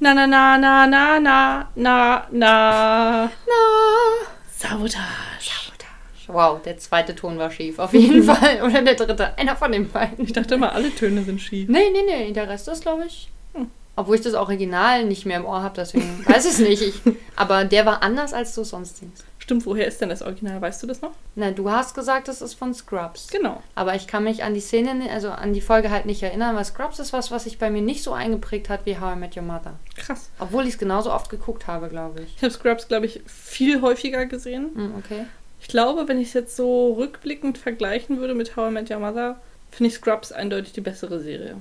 Na 0.00 0.14
na 0.14 0.26
na 0.26 0.56
na 0.56 0.86
na 0.86 1.20
na 1.20 1.68
na 1.76 2.26
na. 2.32 3.24
Na. 3.24 3.30
Sabotage. 4.56 5.60
Wow, 6.32 6.60
der 6.64 6.78
zweite 6.78 7.14
Ton 7.14 7.38
war 7.38 7.50
schief, 7.50 7.78
auf 7.78 7.92
jeden 7.92 8.22
Fall. 8.30 8.62
Oder 8.62 8.82
der 8.82 8.94
dritte. 8.94 9.36
Einer 9.36 9.56
von 9.56 9.72
den 9.72 9.90
beiden. 9.90 10.24
Ich 10.24 10.32
dachte 10.32 10.54
immer, 10.54 10.72
alle 10.72 10.94
Töne 10.94 11.22
sind 11.24 11.40
schief. 11.40 11.68
Nee, 11.68 11.90
nee, 11.92 12.02
nee, 12.06 12.32
der 12.32 12.48
Rest 12.48 12.68
ist, 12.68 12.82
glaube 12.82 13.04
ich. 13.06 13.30
Hm. 13.54 13.68
Obwohl 13.96 14.14
ich 14.16 14.22
das 14.22 14.34
Original 14.34 15.04
nicht 15.04 15.26
mehr 15.26 15.38
im 15.38 15.44
Ohr 15.44 15.62
habe, 15.62 15.74
deswegen 15.76 16.24
weiß 16.26 16.44
ich 16.44 16.52
es 16.52 16.58
nicht. 16.60 16.82
Ich, 16.82 16.94
aber 17.36 17.64
der 17.64 17.84
war 17.84 18.02
anders, 18.02 18.32
als 18.32 18.54
du 18.54 18.64
sonst 18.64 19.00
denkst. 19.02 19.22
Stimmt, 19.50 19.66
woher 19.66 19.88
ist 19.88 20.00
denn 20.00 20.10
das 20.10 20.22
Original? 20.22 20.60
Weißt 20.60 20.80
du 20.80 20.86
das 20.86 21.02
noch? 21.02 21.10
Na, 21.34 21.50
du 21.50 21.68
hast 21.68 21.96
gesagt, 21.96 22.28
das 22.28 22.40
ist 22.40 22.54
von 22.54 22.72
Scrubs. 22.72 23.26
Genau. 23.32 23.60
Aber 23.74 23.96
ich 23.96 24.06
kann 24.06 24.22
mich 24.22 24.44
an 24.44 24.54
die 24.54 24.60
Szene, 24.60 25.10
also 25.10 25.30
an 25.30 25.52
die 25.52 25.60
Folge 25.60 25.90
halt 25.90 26.06
nicht 26.06 26.22
erinnern, 26.22 26.54
weil 26.54 26.64
Scrubs 26.64 27.00
ist 27.00 27.12
was, 27.12 27.32
was 27.32 27.42
sich 27.42 27.58
bei 27.58 27.68
mir 27.68 27.82
nicht 27.82 28.04
so 28.04 28.12
eingeprägt 28.12 28.68
hat 28.68 28.86
wie 28.86 29.00
How 29.00 29.16
I 29.16 29.18
Met 29.18 29.36
Your 29.36 29.42
Mother. 29.42 29.74
Krass. 29.96 30.30
Obwohl 30.38 30.68
ich 30.68 30.74
es 30.74 30.78
genauso 30.78 31.12
oft 31.12 31.30
geguckt 31.30 31.66
habe, 31.66 31.88
glaube 31.88 32.20
ich. 32.20 32.36
Ich 32.36 32.42
habe 32.44 32.52
Scrubs, 32.52 32.86
glaube 32.86 33.06
ich, 33.06 33.22
viel 33.26 33.82
häufiger 33.82 34.24
gesehen. 34.26 34.70
Hm, 34.72 34.94
okay. 34.96 35.26
Ich 35.60 35.66
glaube, 35.66 36.06
wenn 36.06 36.20
ich 36.20 36.28
es 36.28 36.34
jetzt 36.34 36.54
so 36.54 36.92
rückblickend 36.92 37.58
vergleichen 37.58 38.20
würde 38.20 38.36
mit 38.36 38.54
How 38.54 38.70
I 38.70 38.72
Met 38.72 38.88
Your 38.88 39.00
Mother, 39.00 39.40
finde 39.72 39.88
ich 39.88 39.96
Scrubs 39.96 40.30
eindeutig 40.30 40.74
die 40.74 40.80
bessere 40.80 41.18
Serie. 41.18 41.56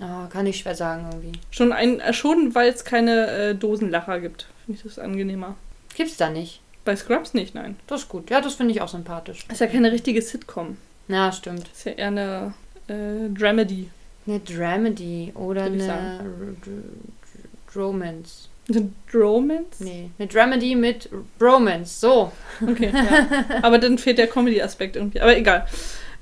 Ah, 0.00 0.28
kann 0.32 0.46
ich 0.46 0.60
schwer 0.60 0.76
sagen 0.76 1.08
irgendwie. 1.10 1.38
Schon, 1.50 1.74
ein, 1.74 2.00
äh, 2.00 2.14
schon 2.14 2.54
weil 2.54 2.70
es 2.70 2.86
keine 2.86 3.26
äh, 3.26 3.54
Dosenlacher 3.54 4.20
gibt, 4.20 4.46
finde 4.64 4.78
ich 4.78 4.82
das 4.82 4.98
angenehmer. 4.98 5.56
Gibt's 5.94 6.16
da 6.16 6.30
nicht. 6.30 6.62
Bei 6.84 6.96
Scrubs 6.96 7.34
nicht, 7.34 7.54
nein. 7.54 7.76
Das 7.86 8.02
ist 8.02 8.08
gut. 8.08 8.30
Ja, 8.30 8.40
das 8.40 8.54
finde 8.54 8.72
ich 8.72 8.80
auch 8.80 8.88
sympathisch. 8.88 9.46
Ist 9.50 9.60
ja 9.60 9.66
keine 9.66 9.90
richtige 9.90 10.20
Sitcom. 10.20 10.76
Ja, 11.08 11.32
stimmt. 11.32 11.68
Ist 11.68 11.84
ja 11.84 11.92
eher 11.92 12.08
eine 12.08 12.54
äh, 12.88 13.28
Dramedy. 13.30 13.90
Eine 14.26 14.40
Dramedy 14.40 15.32
oder 15.34 15.64
eine 15.64 16.20
Romance. 17.74 18.48
Eine 18.68 18.90
Dromance? 19.12 19.84
Nee, 19.84 20.10
eine 20.18 20.26
Dramedy 20.28 20.74
mit 20.74 21.10
Romance. 21.40 22.00
So, 22.00 22.32
Okay, 22.66 22.90
ja. 22.94 23.44
Aber 23.62 23.78
dann 23.78 23.98
fehlt 23.98 24.16
der 24.16 24.26
Comedy-Aspekt 24.26 24.96
irgendwie. 24.96 25.20
Aber 25.20 25.36
egal. 25.36 25.66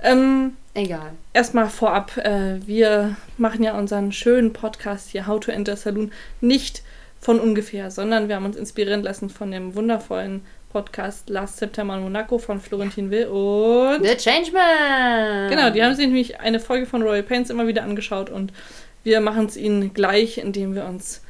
Ähm, 0.03 0.57
egal. 0.75 1.13
Erstmal 1.33 1.69
vorab, 1.69 2.17
äh, 2.19 2.67
wir 2.67 3.17
machen 3.39 3.63
ja 3.63 3.79
unseren 3.79 4.11
schönen 4.11 4.53
Podcast 4.53 5.11
hier, 5.11 5.29
How 5.29 5.39
to 5.39 5.53
Enter 5.53 5.77
Saloon, 5.77 6.11
nicht 6.41 6.83
von 7.23 7.41
ungefähr, 7.41 7.91
sondern 7.91 8.29
wir 8.29 8.35
haben 8.37 8.45
uns 8.45 8.57
inspirieren 8.57 9.03
lassen 9.03 9.31
von 9.31 9.51
dem 9.51 9.75
wundervollen 9.75 10.43
Podcast 10.73 11.29
Last 11.31 11.59
September 11.59 11.95
in 11.97 12.03
Monaco 12.03 12.39
von 12.39 12.61
Florentin 12.61 13.11
Will 13.11 13.27
und... 13.29 14.05
The 14.05 14.17
Changeman! 14.17 15.49
Genau, 15.51 15.71
die 15.71 15.83
haben 15.83 15.95
sich 15.95 16.07
nämlich 16.07 16.41
eine 16.41 16.61
Folge 16.61 16.87
von 16.87 17.03
Royal 17.03 17.23
Pains 17.23 17.49
immer 17.51 17.67
wieder 17.67 17.85
angeschaut 17.85 18.29
und 18.29 18.53
wir 19.05 19.21
machen 19.21 19.47
es 19.47 19.57
ihnen 19.57 19.95
gleich, 19.95 20.39
indem 20.39 20.75
wir 20.75 20.85
uns 20.85 21.23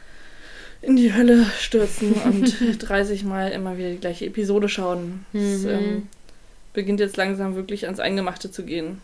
in 0.81 0.97
die 0.97 1.13
Hölle 1.15 1.45
stürzen 1.59 2.13
und 2.25 2.89
30 2.89 3.25
Mal 3.25 3.51
immer 3.53 3.77
wieder 3.77 3.91
die 3.91 3.98
gleiche 4.01 4.27
Episode 4.27 4.69
schauen. 4.69 5.27
Es 5.35 5.63
Mhm. 5.63 5.69
ähm, 5.69 6.09
beginnt 6.73 7.01
jetzt 7.01 7.17
langsam 7.19 7.55
wirklich 7.55 7.85
ans 7.85 8.01
Eingemachte 8.01 8.51
zu 8.51 8.65
gehen. 8.65 9.01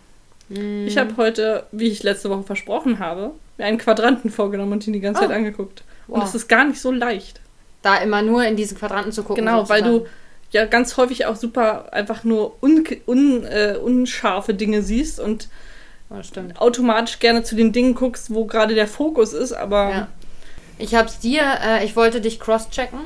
Mm. 0.49 0.87
Ich 0.87 0.97
habe 0.97 1.19
heute, 1.19 1.67
wie 1.71 1.89
ich 1.89 2.03
letzte 2.03 2.31
Woche 2.31 2.45
versprochen 2.45 2.99
habe, 2.99 3.33
mir 3.59 3.67
einen 3.67 3.77
Quadranten 3.77 4.31
vorgenommen 4.31 4.73
und 4.73 4.87
ihn 4.87 4.95
die 4.95 5.01
ganze 5.01 5.21
Oh. 5.23 5.27
Zeit 5.27 5.37
angeguckt. 5.37 5.83
Und 6.09 6.17
Wow. 6.17 6.25
das 6.25 6.35
ist 6.35 6.49
gar 6.49 6.65
nicht 6.65 6.81
so 6.81 6.91
leicht. 6.91 7.41
Da 7.83 7.97
immer 7.99 8.23
nur 8.23 8.45
in 8.45 8.57
diesen 8.57 8.77
Quadranten 8.77 9.13
zu 9.13 9.23
gucken. 9.23 9.45
Genau, 9.45 9.69
weil 9.69 9.83
du 9.83 10.07
ja 10.51 10.65
ganz 10.65 10.97
häufig 10.97 11.27
auch 11.27 11.37
super 11.37 11.93
einfach 11.93 12.25
nur 12.25 12.57
un 12.63 12.85
un 13.07 13.45
äh, 13.45 13.77
unscharfe 13.81 14.55
Dinge 14.55 14.83
siehst 14.83 15.21
und 15.21 15.49
Oh, 16.11 16.17
automatisch 16.59 17.19
gerne 17.19 17.43
zu 17.43 17.55
den 17.55 17.71
Dingen 17.73 17.95
guckst, 17.95 18.33
wo 18.33 18.47
gerade 18.47 18.75
der 18.75 18.87
Fokus 18.89 19.35
ist, 19.35 19.53
aber 19.53 19.91
Ja. 19.91 20.09
Ich 20.79 20.95
hab's 20.95 21.19
dir, 21.19 21.43
äh, 21.63 21.85
ich 21.85 21.97
wollte 21.97 22.21
dich 22.23 22.41
cross-checken. 22.41 22.99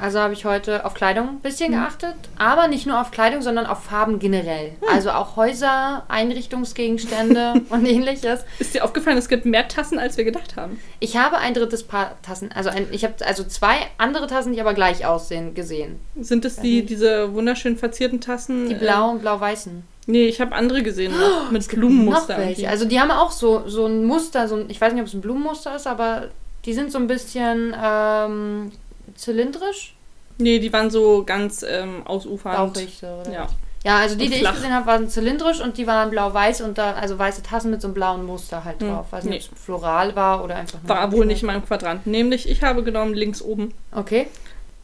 Also 0.00 0.20
habe 0.20 0.34
ich 0.34 0.44
heute 0.44 0.84
auf 0.84 0.94
Kleidung 0.94 1.28
ein 1.28 1.40
bisschen 1.40 1.72
Mhm. 1.72 1.76
geachtet. 1.76 2.14
Aber 2.38 2.68
nicht 2.68 2.86
nur 2.86 3.00
auf 3.00 3.10
Kleidung, 3.10 3.40
sondern 3.42 3.66
auf 3.66 3.82
Farben 3.84 4.18
generell. 4.18 4.72
Hm. 4.80 4.88
Also 4.92 5.10
auch 5.10 5.36
Häuser, 5.36 6.04
Einrichtungsgegenstände 6.08 7.62
und 7.70 7.86
ähnliches. 7.86 8.40
ist 8.58 8.74
dir 8.74 8.84
aufgefallen, 8.84 9.16
es 9.18 9.28
gibt 9.28 9.46
mehr 9.46 9.68
Tassen, 9.68 9.98
als 9.98 10.16
wir 10.16 10.24
gedacht 10.24 10.56
haben. 10.56 10.78
Ich 11.00 11.16
habe 11.16 11.38
ein 11.38 11.54
drittes 11.54 11.82
Paar 11.82 12.16
Tassen, 12.22 12.50
also 12.52 12.70
ein, 12.70 12.86
ich 12.90 13.04
habe 13.04 13.14
also 13.24 13.44
zwei 13.44 13.74
andere 13.98 14.26
Tassen, 14.26 14.52
die 14.52 14.60
aber 14.60 14.74
gleich 14.74 15.06
aussehen, 15.06 15.54
gesehen. 15.54 15.98
Sind 16.20 16.44
es 16.44 16.56
die, 16.56 16.84
diese 16.84 17.32
wunderschön 17.32 17.76
verzierten 17.76 18.20
Tassen? 18.20 18.68
Die 18.68 18.74
Äh, 18.74 18.78
blauen, 18.78 19.18
blau-weißen. 19.20 19.82
nee, 20.06 20.26
ich 20.26 20.40
habe 20.40 20.54
andere 20.54 20.82
gesehen 20.82 21.12
noch, 21.18 21.50
mit 21.50 21.66
Blumenmuster. 21.68 22.36
Also 22.68 22.84
die 22.84 23.00
haben 23.00 23.10
auch 23.10 23.30
so, 23.30 23.62
so 23.66 23.86
ein 23.86 24.04
Muster, 24.04 24.46
so 24.48 24.56
ein, 24.56 24.66
ich 24.68 24.80
weiß 24.80 24.92
nicht, 24.92 25.02
ob 25.02 25.08
es 25.08 25.14
ein 25.14 25.20
Blumenmuster 25.20 25.74
ist, 25.76 25.86
aber 25.86 26.28
die 26.64 26.74
sind 26.74 26.90
so 26.92 26.98
ein 26.98 27.06
bisschen 27.06 27.74
ähm, 27.82 28.72
zylindrisch. 29.16 29.94
nee, 30.38 30.58
die 30.58 30.72
waren 30.72 30.90
so 30.90 31.24
ganz 31.24 31.64
ähm, 31.68 32.06
ausufernd. 32.06 32.74
Bauchig 32.74 32.98
so. 33.00 33.06
Oder 33.06 33.32
Ja. 33.32 33.46
Ja, 33.84 33.98
also 33.98 34.16
die, 34.16 34.24
Und 34.24 34.34
die 34.34 34.38
ich 34.42 34.50
gesehen 34.50 34.72
habe, 34.74 34.86
waren 34.86 35.08
zylindrisch 35.08 35.60
und 35.60 35.78
die 35.78 35.86
waren 35.86 36.10
blau-weiß 36.10 36.62
und 36.62 36.76
da, 36.76 36.94
also 36.94 37.16
weiße 37.20 37.44
Tassen 37.44 37.70
mit 37.70 37.80
so 37.80 37.86
einem 37.86 37.94
blauen 37.94 38.26
Muster 38.26 38.64
halt 38.64 38.80
Hm, 38.80 38.88
drauf. 38.88 39.06
Nee. 39.22 39.30
nicht, 39.30 39.48
ob 39.52 39.56
es 39.58 39.62
floral 39.64 40.16
war 40.16 40.42
oder 40.42 40.56
einfach 40.56 40.80
nur. 40.82 40.88
War 40.88 41.12
wohl 41.12 41.24
nicht 41.24 41.42
in 41.42 41.46
meinem 41.46 41.64
Quadranten. 41.64 42.10
Nämlich, 42.10 42.48
ich 42.48 42.64
habe 42.64 42.82
genommen 42.82 43.14
links 43.14 43.40
oben. 43.40 43.72
Okay. 43.92 44.26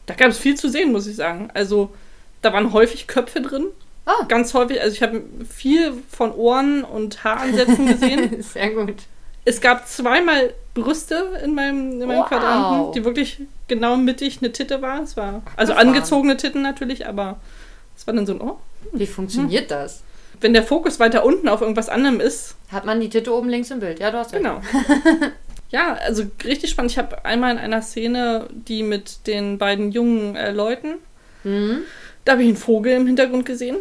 Da 0.05 0.13
gab 0.13 0.29
es 0.29 0.37
viel 0.37 0.55
zu 0.55 0.69
sehen, 0.69 0.93
muss 0.93 1.05
ich 1.07 1.17
sagen. 1.17 1.49
Also, 1.53 1.93
da 2.41 2.53
waren 2.53 2.71
häufig 2.71 3.07
Köpfe 3.07 3.41
drin. 3.41 3.65
Ah. 4.05 4.23
Ganz 4.29 4.53
häufig. 4.53 4.79
Also, 4.79 4.93
ich 4.95 5.03
habe 5.03 5.21
viel 5.49 5.93
von 6.09 6.31
Ohren 6.33 6.85
und 6.85 7.25
Haaransätzen 7.25 7.85
gesehen. 7.87 8.41
Sehr 8.53 8.69
gut. 8.69 8.95
es 9.43 9.59
gab 9.59 9.85
zweimal 9.85 10.53
Brüste 10.73 11.39
in 11.43 11.53
meinem, 11.55 12.01
in 12.01 12.07
meinem 12.07 12.19
Wow. 12.19 12.27
Quadranten, 12.29 12.91
die 12.93 13.05
wirklich 13.05 13.39
genau 13.67 13.95
mittig 13.95 14.39
eine 14.41 14.51
Titte 14.51 14.81
war. 14.81 15.01
Es 15.03 15.15
war 15.15 15.41
also 15.55 15.73
angezogene 15.73 16.35
Titten 16.37 16.61
natürlich, 16.61 17.05
aber 17.07 17.39
es 17.95 18.07
war 18.07 18.13
dann 18.13 18.25
so 18.25 18.33
ein, 18.33 18.41
oh. 18.41 18.57
Wie 18.91 19.05
funktioniert 19.07 19.69
das? 19.71 20.01
Wenn 20.41 20.53
der 20.53 20.63
Fokus 20.63 20.99
weiter 20.99 21.23
unten 21.25 21.47
auf 21.47 21.61
irgendwas 21.61 21.89
anderem 21.89 22.19
ist, 22.19 22.55
Hat 22.71 22.85
man 22.85 22.99
die 22.99 23.09
Titte 23.09 23.33
oben 23.33 23.49
links 23.49 23.69
im 23.71 23.79
Bild? 23.79 23.99
Ja, 23.99 24.11
du 24.11 24.17
hast 24.17 24.33
recht. 24.33 24.43
Genau. 24.43 24.59
ja, 25.69 25.93
also 25.93 26.23
richtig 26.43 26.71
spannend. 26.71 26.91
Ich 26.91 26.97
habe 26.97 27.23
einmal 27.23 27.51
in 27.51 27.59
einer 27.59 27.81
Szene, 27.81 28.47
die 28.51 28.83
mit 28.83 29.27
den 29.27 29.57
beiden 29.57 29.91
jungen 29.91 30.35
äh, 30.35 30.51
Leuten, 30.51 30.95
Mhm. 31.45 31.79
da 32.25 32.31
habe 32.33 32.41
ich 32.41 32.47
einen 32.47 32.57
Vogel 32.57 32.93
im 32.93 33.05
Hintergrund 33.05 33.45
gesehen. 33.45 33.75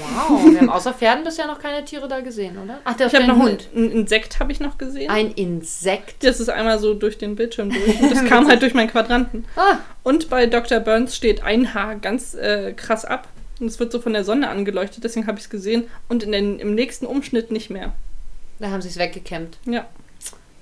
Wow, 0.00 0.44
wir 0.52 0.58
haben 0.60 0.70
außer 0.70 0.92
Pferden 0.94 1.24
bisher 1.24 1.46
noch 1.46 1.58
keine 1.58 1.84
Tiere 1.84 2.08
da 2.08 2.20
gesehen, 2.20 2.56
oder? 2.58 2.80
Ach, 2.84 2.94
der 2.96 3.06
Ich 3.08 3.14
habe 3.14 3.26
noch 3.26 3.38
Hund. 3.38 3.68
ein, 3.74 3.84
ein 3.86 3.90
Insekt 3.92 4.40
habe 4.40 4.50
ich 4.52 4.60
noch 4.60 4.78
gesehen. 4.78 5.10
Ein 5.10 5.32
Insekt. 5.32 6.24
Das 6.24 6.40
ist 6.40 6.48
einmal 6.48 6.78
so 6.78 6.94
durch 6.94 7.18
den 7.18 7.36
Bildschirm 7.36 7.70
durch. 7.70 8.00
Und 8.02 8.10
das 8.10 8.24
kam 8.24 8.48
halt 8.48 8.62
durch 8.62 8.74
meinen 8.74 8.90
Quadranten. 8.90 9.44
Ah, 9.56 9.78
Und 10.02 10.30
bei 10.30 10.46
Dr. 10.46 10.80
Burns 10.80 11.14
steht 11.16 11.42
ein 11.42 11.74
Haar 11.74 11.96
ganz 11.96 12.34
äh, 12.34 12.72
krass 12.72 13.04
ab. 13.04 13.28
Und 13.60 13.68
es 13.68 13.78
wird 13.80 13.90
so 13.92 14.00
von 14.00 14.12
der 14.12 14.24
Sonne 14.24 14.48
angeleuchtet, 14.48 15.02
deswegen 15.04 15.26
habe 15.26 15.38
ich 15.38 15.44
es 15.44 15.50
gesehen. 15.50 15.84
Und 16.08 16.22
in 16.22 16.32
den, 16.32 16.58
im 16.58 16.74
nächsten 16.74 17.06
Umschnitt 17.06 17.50
nicht 17.50 17.70
mehr. 17.70 17.92
da 18.58 18.70
haben 18.70 18.82
sie 18.82 18.88
es 18.88 18.98
weggekämmt. 18.98 19.58
Ja. 19.64 19.86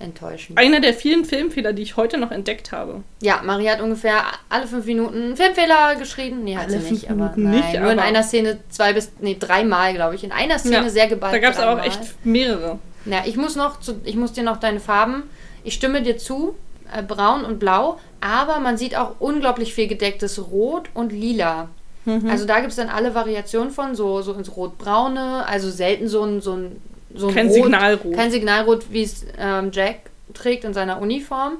Enttäuschend. 0.00 0.58
Einer 0.58 0.80
der 0.80 0.92
vielen 0.92 1.24
Filmfehler, 1.24 1.72
die 1.72 1.82
ich 1.82 1.96
heute 1.96 2.18
noch 2.18 2.30
entdeckt 2.30 2.72
habe. 2.72 3.02
Ja, 3.22 3.42
Marie 3.44 3.70
hat 3.70 3.80
ungefähr 3.80 4.22
alle 4.48 4.66
fünf 4.66 4.84
Minuten 4.86 5.22
einen 5.22 5.36
Filmfehler 5.36 5.94
geschrieben. 5.96 6.42
Nee, 6.44 6.56
hat 6.56 6.66
Alle 6.66 6.80
sie 6.80 6.92
nicht, 6.92 7.10
aber 7.10 7.32
nein, 7.36 7.50
nicht, 7.50 7.80
nur 7.80 7.92
in 7.92 8.00
einer 8.00 8.22
Szene 8.22 8.58
zwei 8.70 8.92
bis, 8.92 9.12
nee, 9.20 9.36
dreimal, 9.38 9.94
glaube 9.94 10.16
ich. 10.16 10.24
In 10.24 10.32
einer 10.32 10.58
Szene 10.58 10.76
Ja, 10.76 10.88
sehr 10.88 11.06
geballt. 11.06 11.32
Da 11.32 11.38
gab 11.38 11.52
es 11.52 11.60
aber 11.60 11.80
auch 11.80 11.86
echt 11.86 12.00
mehrere. 12.24 12.78
Ja, 13.06 13.22
ich 13.24 13.36
muss 13.36 13.54
noch, 13.54 13.80
zu, 13.80 14.00
ich 14.04 14.16
muss 14.16 14.32
dir 14.32 14.42
noch 14.42 14.56
deine 14.56 14.80
Farben. 14.80 15.24
Ich 15.62 15.74
stimme 15.74 16.02
dir 16.02 16.18
zu, 16.18 16.56
äh, 16.92 17.02
braun 17.02 17.44
und 17.44 17.58
blau, 17.58 17.98
aber 18.20 18.60
man 18.60 18.76
sieht 18.76 18.96
auch 18.96 19.16
unglaublich 19.20 19.74
viel 19.74 19.86
gedecktes 19.86 20.50
Rot 20.50 20.88
und 20.94 21.12
Lila. 21.12 21.68
Mhm. 22.04 22.28
Also 22.28 22.46
da 22.46 22.60
gibt 22.60 22.70
es 22.70 22.76
dann 22.76 22.88
alle 22.88 23.14
Variationen 23.14 23.70
von, 23.70 23.94
so, 23.94 24.22
so 24.22 24.32
ins 24.34 24.54
Rot-Braune, 24.56 25.46
also 25.46 25.70
selten 25.70 26.08
so 26.08 26.22
ein, 26.22 26.40
so 26.40 26.54
ein, 26.54 26.82
so 27.14 27.28
ein 27.28 27.34
Kein 27.34 27.46
Rot, 27.46 27.54
Signalrot. 27.54 28.14
Kein 28.14 28.30
Signalrot, 28.30 28.86
wie 28.90 29.02
es 29.02 29.24
ähm, 29.38 29.70
Jack 29.72 30.10
trägt 30.32 30.64
in 30.64 30.74
seiner 30.74 31.00
Uniform. 31.00 31.58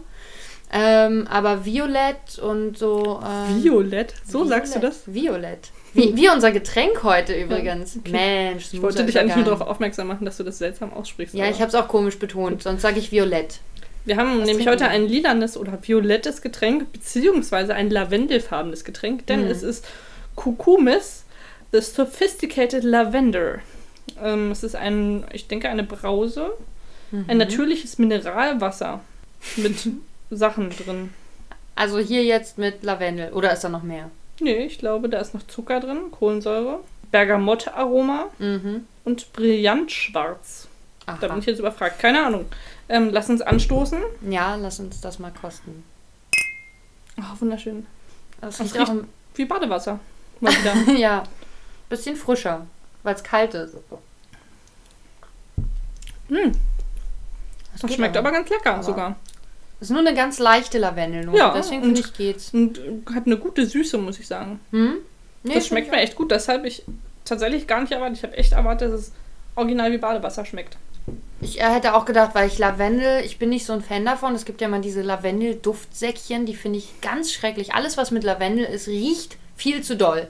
Ähm, 0.73 1.27
aber 1.31 1.65
Violett 1.65 2.39
und 2.43 2.77
so. 2.77 3.21
Ähm, 3.25 3.63
Violett? 3.63 4.15
So 4.27 4.45
sagst 4.45 4.75
du 4.75 4.81
das? 4.81 5.03
Violett. 5.07 5.71
Wie, 5.93 6.17
wie 6.17 6.29
unser 6.29 6.51
Getränk 6.51 7.05
heute 7.05 7.35
übrigens. 7.41 7.97
okay. 7.97 8.11
Mensch, 8.11 8.71
Ich 8.73 8.83
wollte 8.83 9.05
dich 9.05 9.17
eigentlich 9.19 9.37
nur 9.37 9.45
darauf 9.45 9.61
aufmerksam 9.61 10.09
machen, 10.09 10.25
dass 10.25 10.37
du 10.39 10.43
das 10.43 10.59
seltsam 10.59 10.93
aussprichst. 10.93 11.35
Ja, 11.35 11.49
ich 11.49 11.61
habe 11.61 11.69
es 11.69 11.75
auch 11.77 11.87
komisch 11.87 12.19
betont, 12.19 12.65
sonst 12.65 12.83
sage 12.83 12.99
ich 12.99 13.13
Violett. 13.13 13.61
Wir 14.05 14.17
haben 14.17 14.41
Was 14.41 14.47
nämlich 14.49 14.67
heute 14.67 14.89
ein 14.89 15.07
lilanes 15.07 15.57
oder 15.57 15.79
violettes 15.81 16.43
Getränk, 16.43 16.93
beziehungsweise 16.93 17.75
ein 17.75 17.89
lavendelfarbenes 17.91 18.85
Getränk, 18.85 19.27
denn 19.29 19.45
Mhm. 19.45 19.51
es 19.51 19.63
ist 19.63 19.87
Kukumis, 20.35 21.25
The 21.73 21.81
Sophisticated 21.81 22.83
Lavender. 22.83 23.61
Ähm, 24.23 24.51
es 24.51 24.63
ist 24.63 24.77
ein, 24.77 25.25
ich 25.33 25.49
denke, 25.49 25.69
eine 25.69 25.83
Brause, 25.85 26.53
Mhm. 27.11 27.25
ein 27.29 27.37
natürliches 27.39 27.99
Mineralwasser 27.99 29.01
mit 29.57 29.89
Sachen 30.31 30.71
drin. 30.71 31.11
Also 31.77 31.99
hier 31.99 32.25
jetzt 32.25 32.57
mit 32.59 32.83
Lavendel. 32.83 33.33
Oder 33.33 33.53
ist 33.53 33.63
da 33.65 33.69
noch 33.69 33.83
mehr? 33.83 34.11
Nee, 34.41 34.65
ich 34.65 34.79
glaube, 34.79 35.09
da 35.09 35.19
ist 35.21 35.35
noch 35.35 35.47
Zucker 35.47 35.81
drin, 35.81 36.11
Kohlensäure, 36.11 36.81
Bergamotte-Aroma 37.13 38.27
Mhm. 38.39 38.87
und 39.05 39.33
Brillantschwarz. 39.33 40.69
Da 41.07 41.15
bin 41.17 41.31
Aha. 41.33 41.39
ich 41.39 41.47
jetzt 41.47 41.59
überfragt. 41.59 41.99
Keine 41.99 42.25
Ahnung. 42.25 42.47
Ähm, 42.89 43.11
lass 43.13 43.29
uns 43.29 43.43
anstoßen. 43.43 44.01
Ja, 44.31 44.57
lass 44.57 44.81
uns 44.81 45.01
das 45.01 45.19
mal 45.19 45.31
kosten. 45.33 45.85
Oh, 47.19 47.23
wunderschön. 47.41 47.87
Das 48.41 48.59
Das 48.59 48.75
riecht 48.75 48.81
auch 48.89 48.93
riecht- 48.95 49.05
Wie 49.35 49.45
Badewasser. 49.45 50.01
Mal 50.41 50.53
wieder. 50.53 50.73
ein, 50.73 50.97
ja, 50.99 51.23
bisschen 51.89 52.17
frischer, 52.17 52.67
weil 53.05 53.15
es 53.15 53.23
kalt 53.23 53.55
ist. 53.55 53.77
hm, 56.29 56.53
Das 57.73 57.81
das 57.83 57.95
schmeckt 57.95 58.17
aber 58.17 58.33
ganz 58.33 58.49
lecker 58.51 58.75
Aber- 58.75 58.83
sogar. 58.83 59.17
Es 59.81 59.89
ist 59.89 59.91
nur 59.91 60.01
eine 60.01 60.15
ganz 60.15 60.39
leichte 60.39 60.79
Lavendelnote, 60.79 61.37
Ja, 61.37 61.53
deswegen 61.53 61.83
finde 61.83 62.01
ich 62.01 62.13
geht's. 62.15 62.55
Und 62.55 62.79
äh, 62.79 62.93
hat 63.15 63.27
eine 63.27 63.37
gute 63.37 63.67
Süße, 63.67 63.99
muss 63.99 64.19
ich 64.19 64.27
sagen. 64.27 64.61
Hm? 64.71 64.99
Nee, 65.43 65.55
das 65.55 65.67
schmeckt 65.67 65.91
mir 65.91 65.99
echt 65.99 66.15
gut. 66.17 66.31
Das 66.31 66.49
habe 66.49 66.67
ich 66.67 66.85
tatsächlich 67.27 67.67
gar 67.67 67.81
nicht 67.83 67.93
erwartet. 67.93 68.17
Ich 68.17 68.23
habe 68.23 68.37
echt 68.37 68.53
erwartet, 68.53 68.93
dass 68.93 69.01
es 69.01 69.13
original 69.57 69.93
wie 69.93 69.99
Badewasser 69.99 70.45
schmeckt. 70.47 70.79
Ich 71.43 71.61
äh, 71.61 71.65
hätte 71.65 71.95
auch 71.95 72.07
gedacht, 72.07 72.35
weil 72.35 72.47
ich 72.47 72.57
Lavendel, 72.57 73.23
ich 73.27 73.39
bin 73.39 73.51
nicht 73.51 73.67
so 73.67 73.75
ein 73.75 73.83
Fan 73.83 74.07
davon. 74.07 74.35
Es 74.35 74.47
gibt 74.47 74.63
ja 74.63 74.69
mal 74.69 74.81
diese 74.81 75.03
Lavendel-Duftsäckchen, 75.03 76.47
die 76.47 76.55
finde 76.55 76.79
ich 76.79 77.01
ganz 77.03 77.31
schrecklich. 77.33 77.75
Alles, 77.75 77.99
was 77.99 78.11
mit 78.11 78.25
Lavendel 78.25 78.65
ist, 78.65 78.87
riecht 78.89 79.37
viel 79.57 79.83
zu 79.83 79.97
doll. 79.97 80.27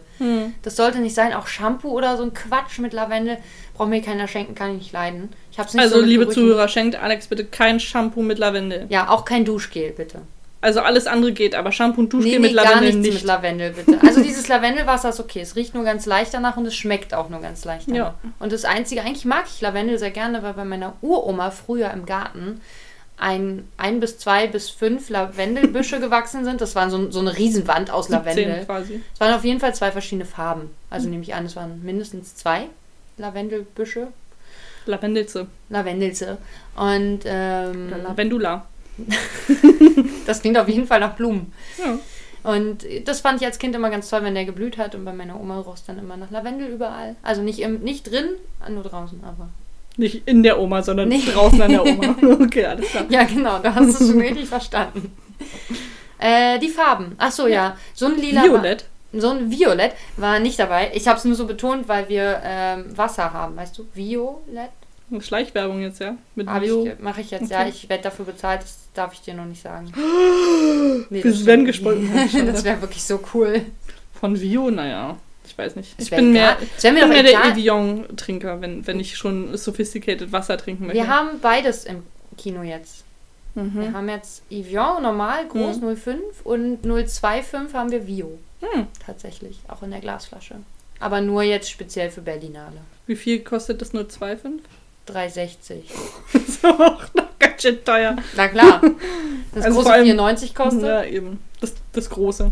Das 0.62 0.76
sollte 0.76 0.98
nicht 0.98 1.14
sein. 1.14 1.32
Auch 1.34 1.46
Shampoo 1.46 1.88
oder 1.90 2.16
so 2.16 2.22
ein 2.22 2.32
Quatsch 2.34 2.78
mit 2.78 2.92
Lavendel 2.92 3.38
braucht 3.74 3.88
mir 3.88 4.00
keiner 4.00 4.28
schenken, 4.28 4.54
kann 4.54 4.70
ich 4.72 4.76
nicht 4.78 4.92
leiden. 4.92 5.30
Ich 5.50 5.58
hab's 5.58 5.74
nicht 5.74 5.82
Also, 5.82 5.96
so 5.96 6.00
mit 6.02 6.10
liebe 6.10 6.24
Gerüchen. 6.24 6.42
Zuhörer, 6.42 6.68
schenkt 6.68 6.96
Alex 6.96 7.26
bitte 7.26 7.44
kein 7.44 7.80
Shampoo 7.80 8.22
mit 8.22 8.38
Lavendel. 8.38 8.86
Ja, 8.88 9.08
auch 9.08 9.24
kein 9.24 9.44
Duschgel, 9.44 9.90
bitte. 9.90 10.20
Also 10.60 10.80
alles 10.80 11.06
andere 11.06 11.32
geht, 11.32 11.54
aber 11.54 11.72
Shampoo 11.72 12.00
und 12.00 12.12
Duschgel 12.12 12.32
Nee, 12.32 12.38
mit 12.38 12.52
nee, 12.52 12.56
gar 12.56 12.64
Lavendel 12.64 12.90
nichts 12.94 13.06
nicht. 13.06 13.14
mit 13.16 13.24
Lavendel, 13.24 13.72
bitte. 13.72 13.98
Also 14.06 14.22
dieses 14.22 14.48
Lavendelwasser 14.48 15.10
ist 15.10 15.20
okay. 15.20 15.40
Es 15.40 15.56
riecht 15.56 15.74
nur 15.74 15.84
ganz 15.84 16.06
leicht 16.06 16.32
danach 16.32 16.56
und 16.56 16.64
es 16.64 16.74
schmeckt 16.74 17.12
auch 17.12 17.28
nur 17.28 17.40
ganz 17.40 17.64
leicht 17.66 17.88
danach. 17.88 17.98
Ja. 18.22 18.30
Und 18.38 18.52
das 18.52 18.64
Einzige, 18.64 19.02
eigentlich 19.02 19.26
mag 19.26 19.44
ich 19.52 19.60
Lavendel 19.60 19.98
sehr 19.98 20.10
gerne, 20.10 20.42
weil 20.42 20.54
bei 20.54 20.64
meiner 20.64 20.94
Uroma 21.02 21.50
früher 21.50 21.90
im 21.90 22.06
Garten 22.06 22.62
ein, 23.16 23.68
ein 23.76 24.00
bis 24.00 24.18
zwei 24.18 24.46
bis 24.46 24.70
fünf 24.70 25.08
Lavendelbüsche 25.08 26.00
gewachsen 26.00 26.44
sind. 26.44 26.60
Das 26.60 26.74
war 26.74 26.90
so, 26.90 27.10
so 27.10 27.20
eine 27.20 27.36
Riesenwand 27.36 27.90
aus 27.90 28.08
17 28.08 28.24
Lavendel. 28.26 28.64
quasi. 28.64 29.00
Es 29.12 29.20
waren 29.20 29.34
auf 29.34 29.44
jeden 29.44 29.60
Fall 29.60 29.74
zwei 29.74 29.92
verschiedene 29.92 30.24
Farben. 30.24 30.70
Also 30.90 31.08
nehme 31.08 31.22
ich 31.22 31.34
an, 31.34 31.46
es 31.46 31.56
waren 31.56 31.82
mindestens 31.84 32.36
zwei 32.36 32.66
Lavendelbüsche. 33.16 34.08
Lavendelze. 34.86 35.46
Lavendelze. 35.70 36.38
Und 36.76 37.20
ähm, 37.24 37.86
Oder 37.88 37.98
Lavendula. 37.98 38.66
das 40.26 40.40
klingt 40.40 40.58
auf 40.58 40.68
jeden 40.68 40.86
Fall 40.86 41.00
nach 41.00 41.16
Blumen. 41.16 41.52
Ja. 41.78 41.98
Und 42.44 42.84
das 43.06 43.20
fand 43.20 43.40
ich 43.40 43.46
als 43.46 43.58
Kind 43.58 43.74
immer 43.74 43.88
ganz 43.88 44.10
toll, 44.10 44.22
wenn 44.22 44.34
der 44.34 44.44
geblüht 44.44 44.76
hat. 44.76 44.94
Und 44.94 45.04
bei 45.04 45.14
meiner 45.14 45.40
Oma 45.40 45.60
roch 45.60 45.74
es 45.74 45.84
dann 45.84 45.98
immer 45.98 46.16
nach 46.16 46.30
Lavendel 46.30 46.68
überall. 46.68 47.16
Also 47.22 47.40
nicht, 47.40 47.60
im, 47.60 47.80
nicht 47.80 48.10
drin, 48.10 48.28
nur 48.68 48.82
draußen, 48.82 49.24
aber. 49.24 49.48
Nicht 49.96 50.22
in 50.26 50.42
der 50.42 50.58
Oma, 50.58 50.82
sondern 50.82 51.08
Nee. 51.08 51.20
draußen 51.32 51.60
an 51.62 51.70
der 51.70 51.84
Oma. 51.86 52.16
Okay, 52.44 52.64
alles 52.66 52.88
klar. 52.90 53.04
Ja, 53.08 53.24
genau, 53.24 53.58
du 53.60 53.74
hast 53.74 54.00
es 54.00 54.08
schon 54.08 54.20
richtig 54.20 54.48
verstanden. 54.48 55.12
Äh, 56.18 56.58
die 56.58 56.68
Farben. 56.68 57.14
Ach 57.18 57.30
so, 57.30 57.46
ja. 57.46 57.76
So 57.94 58.06
ein 58.06 58.16
lila. 58.16 58.44
Violett. 58.44 58.84
War, 59.12 59.20
so 59.20 59.30
ein 59.30 59.50
Violett 59.50 59.92
war 60.16 60.40
nicht 60.40 60.58
dabei. 60.58 60.90
Ich 60.94 61.06
habe 61.06 61.18
es 61.18 61.24
nur 61.24 61.36
so 61.36 61.46
betont, 61.46 61.86
weil 61.88 62.08
wir 62.08 62.40
ähm, 62.44 62.96
Wasser 62.96 63.32
haben, 63.32 63.56
weißt 63.56 63.78
du? 63.78 63.86
Violett? 63.94 64.70
Schleichwerbung 65.20 65.80
jetzt, 65.80 66.00
ja? 66.00 66.16
Mit 66.34 66.48
Hab 66.48 66.62
Bio. 66.62 66.86
ich, 66.86 66.98
mache 66.98 67.20
ich 67.20 67.30
jetzt, 67.30 67.50
ja. 67.50 67.60
Okay. 67.60 67.68
Ich 67.68 67.88
werde 67.88 68.04
dafür 68.04 68.24
bezahlt, 68.24 68.62
das 68.62 68.78
darf 68.94 69.12
ich 69.12 69.20
dir 69.20 69.34
noch 69.34 69.44
nicht 69.44 69.62
sagen. 69.62 69.92
Nee, 71.10 71.20
das 71.22 71.46
hat. 71.46 72.30
Schade. 72.30 72.52
Das 72.52 72.64
wäre 72.64 72.80
wirklich 72.80 73.02
so 73.04 73.20
cool. 73.34 73.62
Von 74.18 74.40
Vio, 74.40 74.70
naja. 74.70 75.16
Ich 75.54 75.58
weiß 75.58 75.76
nicht. 75.76 75.94
Ich 75.98 76.10
bin 76.10 76.32
mehr, 76.32 76.56
egal. 76.80 76.92
Mir 76.94 77.00
bin 77.02 77.08
mehr 77.10 77.22
der. 77.22 77.44
Evian-Trinker, 77.52 78.60
wenn, 78.60 78.84
wenn 78.88 78.98
ich 78.98 79.16
schon 79.16 79.56
sophisticated 79.56 80.32
Wasser 80.32 80.58
trinken 80.58 80.86
möchte. 80.86 81.00
Wir 81.00 81.08
haben 81.08 81.38
beides 81.40 81.84
im 81.84 82.02
Kino 82.36 82.62
jetzt. 82.64 83.04
Wir 83.54 83.62
Mhm. 83.62 83.94
haben 83.94 84.08
jetzt 84.08 84.42
Evian 84.50 85.00
normal, 85.00 85.46
groß, 85.46 85.76
Mhm. 85.76 85.96
05 85.96 86.22
und 86.42 86.84
025 86.84 87.72
haben 87.72 87.92
wir 87.92 88.04
Vio. 88.08 88.36
Hm. 88.60 88.88
Tatsächlich, 89.06 89.60
auch 89.68 89.84
in 89.84 89.92
der 89.92 90.00
Glasflasche. 90.00 90.56
Aber 90.98 91.20
nur 91.20 91.44
jetzt 91.44 91.70
speziell 91.70 92.10
für 92.10 92.22
Berlinale. 92.22 92.78
Wie 93.06 93.14
viel 93.14 93.38
kostet 93.44 93.80
das 93.80 93.92
025? 93.92 94.60
360. 95.06 95.84
Das 96.32 96.42
ist 96.48 96.64
auch 96.66 96.78
noch 97.14 97.38
ganz 97.38 97.62
schön 97.62 97.84
teuer. 97.84 98.16
Na 98.36 98.48
klar. 98.48 98.80
Das 99.54 99.66
Also 99.66 99.78
große 99.78 99.92
allem- 99.92 100.04
94 100.06 100.52
kostet. 100.52 100.82
Ja, 100.82 101.04
eben. 101.04 101.38
Das, 101.60 101.74
das 101.92 102.10
große. 102.10 102.50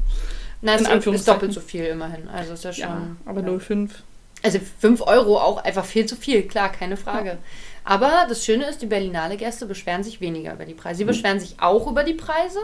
Na, 0.63 0.73
in 0.73 0.77
es 0.77 0.83
ist 0.83 0.91
Anführungszeichen. 0.91 1.35
doppelt 1.41 1.53
so 1.53 1.61
viel 1.61 1.85
immerhin. 1.85 2.29
Also 2.29 2.55
ist 2.55 2.65
ja 2.65 2.73
schon. 2.73 2.85
Ja, 2.85 3.17
aber 3.27 3.43
ja. 3.43 3.59
05. 3.59 4.03
Also 4.45 4.59
5 4.81 5.03
Euro 5.03 5.39
auch 5.39 5.63
einfach 5.63 5.85
viel 5.85 6.07
zu 6.07 6.17
viel, 6.17 6.43
klar, 6.43 6.71
keine 6.73 6.97
Frage. 6.97 7.39
Aber 7.85 8.27
das 8.29 8.45
Schöne 8.45 8.65
ist, 8.69 8.81
die 8.83 8.87
Berlinale 8.87 9.37
Gäste 9.37 9.67
beschweren 9.67 10.03
sich 10.03 10.21
weniger 10.21 10.55
über 10.55 10.65
die 10.65 10.75
Preise. 10.75 10.95
Mhm. 10.95 10.99
Sie 10.99 11.05
beschweren 11.05 11.39
sich 11.41 11.57
auch 11.61 11.87
über 11.89 12.03
die 12.05 12.15
Preise, 12.15 12.59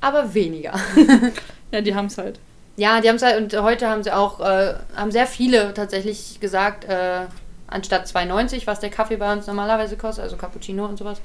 aber 0.00 0.32
weniger. 0.34 0.74
Ja, 1.72 1.80
die 1.80 1.94
haben 1.96 2.06
es 2.06 2.18
halt. 2.18 2.38
Ja, 2.76 3.00
die 3.00 3.08
haben 3.08 3.16
es 3.16 3.22
halt, 3.22 3.36
und 3.54 3.62
heute 3.62 3.88
haben 3.88 4.04
sie 4.04 4.12
auch, 4.12 4.38
äh, 4.40 4.74
haben 4.94 5.10
sehr 5.10 5.26
viele 5.26 5.74
tatsächlich 5.74 6.38
gesagt, 6.38 6.84
äh, 6.84 7.22
anstatt 7.66 8.06
2,90, 8.06 8.66
was 8.68 8.78
der 8.78 8.90
Kaffee 8.90 9.16
bei 9.16 9.32
uns 9.32 9.48
normalerweise 9.48 9.96
kostet, 9.96 10.22
also 10.24 10.36
Cappuccino 10.36 10.84
und 10.86 10.96
sowas, 10.98 11.20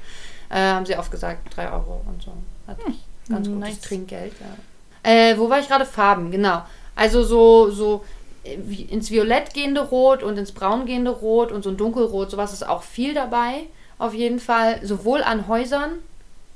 äh, 0.48 0.56
haben 0.56 0.86
sie 0.86 0.96
oft 0.96 1.10
gesagt 1.12 1.54
3 1.56 1.70
Euro 1.70 2.02
und 2.06 2.20
so. 2.22 2.32
Hatte 2.66 2.80
ich 2.88 3.28
ganz 3.28 3.46
Hm, 3.46 3.54
gutes 3.60 3.68
nice. 3.76 3.80
Trinkgeld, 3.80 4.32
ja. 4.40 4.46
Äh, 5.02 5.36
wo 5.38 5.48
war 5.48 5.58
ich 5.58 5.68
gerade? 5.68 5.86
Farben, 5.86 6.30
genau. 6.30 6.62
Also 6.94 7.22
so, 7.22 7.70
so 7.70 8.04
äh, 8.44 8.54
ins 8.54 9.10
Violett 9.10 9.54
gehende 9.54 9.80
Rot 9.80 10.22
und 10.22 10.38
ins 10.38 10.52
Braun 10.52 10.86
gehende 10.86 11.10
Rot 11.10 11.52
und 11.52 11.64
so 11.64 11.70
ein 11.70 11.76
Dunkelrot, 11.76 12.30
sowas 12.30 12.52
ist 12.52 12.66
auch 12.66 12.82
viel 12.82 13.14
dabei. 13.14 13.64
Auf 13.98 14.14
jeden 14.14 14.40
Fall, 14.40 14.84
sowohl 14.84 15.22
an 15.22 15.46
Häusern, 15.46 15.92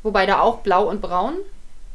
wobei 0.02 0.26
da 0.26 0.40
auch 0.40 0.58
Blau 0.58 0.88
und 0.88 1.00
Braun 1.02 1.36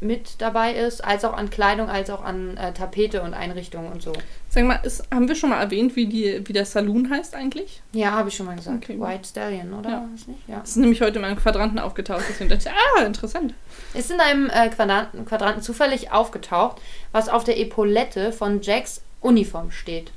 mit 0.02 0.36
dabei 0.42 0.74
ist, 0.74 1.04
als 1.04 1.26
auch 1.26 1.34
an 1.34 1.50
Kleidung, 1.50 1.90
als 1.90 2.10
auch 2.10 2.24
an 2.24 2.56
äh, 2.56 2.72
Tapete 2.72 3.22
und 3.22 3.34
Einrichtungen 3.34 3.92
und 3.92 4.02
so. 4.02 4.14
Sag 4.50 4.64
mal, 4.64 4.80
ist, 4.84 5.04
haben 5.14 5.28
wir 5.28 5.36
schon 5.36 5.50
mal 5.50 5.60
erwähnt, 5.60 5.96
wie, 5.98 6.08
die, 6.08 6.42
wie 6.48 6.54
der 6.54 6.66
Saloon 6.66 7.10
heißt 7.10 7.36
eigentlich? 7.36 7.82
Ja, 7.92 8.12
habe 8.12 8.30
ich 8.30 8.36
schon 8.36 8.46
mal 8.46 8.56
gesagt. 8.56 8.78
Okay. 8.84 9.00
White 9.00 9.28
Stallion, 9.28 9.74
oder? 9.74 9.90
Ja. 9.90 10.06
Ist 10.16 10.28
nicht? 10.28 10.40
Ja. 10.48 10.60
Das 10.60 10.70
ist 10.70 10.78
nämlich 10.78 11.02
heute 11.02 11.16
in 11.18 11.22
meinem 11.24 11.36
Quadranten 11.36 11.80
aufgetaucht. 11.80 12.24
Deswegen 12.30 12.50
dachte 12.50 12.70
ich, 12.70 13.02
ah, 13.02 13.06
interessant. 13.06 13.54
Ist 13.94 14.10
in 14.10 14.20
einem 14.22 14.50
äh, 14.50 14.70
Quadranten, 14.70 15.26
Quadranten 15.26 15.62
zufällig 15.62 16.12
aufgetaucht, 16.12 16.78
was 17.12 17.28
auf 17.28 17.44
der 17.44 17.60
Epaulette 17.60 18.32
von 18.32 18.62
Jacks 18.62 19.02
Uniform 19.22 19.72
steht. 19.72 20.12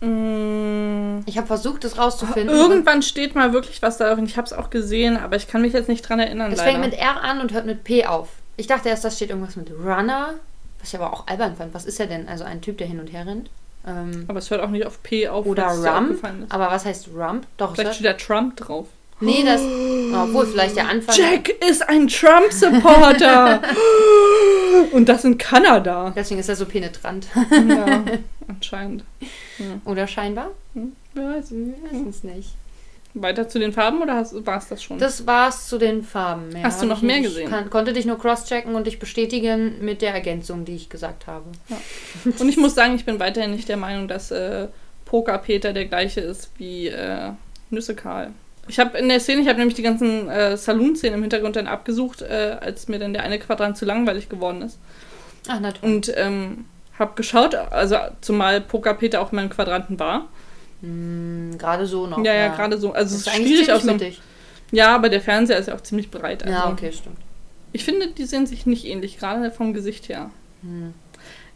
Mm, 0.00 1.20
Ich 1.26 1.36
habe 1.38 1.46
versucht, 1.46 1.82
das 1.82 1.98
rauszufinden. 1.98 2.54
Irgendwann 2.54 3.02
steht 3.02 3.34
mal 3.34 3.52
wirklich 3.52 3.82
was 3.82 3.96
da 3.96 4.12
und 4.12 4.26
ich 4.26 4.36
habe 4.36 4.46
es 4.46 4.52
auch 4.52 4.70
gesehen, 4.70 5.16
aber 5.16 5.36
ich 5.36 5.48
kann 5.48 5.62
mich 5.62 5.72
jetzt 5.72 5.88
nicht 5.88 6.02
dran 6.02 6.20
erinnern. 6.20 6.52
Es 6.52 6.60
fängt 6.60 6.80
mit 6.80 6.94
R 6.94 7.22
an 7.22 7.40
und 7.40 7.52
hört 7.52 7.66
mit 7.66 7.84
P 7.84 8.04
auf. 8.06 8.28
Ich 8.58 8.66
dachte 8.66 8.88
erst, 8.88 9.04
da 9.04 9.10
steht 9.10 9.30
irgendwas 9.30 9.54
mit 9.56 9.70
Runner, 9.70 10.34
was 10.80 10.88
ich 10.92 11.00
aber 11.00 11.12
auch 11.12 11.26
albern 11.28 11.56
fand. 11.56 11.72
Was 11.74 11.84
ist 11.86 11.98
er 12.00 12.08
denn? 12.08 12.28
Also 12.28 12.42
ein 12.44 12.60
Typ, 12.60 12.76
der 12.78 12.88
hin 12.88 12.98
und 13.00 13.06
her 13.12 13.24
rennt. 13.24 13.48
Ähm, 13.86 14.24
aber 14.26 14.40
es 14.40 14.50
hört 14.50 14.60
auch 14.60 14.68
nicht 14.70 14.84
auf 14.84 15.00
P 15.02 15.28
auf. 15.28 15.46
oder 15.46 15.68
Rump. 15.68 16.18
Aber 16.50 16.70
was 16.70 16.84
heißt 16.84 17.08
Rump? 17.16 17.46
Doch, 17.56 17.74
Vielleicht 17.76 17.94
steht 17.94 18.06
da 18.06 18.12
Trump 18.14 18.56
drauf. 18.56 18.88
nee, 19.20 19.44
das. 19.44 19.60
Obwohl, 19.60 20.46
vielleicht 20.46 20.76
der 20.76 20.88
Anfang. 20.88 21.14
Jack 21.16 21.48
ist 21.68 21.88
ein 21.88 22.08
Trump-Supporter! 22.08 23.62
und 24.92 25.08
das 25.08 25.24
in 25.24 25.38
Kanada. 25.38 26.12
Deswegen 26.16 26.40
ist 26.40 26.48
er 26.48 26.56
so 26.56 26.66
penetrant. 26.66 27.28
ja, 27.68 28.04
anscheinend. 28.48 29.04
Oder 29.84 30.06
scheinbar? 30.08 30.50
Hm. 30.74 30.92
Wir 31.14 31.36
wissen 31.36 31.74
es 32.08 32.24
nicht. 32.24 32.50
Weiter 33.22 33.48
zu 33.48 33.58
den 33.58 33.72
Farben 33.72 34.02
oder 34.02 34.26
war 34.44 34.58
es 34.58 34.68
das 34.68 34.82
schon? 34.82 34.98
Das 34.98 35.26
war's 35.26 35.68
zu 35.68 35.78
den 35.78 36.02
Farben. 36.02 36.48
Mehr 36.50 36.64
Hast 36.64 36.82
du 36.82 36.86
noch 36.86 36.98
ich 36.98 37.02
mehr 37.02 37.20
gesehen? 37.20 37.44
Ich 37.44 37.50
kann, 37.50 37.70
konnte 37.70 37.92
dich 37.92 38.06
nur 38.06 38.18
crosschecken 38.18 38.74
und 38.74 38.86
dich 38.86 38.98
bestätigen 38.98 39.84
mit 39.84 40.02
der 40.02 40.14
Ergänzung, 40.14 40.64
die 40.64 40.74
ich 40.74 40.88
gesagt 40.88 41.26
habe. 41.26 41.46
Und 42.38 42.48
ich 42.48 42.56
muss 42.56 42.74
sagen, 42.74 42.94
ich 42.94 43.04
bin 43.04 43.20
weiterhin 43.20 43.50
nicht 43.50 43.68
der 43.68 43.76
Meinung, 43.76 44.08
dass 44.08 44.30
äh, 44.30 44.68
Poker 45.04 45.38
Peter 45.38 45.72
der 45.72 45.86
gleiche 45.86 46.20
ist 46.20 46.50
wie 46.58 46.88
äh, 46.88 47.30
Nüsse 47.70 47.94
Karl. 47.94 48.32
Ich 48.68 48.78
habe 48.78 48.98
in 48.98 49.08
der 49.08 49.20
Szene, 49.20 49.40
ich 49.40 49.48
habe 49.48 49.58
nämlich 49.58 49.76
die 49.76 49.82
ganzen 49.82 50.28
äh, 50.28 50.56
Saloon-Szenen 50.56 51.14
im 51.14 51.22
Hintergrund 51.22 51.56
dann 51.56 51.66
abgesucht, 51.66 52.22
äh, 52.22 52.56
als 52.60 52.88
mir 52.88 52.98
dann 52.98 53.14
der 53.14 53.22
eine 53.22 53.38
Quadrant 53.38 53.78
zu 53.78 53.86
langweilig 53.86 54.28
geworden 54.28 54.62
ist. 54.62 54.78
Ach, 55.48 55.60
natürlich. 55.60 55.82
Und 55.82 56.12
ähm, 56.16 56.66
habe 56.98 57.12
geschaut, 57.14 57.54
also 57.54 57.96
zumal 58.20 58.60
Poker 58.60 58.94
Peter 58.94 59.20
auch 59.20 59.32
in 59.32 59.36
meinem 59.36 59.50
Quadranten 59.50 59.98
war. 59.98 60.26
Hm, 60.80 61.56
gerade 61.58 61.86
so 61.86 62.06
noch. 62.06 62.24
ja, 62.24 62.34
ja, 62.34 62.48
gerade 62.48 62.78
so. 62.78 62.92
Also 62.92 63.16
es 63.16 63.22
ist 63.22 63.26
ist 63.26 63.36
schwierig 63.36 63.72
aus 63.72 63.84
mittig. 63.84 64.20
Ja, 64.70 64.94
aber 64.94 65.08
der 65.08 65.20
Fernseher 65.20 65.58
ist 65.58 65.66
ja 65.68 65.74
auch 65.74 65.80
ziemlich 65.80 66.10
breit. 66.10 66.42
Also 66.42 66.54
Ja, 66.54 66.70
okay, 66.70 66.92
stimmt. 66.92 67.18
Ich 67.72 67.84
finde, 67.84 68.08
die 68.08 68.24
sehen 68.24 68.46
sich 68.46 68.66
nicht 68.66 68.86
ähnlich, 68.86 69.18
gerade 69.18 69.50
vom 69.50 69.72
Gesicht 69.74 70.08
her. 70.08 70.30
Hm. 70.62 70.94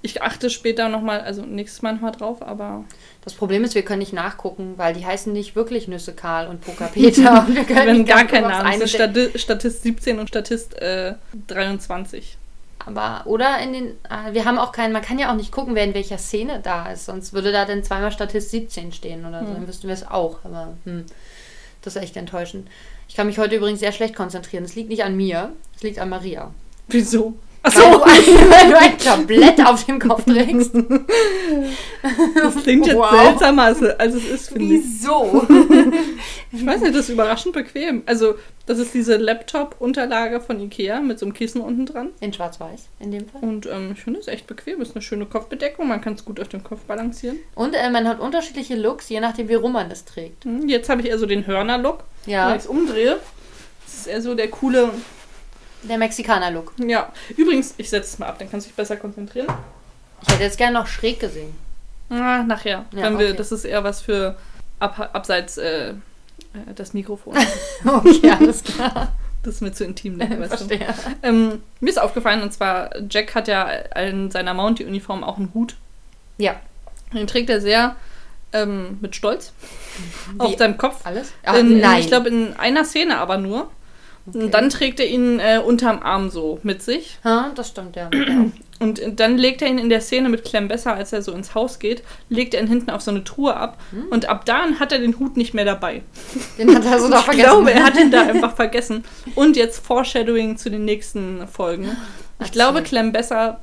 Ich 0.05 0.21
achte 0.21 0.51
später 0.51 0.89
nochmal, 0.89 1.21
also 1.21 1.43
nächstes 1.43 1.83
Mal 1.83 1.95
nochmal 1.95 2.13
drauf, 2.13 2.43
aber 2.43 2.85
Das 3.25 3.35
Problem 3.35 3.63
ist, 3.63 3.77
wir 3.77 3.83
können 3.83 4.01
nicht 4.01 4.13
nachgucken, 4.13 4.75
weil 4.77 4.95
die 4.95 5.07
heißen 5.07 5.33
nicht 5.33 5.55
wirklich 5.55 5.87
Nüsse 5.87 6.13
Karl 6.13 6.49
und 6.49 6.61
Poker 6.61 6.89
Peter. 6.89 7.47
und 7.47 7.55
wir 7.55 7.65
können 7.65 8.05
gar 8.05 8.25
keinen 8.25 8.49
Namen. 8.49 8.89
Stati 8.89 9.31
Statist 9.39 9.85
17 9.85 10.19
und 10.19 10.29
Statist 10.29 10.75
äh, 10.75 11.15
23. 11.47 12.37
Aber, 12.87 13.23
oder 13.27 13.59
in 13.61 13.73
den, 13.73 13.99
ah, 14.09 14.33
wir 14.33 14.45
haben 14.45 14.59
auch 14.59 14.73
keinen, 14.73 14.93
man 14.93 15.03
kann 15.03 15.19
ja 15.19 15.31
auch 15.31 15.37
nicht 15.37 15.53
gucken, 15.53 15.75
wer 15.75 15.85
in 15.85 15.95
welcher 15.95 16.19
Szene 16.19 16.61
da 16.63 16.91
ist, 16.91 17.05
sonst 17.07 17.33
würde 17.33 17.53
da 17.53 17.65
dann 17.65 17.85
zweimal 17.85 18.11
Statist 18.13 18.51
17 18.51 18.93
stehen 18.93 19.25
oder 19.25 19.41
so, 19.41 19.49
Hm. 19.49 19.55
dann 19.55 19.69
wüssten 19.69 19.87
wir 19.89 19.95
es 19.95 20.07
auch, 20.07 20.45
aber 20.45 20.75
hm, 20.85 21.05
das 21.83 21.97
ist 21.97 22.03
echt 22.03 22.17
enttäuschend. 22.17 22.69
Ich 23.09 23.15
kann 23.15 23.27
mich 23.27 23.39
heute 23.39 23.57
übrigens 23.57 23.81
sehr 23.81 23.93
schlecht 23.93 24.17
konzentrieren, 24.17 24.65
es 24.65 24.75
liegt 24.75 24.89
nicht 24.89 25.05
an 25.05 25.17
mir, 25.17 25.53
es 25.77 25.83
liegt 25.83 25.99
an 25.99 26.09
Maria. 26.09 26.51
Wieso? 26.89 27.35
Ach 27.65 27.75
Weil, 27.77 27.83
so, 27.93 27.99
du 27.99 28.03
ein, 28.03 28.51
weil 28.51 28.71
du 28.71 28.79
ein 28.79 28.99
Tablett 28.99 29.65
auf 29.67 29.85
dem 29.85 29.99
Kopf 30.01 30.25
trägst. 30.25 30.73
das 32.35 32.57
klingt 32.63 32.87
jetzt 32.87 32.97
Wow. 32.97 33.11
seltsamer, 33.25 33.63
als, 33.65 33.83
als 33.83 34.15
es 34.15 34.25
ist, 34.29 34.49
finde 34.49 34.75
ich. 34.75 34.83
Wieso? 34.83 35.47
Ich 36.55 36.67
weiß 36.67 36.83
nicht, 36.83 36.93
das 36.95 37.05
ist 37.07 37.09
überraschend 37.09 37.55
bequem. 37.55 38.03
Also, 38.05 38.35
das 38.67 38.79
ist 38.79 38.93
diese 38.93 39.17
Laptop-Unterlage 39.17 40.39
von 40.39 40.61
Ikea 40.61 41.01
mit 41.01 41.19
so 41.19 41.25
einem 41.25 41.33
Kissen 41.33 41.63
unten 41.63 41.87
dran. 41.87 42.11
In 42.21 42.31
schwarz-weiß, 42.35 42.89
in 43.01 43.11
dem 43.11 43.27
Fall. 43.27 43.41
Und 43.41 43.65
ähm, 43.65 43.93
ich 43.95 44.03
finde 44.05 44.21
es 44.21 44.29
echt 44.29 44.47
bequem. 44.47 44.83
Ist 44.83 44.95
eine 44.95 45.01
schöne 45.01 45.25
Kopfbedeckung. 45.25 45.89
Man 45.89 46.03
kann 46.03 46.13
es 46.13 46.27
gut 46.27 46.39
auf 46.41 46.49
dem 46.49 46.63
Kopf 46.63 46.81
balancieren. 46.83 47.39
Und 47.55 47.73
äh, 47.75 47.89
man 47.89 48.07
hat 48.07 48.21
unterschiedliche 48.21 48.75
Looks, 48.77 49.09
je 49.09 49.21
nachdem, 49.21 49.49
wie 49.49 49.55
rum 49.55 49.73
man 49.73 49.89
das 49.89 50.05
trägt. 50.05 50.45
Hm, 50.45 50.69
Jetzt 50.69 50.91
habe 50.91 51.01
ich 51.01 51.09
eher 51.09 51.19
so 51.19 51.25
den 51.25 51.47
Hörner-Look. 51.47 52.05
Wenn 52.27 52.35
Ja, 52.35 52.51
ich 52.55 52.61
es 52.63 52.67
umdrehe, 52.67 53.19
das 53.87 53.95
ist 53.95 54.07
eher 54.09 54.21
so 54.21 54.35
der 54.35 54.49
coole. 54.49 54.91
Der 55.83 55.99
Mexikaner-Look. 55.99 56.75
Ja, 56.79 57.13
übrigens, 57.37 57.75
ich 57.77 57.91
setze 57.91 58.09
es 58.09 58.19
mal 58.19 58.27
ab, 58.27 58.39
dann 58.39 58.51
kannst 58.51 58.67
du 58.67 58.69
dich 58.69 58.77
besser 58.77 58.97
konzentrieren. 58.97 59.49
Ich 60.23 60.33
hätte 60.33 60.43
jetzt 60.43 60.59
gerne 60.59 60.79
noch 60.79 60.87
schräg 60.87 61.21
gesehen. 61.21 61.55
Ah, 62.11 62.43
nachher. 62.43 62.85
Ja, 62.93 63.03
wenn 63.03 63.19
wir, 63.19 63.29
okay. 63.29 63.37
das 63.37 63.53
ist 63.53 63.65
eher 63.65 63.83
was 63.85 64.01
für 64.01 64.37
ab, 64.79 65.11
abseits 65.13 65.59
äh, 65.59 65.91
äh, 65.91 65.95
das 66.75 66.95
Mikrofon. 66.95 67.35
Okay, 67.85 68.31
alles 68.31 68.63
klar. 68.63 69.13
Das 69.43 69.55
ist 69.55 69.61
mir 69.61 69.73
zu 69.73 69.85
intim, 69.85 70.19
ne? 70.19 70.39
weißt 70.51 70.71
du. 70.71 70.79
Ähm, 71.23 71.63
mir 71.81 71.91
ist 71.91 72.01
aufgefallen, 72.01 72.43
und 72.43 72.53
zwar, 72.53 72.91
Jack 73.09 73.35
hat 73.35 73.49
ja 73.49 73.67
in 73.67 74.31
seiner 74.31 74.55
Mountie-Uniform 74.55 75.25
auch 75.25 75.37
einen 75.37 75.53
Hut. 75.53 75.77
Ja. 76.39 76.55
Den 77.13 77.27
trägt 77.27 77.51
er 77.51 77.61
sehr 77.61 77.97
ähm, 78.53 78.99
mit 79.01 79.17
Stolz 79.17 79.53
auf 80.39 80.57
seinem 80.57 80.79
Kopf. 80.79 81.05
Alles? 81.05 81.33
in, 81.59 81.81
nein. 81.81 82.01
Ich 82.01 82.07
glaube, 82.07 82.29
in 82.29 82.55
einer 82.57 82.85
Szene 82.85 83.19
aber 83.19 83.39
nur. 83.39 83.71
Okay. 84.27 84.39
Und 84.45 84.55
dann 84.55 84.71
trägt 84.71 85.01
er 85.01 85.07
ihn 85.07 85.41
äh, 85.41 85.61
unterm 85.65 86.01
Arm 86.01 86.31
so 86.31 86.61
mit 86.63 86.83
sich. 86.83 87.19
Ha, 87.25 87.51
das 87.55 87.69
stimmt, 87.69 87.97
ja. 87.97 88.09
Und 88.79 89.01
dann 89.21 89.39
legt 89.39 89.63
er 89.63 89.69
ihn 89.69 89.79
in 89.79 89.89
der 89.89 90.01
Szene 90.01 90.29
mit 90.29 90.45
Clem 90.45 90.67
besser, 90.67 90.95
als 90.95 91.13
er 91.13 91.23
so 91.23 91.31
ins 91.31 91.55
Haus 91.55 91.79
geht, 91.79 92.03
legt 92.29 92.53
er 92.53 92.61
ihn 92.61 92.67
hinten 92.67 92.91
auf 92.91 93.01
so 93.01 93.13
eine 93.13 93.23
Truhe 93.23 93.57
ab. 93.57 93.79
Hm. 93.91 94.07
Und 94.11 94.29
ab 94.29 94.45
dann 94.45 94.81
hat 94.81 94.91
er 94.91 94.99
den 94.99 95.21
Hut 95.21 95.37
nicht 95.37 95.55
mehr 95.55 95.65
dabei. 95.65 96.03
Den 96.59 96.75
hat 96.75 96.85
er 96.85 96.99
so 96.99 97.07
noch 97.09 97.21
ich 97.21 97.25
vergessen. 97.27 97.49
glaube, 97.49 97.71
er 97.73 97.85
hat 97.85 97.97
ihn 97.97 98.11
da 98.11 98.23
einfach 98.23 98.57
vergessen. 98.57 99.05
Und 99.37 99.57
jetzt 99.57 99.87
Foreshadowing 99.87 100.57
zu 100.57 100.69
den 100.69 100.85
nächsten 100.85 101.47
Folgen. 101.47 101.85
Ich 101.85 101.91
Erzähl. 102.41 102.53
glaube, 102.53 102.83
Clem 102.83 103.13
besser 103.13 103.61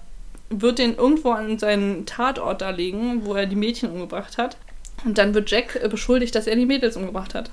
wird 0.49 0.79
den 0.79 0.95
irgendwo 0.95 1.31
an 1.31 1.59
seinen 1.59 2.05
Tatort 2.05 2.61
da 2.61 2.69
legen, 2.69 3.25
wo 3.25 3.33
er 3.33 3.45
die 3.45 3.57
Mädchen 3.57 3.91
umgebracht 3.91 4.37
hat. 4.37 4.55
Und 5.03 5.17
dann 5.17 5.33
wird 5.33 5.51
Jack 5.51 5.79
äh, 5.83 5.89
beschuldigt, 5.89 6.33
dass 6.33 6.47
er 6.47 6.55
die 6.55 6.65
Mädels 6.65 6.95
umgebracht 6.95 7.35
hat. 7.35 7.51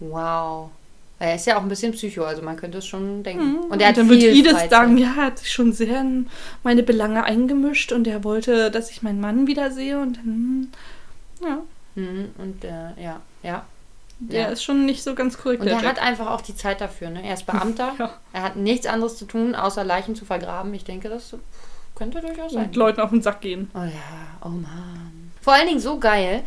Wow. 0.00 0.70
Er 1.20 1.34
ist 1.36 1.46
ja 1.46 1.56
auch 1.58 1.62
ein 1.62 1.68
bisschen 1.68 1.92
Psycho, 1.92 2.24
also 2.24 2.42
man 2.42 2.56
könnte 2.56 2.78
es 2.78 2.86
schon 2.86 3.22
denken. 3.22 3.58
Und 3.68 3.80
er 3.80 3.88
hat 3.90 3.96
dann 3.98 4.08
wird 4.08 4.20
viel 4.22 4.30
Edith 4.30 4.50
Freizeit. 4.52 4.70
sagen, 4.70 4.96
ja, 4.98 5.08
er 5.16 5.26
hat 5.26 5.38
sich 5.38 5.52
schon 5.52 5.72
sehr 5.72 6.00
in 6.00 6.28
meine 6.64 6.82
Belange 6.82 7.22
eingemischt 7.22 7.92
und 7.92 8.06
er 8.08 8.24
wollte, 8.24 8.70
dass 8.72 8.90
ich 8.90 9.02
meinen 9.02 9.20
Mann 9.20 9.46
wiedersehe 9.46 10.00
und 10.00 10.16
dann, 10.16 10.72
ja, 11.42 11.58
Mhm, 11.96 12.30
und 12.38 12.64
äh, 12.64 13.02
ja, 13.02 13.20
ja. 13.42 13.64
der 14.20 14.40
Ja. 14.42 14.46
ist 14.48 14.62
schon 14.62 14.86
nicht 14.86 15.02
so 15.02 15.14
ganz 15.14 15.36
korrekt. 15.36 15.60
Und 15.60 15.68
er 15.68 15.82
hat 15.82 16.00
einfach 16.00 16.30
auch 16.30 16.40
die 16.40 16.54
Zeit 16.56 16.80
dafür. 16.80 17.10
Ne? 17.10 17.22
Er 17.26 17.34
ist 17.34 17.46
Beamter. 17.46 17.92
Ja. 17.98 18.10
Er 18.32 18.42
hat 18.42 18.56
nichts 18.56 18.86
anderes 18.86 19.16
zu 19.16 19.24
tun, 19.24 19.54
außer 19.56 19.82
Leichen 19.84 20.14
zu 20.14 20.24
vergraben. 20.24 20.72
Ich 20.72 20.84
denke, 20.84 21.08
das 21.08 21.34
könnte 21.96 22.20
durchaus 22.20 22.52
sein. 22.52 22.66
und 22.66 22.76
Leuten 22.76 23.00
auf 23.00 23.10
den 23.10 23.22
Sack 23.22 23.40
gehen. 23.40 23.70
Oh 23.74 23.78
ja, 23.80 23.90
oh 24.44 24.48
Mann. 24.48 25.32
Vor 25.42 25.52
allen 25.52 25.66
Dingen 25.66 25.80
so 25.80 25.98
geil. 25.98 26.44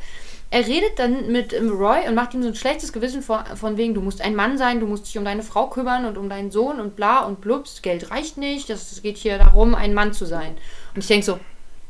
Er 0.54 0.68
redet 0.68 1.00
dann 1.00 1.32
mit 1.32 1.52
ähm, 1.52 1.72
Roy 1.72 2.08
und 2.08 2.14
macht 2.14 2.36
ihm 2.36 2.44
so 2.44 2.50
ein 2.50 2.54
schlechtes 2.54 2.94
Gewissen 2.94 3.24
vor, 3.24 3.44
von 3.56 3.76
wegen, 3.76 3.96
du 3.96 4.02
musst 4.02 4.22
ein 4.22 4.36
Mann 4.36 4.60
sein, 4.60 4.80
du 4.80 4.86
musst 4.86 5.08
dich 5.08 5.18
um 5.18 5.26
deine 5.26 5.42
Frau 5.42 5.68
kümmern 5.68 6.06
und 6.06 6.16
um 6.16 6.30
deinen 6.30 6.52
Sohn 6.52 6.80
und 6.80 6.96
bla 6.96 7.22
und 7.22 7.42
blups, 7.42 7.82
Geld 7.82 8.12
reicht 8.12 8.38
nicht, 8.38 8.70
das, 8.70 8.92
es 8.92 9.02
geht 9.02 9.18
hier 9.18 9.40
darum, 9.40 9.74
ein 9.74 9.96
Mann 9.96 10.14
zu 10.14 10.26
sein. 10.26 10.56
Und 10.94 11.02
ich 11.02 11.08
denke 11.08 11.26
so, 11.26 11.40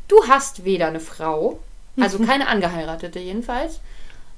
du 0.07 0.15
hast 0.29 0.63
weder 0.63 0.87
eine 0.87 1.01
Frau, 1.01 1.59
also 1.99 2.19
keine 2.25 2.47
angeheiratete 2.47 3.19
jedenfalls, 3.19 3.81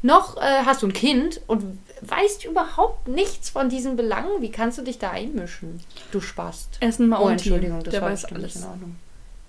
noch 0.02 0.38
äh, 0.38 0.64
hast 0.66 0.82
du 0.82 0.88
ein 0.88 0.94
Kind 0.94 1.40
und 1.46 1.78
weißt 2.02 2.46
überhaupt 2.46 3.08
nichts 3.08 3.52
von 3.52 3.70
diesen 3.70 3.96
Belangen. 3.96 4.42
Wie 4.42 4.50
kannst 4.50 4.80
du 4.80 4.82
dich 4.82 4.98
da 4.98 5.12
einmischen? 5.12 5.82
Du 6.12 6.20
Spast. 6.20 6.80
Ist 6.82 7.00
ein 7.00 7.14
Oh. 7.14 7.30
Entschuldigung, 7.30 7.84
das 7.84 7.92
der 7.92 8.02
war 8.02 8.10
weiß 8.10 8.22
bestimmt 8.22 8.42
nicht 8.42 8.56
alles. 8.56 8.66
in 8.66 8.72
Ordnung. 8.72 8.96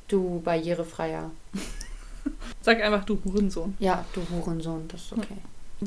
Du 0.08 0.42
barrierefreier. 0.44 1.30
Sag 2.62 2.82
einfach, 2.82 3.04
du 3.04 3.18
Hurensohn. 3.24 3.74
Ja, 3.78 4.04
du 4.14 4.22
Hurensohn, 4.30 4.86
das 4.88 5.02
ist 5.02 5.12
okay. 5.12 5.36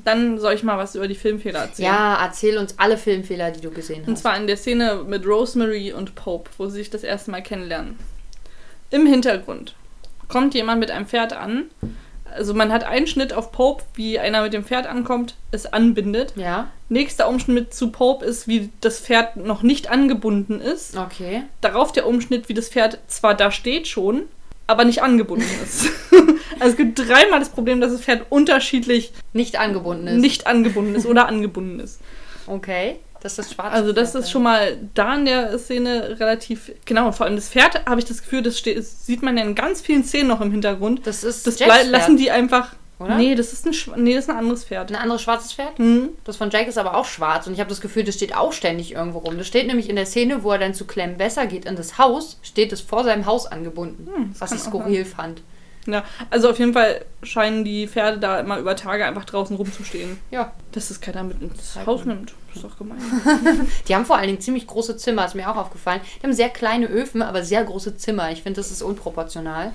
Dann 0.05 0.38
soll 0.39 0.53
ich 0.53 0.62
mal 0.63 0.77
was 0.77 0.93
über 0.96 1.08
die 1.08 1.15
Filmfehler 1.15 1.60
erzählen. 1.62 1.88
Ja, 1.88 2.24
erzähl 2.24 2.58
uns 2.60 2.75
alle 2.77 2.96
Filmfehler, 2.98 3.50
die 3.51 3.62
du 3.62 3.72
gesehen 3.72 4.03
Und 4.05 4.13
hast. 4.13 4.22
zwar 4.22 4.38
in 4.38 4.46
der 4.46 4.55
Szene 4.58 5.03
mit 5.08 5.25
Rosemary 5.25 5.93
und 5.93 6.13
Pope, 6.13 6.50
wo 6.58 6.67
sie 6.67 6.77
sich 6.77 6.89
das 6.91 7.03
erste 7.03 7.31
Mal 7.31 7.41
kennenlernen. 7.41 7.98
Im 8.91 9.05
Hintergrund 9.08 9.75
kommt 10.27 10.53
jemand 10.53 10.79
mit 10.79 10.91
einem 10.91 11.08
Pferd 11.08 11.34
an. 11.34 11.65
Also 12.31 12.53
man 12.53 12.72
hat 12.72 12.84
einen 12.84 13.08
Schnitt 13.08 13.34
auf 13.34 13.51
Pope, 13.51 13.84
wie 13.96 14.19
einer 14.19 14.43
mit 14.43 14.53
dem 14.53 14.63
Pferd 14.63 14.86
ankommt, 14.86 15.34
es 15.50 15.65
anbindet. 15.65 16.34
Ja, 16.36 16.69
Nächster 16.88 17.27
Umschnitt 17.27 17.74
zu 17.74 17.89
Pope 17.91 18.24
ist, 18.25 18.48
wie 18.48 18.69
das 18.81 19.00
Pferd 19.00 19.38
noch 19.38 19.63
nicht 19.63 19.89
angebunden 19.89 20.62
ist. 20.62 20.96
okay. 20.98 21.43
Darauf 21.62 21.91
der 21.91 22.05
Umschnitt, 22.05 22.48
wie 22.50 22.53
das 22.53 22.69
Pferd 22.69 23.00
zwar 23.08 23.34
da 23.34 23.50
steht 23.51 23.88
schon, 23.88 24.24
aber 24.70 24.86
nicht 24.86 25.02
angebunden 25.04 25.46
ist. 25.64 25.88
also 26.60 26.72
es 26.72 26.78
gibt 26.78 27.00
dreimal 27.00 27.40
das 27.40 27.50
Problem, 27.50 27.82
dass 27.82 27.92
das 27.92 28.02
Pferd 28.02 28.26
unterschiedlich 28.30 29.12
Nicht 29.34 29.58
angebunden 29.60 30.08
ist. 30.08 30.18
nicht 30.22 30.48
angebunden 30.48 30.96
ist 30.96 31.06
oder 31.06 31.28
angebunden 31.28 31.80
ist. 31.80 32.00
Okay, 32.48 32.98
das 33.22 33.38
ist 33.40 33.54
schwarz. 33.54 33.74
Also 33.74 33.92
das 33.94 34.16
ist 34.16 34.32
schon 34.32 34.44
mal 34.44 34.78
da 34.94 35.16
in 35.16 35.26
der 35.26 35.58
Szene 35.60 36.18
relativ 36.20 36.72
genau. 36.86 37.08
Und 37.08 37.14
vor 37.14 37.26
allem 37.26 37.36
das 37.36 37.50
Pferd 37.50 37.86
habe 37.86 38.00
ich 38.00 38.06
das 38.06 38.22
Gefühl, 38.22 38.42
das, 38.42 38.58
steht, 38.58 38.78
das 38.78 39.06
sieht 39.06 39.22
man 39.22 39.38
ja 39.38 39.44
in 39.44 39.56
ganz 39.56 39.82
vielen 39.82 40.04
Szenen 40.04 40.28
noch 40.30 40.42
im 40.42 40.52
Hintergrund. 40.52 41.06
Das 41.06 41.24
ist 41.24 41.46
Das 41.46 41.60
Jacks 41.60 41.72
blei- 41.82 41.90
lassen 41.90 42.18
Pferd, 42.18 42.20
die 42.20 42.32
einfach. 42.32 42.74
Oder? 43.00 43.15
Nee, 43.15 43.34
das 43.36 43.53
ist 43.53 43.65
ein 43.65 43.74
Schw- 43.74 43.96
nee, 43.98 44.13
das 44.13 44.25
ist 44.25 44.29
ein 44.29 44.38
anderes 44.38 44.65
Pferd. 44.65 44.91
Ein 44.91 44.96
anderes 44.98 45.22
schwarzes 45.22 45.53
Pferd? 45.53 45.77
Hm. 45.77 46.10
Das 46.25 46.38
von 46.38 46.50
Jack 46.50 46.68
ist 46.68 46.77
aber 46.77 46.96
auch 46.96 47.06
schwarz 47.06 47.48
und 47.48 47.53
ich 47.53 47.60
habe 47.60 47.70
das 47.70 47.82
Gefühl, 47.82 48.03
das 48.03 48.15
steht 48.15 48.36
auch 48.36 48.53
ständig 48.53 48.91
irgendwo 48.94 49.20
rum. 49.20 49.38
Das 49.38 49.48
steht 49.48 49.68
nämlich 49.68 49.89
in 49.89 49.96
der 49.96 50.06
Szene, 50.06 50.44
wo 50.44 50.51
er 50.51 50.58
dann 50.60 50.74
zu 50.74 50.86
Clem 50.86 51.18
Besser 51.18 51.48
geht 51.48 51.65
in 51.65 51.75
das 51.75 51.98
Haus, 51.98 52.39
steht 52.44 52.74
es 52.74 52.82
vor 52.82 53.03
seinem 53.03 53.25
Haus 53.25 53.46
angebunden. 53.48 54.08
Hm, 54.13 54.29
das 54.32 54.41
was 54.41 54.51
ich 54.51 54.60
skurril 54.60 55.06
fand. 55.06 55.41
Ja, 55.88 56.03
also 56.29 56.50
auf 56.50 56.60
jeden 56.60 56.74
Fall 56.74 57.03
scheinen 57.24 57.63
die 57.63 57.88
Pferde 57.88 58.20
da 58.20 58.39
immer 58.39 58.60
über 58.60 58.75
Tage 58.75 59.06
einfach 59.06 59.25
draußen 59.25 59.56
rumzustehen. 59.56 60.20
Ja. 60.29 60.51
Dass 60.74 60.89
das 60.89 61.01
keiner 61.01 61.24
mit 61.24 61.41
ins 61.41 61.77
Haus 61.86 62.06
nimmt. 62.06 62.34
Das 62.50 62.58
ist 62.58 62.63
doch 62.65 62.77
gemein. 62.77 62.98
Die 63.88 63.96
haben 63.96 64.06
vor 64.06 64.18
allen 64.18 64.27
Dingen 64.27 64.41
ziemlich 64.41 64.68
große 64.68 64.98
Zimmer, 64.98 65.25
ist 65.25 65.36
mir 65.36 65.50
auch 65.50 65.56
aufgefallen. 65.56 66.01
Die 66.20 66.24
haben 66.24 66.34
sehr 66.34 66.50
kleine 66.50 66.88
Öfen, 66.88 67.22
aber 67.22 67.44
sehr 67.44 67.63
große 67.63 67.96
Zimmer. 67.98 68.32
Ich 68.32 68.44
finde, 68.44 68.60
das 68.60 68.72
ist 68.72 68.82
unproportional 68.82 69.72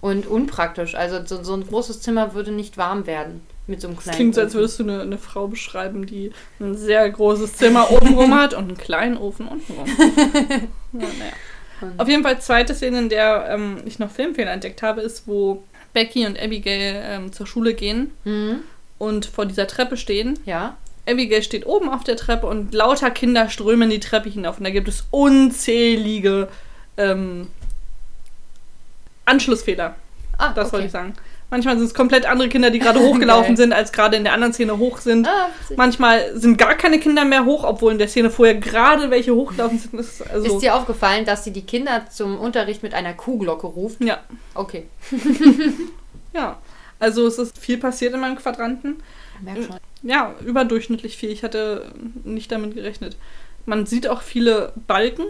und 0.00 0.26
unpraktisch. 0.26 0.94
Also 0.94 1.24
so, 1.24 1.42
so 1.42 1.54
ein 1.54 1.66
großes 1.66 2.00
Zimmer 2.00 2.34
würde 2.34 2.52
nicht 2.52 2.76
warm 2.78 3.06
werden 3.06 3.40
mit 3.66 3.80
so 3.80 3.88
einem 3.88 3.96
Das 3.96 4.04
kleinen 4.04 4.16
klingt 4.16 4.34
so, 4.36 4.40
als 4.40 4.54
würdest 4.54 4.78
du 4.78 4.84
eine, 4.84 5.02
eine 5.02 5.18
Frau 5.18 5.46
beschreiben, 5.48 6.06
die 6.06 6.32
ein 6.60 6.76
sehr 6.76 7.08
großes 7.10 7.54
Zimmer 7.56 7.90
oben 7.90 8.14
rum 8.14 8.34
hat 8.34 8.54
und 8.54 8.64
einen 8.68 8.78
kleinen 8.78 9.16
Ofen 9.18 9.46
unten 9.48 9.72
rum. 9.72 9.86
Ja, 10.92 11.00
naja. 11.00 11.32
Und- 11.80 12.00
Auf 12.00 12.08
jeden 12.08 12.22
Fall 12.22 12.40
zweite 12.40 12.74
Szene, 12.74 12.98
in 12.98 13.08
der 13.08 13.46
ähm, 13.50 13.76
ich 13.84 13.98
noch 13.98 14.10
Filmfehler 14.10 14.50
entdeckt 14.52 14.82
habe, 14.82 15.00
ist, 15.02 15.28
wo 15.28 15.62
Becky 15.92 16.26
und 16.26 16.40
Abigail 16.40 17.02
ähm, 17.04 17.32
zur 17.32 17.46
Schule 17.46 17.74
gehen 17.74 18.10
Mhm. 18.24 18.60
und 18.98 19.26
vor 19.26 19.46
dieser 19.46 19.66
Treppe 19.66 19.96
stehen. 19.96 20.38
Ja. 20.44 20.76
Abigail 21.08 21.42
steht 21.42 21.66
oben 21.66 21.88
auf 21.88 22.04
der 22.04 22.16
Treppe 22.16 22.46
und 22.46 22.74
lauter 22.74 23.10
Kinder 23.10 23.48
strömen 23.48 23.90
die 23.90 24.00
Treppe 24.00 24.28
hinauf. 24.28 24.58
Und 24.58 24.64
da 24.64 24.70
gibt 24.70 24.88
es 24.88 25.04
unzählige 25.10 26.48
ähm, 26.96 27.46
Anschlussfehler. 29.28 29.94
Ah, 30.38 30.52
Das 30.54 30.66
okay. 30.66 30.72
wollte 30.74 30.86
ich 30.86 30.92
sagen. 30.92 31.14
Manchmal 31.50 31.78
sind 31.78 31.86
es 31.86 31.94
komplett 31.94 32.26
andere 32.26 32.48
Kinder, 32.50 32.70
die 32.70 32.78
gerade 32.78 33.00
hochgelaufen 33.06 33.56
sind, 33.56 33.72
als 33.72 33.90
gerade 33.92 34.16
in 34.16 34.24
der 34.24 34.34
anderen 34.34 34.52
Szene 34.52 34.76
hoch 34.78 34.98
sind. 34.98 35.26
Ah. 35.26 35.48
Manchmal 35.76 36.36
sind 36.38 36.58
gar 36.58 36.74
keine 36.74 37.00
Kinder 37.00 37.24
mehr 37.24 37.44
hoch, 37.46 37.64
obwohl 37.64 37.92
in 37.92 37.98
der 37.98 38.08
Szene 38.08 38.30
vorher 38.30 38.56
gerade 38.56 39.10
welche 39.10 39.34
hochgelaufen 39.34 39.78
sind. 39.78 39.98
Ist 39.98 40.28
also, 40.30 40.46
Ist 40.46 40.62
dir 40.62 40.74
aufgefallen, 40.74 41.24
dass 41.24 41.44
sie 41.44 41.50
die 41.52 41.62
Kinder 41.64 42.04
zum 42.10 42.38
Unterricht 42.38 42.82
mit 42.82 42.92
einer 42.92 43.14
Kuhglocke 43.14 43.66
ruft? 43.66 44.02
ja, 44.04 44.18
Okay. 44.54 44.86
ja. 46.34 46.58
Also 47.00 47.26
es 47.26 47.38
ist 47.38 47.56
viel 47.58 47.78
passiert 47.78 48.12
in 48.14 48.20
meinem 48.20 48.36
Quadranten. 48.36 48.96
Merk 49.40 49.58
schon. 49.58 49.76
Ja, 50.02 50.34
überdurchschnittlich 50.44 51.16
viel. 51.16 51.30
Ich 51.30 51.44
hatte 51.44 51.92
nicht 52.24 52.50
damit 52.50 52.74
gerechnet. 52.74 53.16
Man 53.66 53.86
sieht 53.86 54.08
auch 54.08 54.20
viele 54.22 54.72
Balken 54.86 55.24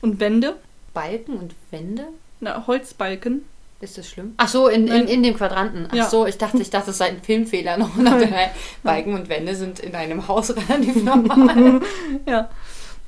und 0.00 0.20
Wände. 0.20 0.56
Balken 0.94 1.34
und 1.36 1.54
Wände? 1.70 2.06
Na, 2.42 2.66
Holzbalken. 2.66 3.44
Ist 3.80 3.98
das 3.98 4.08
schlimm? 4.10 4.34
Ach 4.36 4.48
so, 4.48 4.68
in, 4.68 4.86
in, 4.86 5.08
in 5.08 5.22
dem 5.22 5.34
Quadranten. 5.36 5.88
Ach 5.90 5.94
Ja. 5.94 6.08
so, 6.08 6.26
ich 6.26 6.38
dachte, 6.38 6.58
ich 6.60 6.70
dachte, 6.70 6.86
das 6.88 6.98
sei 6.98 7.06
ein 7.06 7.22
Filmfehler 7.22 7.76
noch. 7.78 7.90
Balken 8.82 9.14
und 9.14 9.28
Wände 9.28 9.54
sind 9.56 9.80
in 9.80 9.94
einem 9.94 10.28
Haus 10.28 10.54
relativ 10.54 10.96
normal. 11.02 11.80
Ja. 12.26 12.48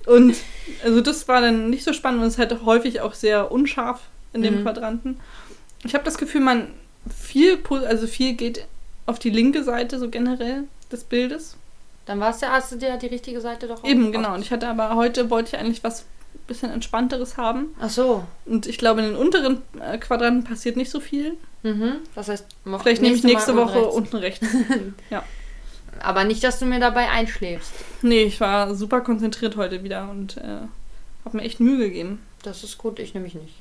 Und 0.07 0.37
also 0.85 1.01
das 1.01 1.29
war 1.29 1.41
dann 1.41 1.71
nicht 1.71 1.85
so 1.85 1.93
spannend 1.93 2.21
und 2.23 2.27
es 2.29 2.35
ist 2.35 2.39
halt 2.39 2.65
häufig 2.65 3.01
auch 3.01 3.15
sehr 3.15 3.53
unscharf 3.53 4.01
in 4.33 4.43
dem 4.43 4.59
Mhm. 4.59 4.63
Quadranten. 4.63 5.21
Ich 5.85 5.95
habe 5.95 6.05
das 6.05 6.19
Gefühl, 6.19 6.41
man 6.41 6.69
viel, 7.15 7.59
also 7.87 8.07
viel 8.07 8.35
geht 8.35 8.67
auf 9.07 9.19
die 9.19 9.31
linke 9.31 9.63
Seite 9.65 9.99
so 9.99 10.09
generell 10.11 10.65
des 10.91 11.05
Bildes. 11.05 11.57
Dann 12.07 12.21
war's 12.21 12.41
ja, 12.41 12.51
hast 12.51 12.73
du 12.73 12.77
dir 12.77 12.97
die 12.97 13.07
richtige 13.07 13.41
Seite 13.41 13.67
doch 13.69 13.83
auch 13.83 13.89
Eben, 13.89 14.13
genau. 14.13 14.35
Und 14.35 14.41
ich 14.43 14.51
hatte 14.51 14.69
aber 14.69 14.95
heute 14.97 15.31
wollte 15.31 15.55
ich 15.57 15.61
eigentlich 15.63 15.85
was 15.85 16.05
bisschen 16.47 16.71
entspannteres 16.71 17.37
haben. 17.37 17.75
Ach 17.81 17.91
so. 17.91 18.25
Und 18.47 18.67
ich 18.67 18.79
glaube, 18.79 19.01
in 19.03 19.09
den 19.09 19.17
unteren 19.17 19.63
äh, 19.81 19.99
Quadranten 19.99 20.45
passiert 20.45 20.77
nicht 20.77 20.91
so 20.91 21.01
viel. 21.01 21.37
Mhm. 21.63 21.95
Das 22.15 22.29
heißt, 22.29 22.47
Vielleicht 22.83 23.03
nehme 23.03 23.15
ich 23.17 23.25
nächste 23.25 23.53
Mal 23.55 23.67
Woche 23.67 23.85
unten 23.87 24.17
rechts. 24.17 24.43
unten 24.43 24.57
rechts. 24.67 24.87
ja. 25.11 25.23
Aber 26.01 26.25
nicht, 26.25 26.43
dass 26.45 26.59
du 26.59 26.67
mir 26.67 26.81
dabei 26.81 27.09
einschläfst. 27.11 27.73
Nee, 28.03 28.25
ich 28.25 28.41
war 28.41 28.75
super 28.75 29.01
konzentriert 29.01 29.57
heute 29.57 29.83
wieder 29.85 30.11
und 30.11 30.37
äh, 30.37 30.43
habe 31.25 31.37
mir 31.37 31.43
echt 31.45 31.61
Mühe 31.61 31.79
gegeben. 31.79 32.21
Das 32.43 32.63
ist 32.63 32.77
gut, 32.77 32.99
ich 32.99 33.15
nämlich 33.15 33.35
nicht. 33.35 33.55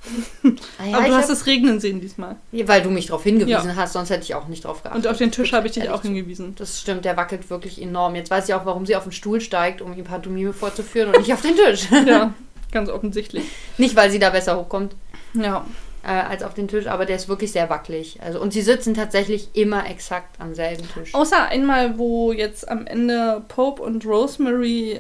Ah 0.78 0.86
ja, 0.86 0.98
Aber 0.98 1.08
du 1.08 1.14
hast 1.14 1.26
hab- 1.30 1.32
es 1.38 1.46
regnen 1.46 1.80
sehen 1.80 2.02
diesmal. 2.02 2.36
Weil 2.52 2.82
du 2.82 2.90
mich 2.90 3.06
darauf 3.06 3.24
hingewiesen 3.24 3.70
Ja. 3.70 3.76
hast, 3.78 3.94
sonst 3.94 4.10
hätte 4.10 4.24
ich 4.24 4.36
auch 4.36 4.48
nicht 4.50 4.66
drauf 4.66 4.84
geachtet. 4.84 5.06
Und 5.06 5.10
auf 5.10 5.18
den 5.18 5.32
Tisch 5.32 5.54
habe 5.54 5.68
ich 5.68 5.74
dich 5.74 5.90
auch 5.90 6.02
hingewiesen. 6.02 6.56
Das 6.58 6.82
stimmt, 6.82 7.06
der 7.06 7.16
wackelt 7.16 7.50
wirklich 7.50 7.82
enorm. 7.82 8.16
Jetzt 8.16 8.30
weiß 8.30 8.50
ich 8.50 8.54
auch, 8.56 8.66
warum 8.66 8.86
sie 8.86 8.98
auf 8.98 9.04
den 9.04 9.14
Stuhl 9.14 9.40
steigt, 9.40 9.82
um 9.82 9.94
ihm 9.98 10.04
Pantomime 10.04 10.52
vorzuführen 10.52 11.10
und 11.14 11.20
nicht 11.20 11.32
auf 11.32 11.42
den 11.42 11.56
Tisch. 11.56 11.88
Ja, 12.06 12.34
ganz 12.74 12.90
offensichtlich. 12.90 13.46
nicht, 13.78 13.96
weil 13.96 14.12
sie 14.12 14.20
da 14.20 14.30
besser 14.32 14.58
hochkommt 14.60 14.96
Ja. 15.34 15.66
äh, 16.04 16.08
als 16.08 16.44
auf 16.44 16.54
den 16.54 16.68
Tisch, 16.68 16.88
aber 16.88 17.06
der 17.06 17.16
ist 17.16 17.30
wirklich 17.30 17.52
sehr 17.54 17.70
wackelig. 17.70 18.20
Also, 18.22 18.42
und 18.42 18.52
sie 18.52 18.62
sitzen 18.62 18.94
tatsächlich 18.94 19.50
immer 19.54 19.90
exakt 19.90 20.40
am 20.42 20.54
selben 20.54 20.84
Tisch. 20.94 21.14
Außer 21.16 21.48
einmal, 21.48 21.98
wo 21.98 22.32
jetzt 22.34 22.68
am 22.68 22.86
Ende 22.88 23.42
Pope 23.48 23.82
und 23.82 24.06
Rosemary 24.06 25.00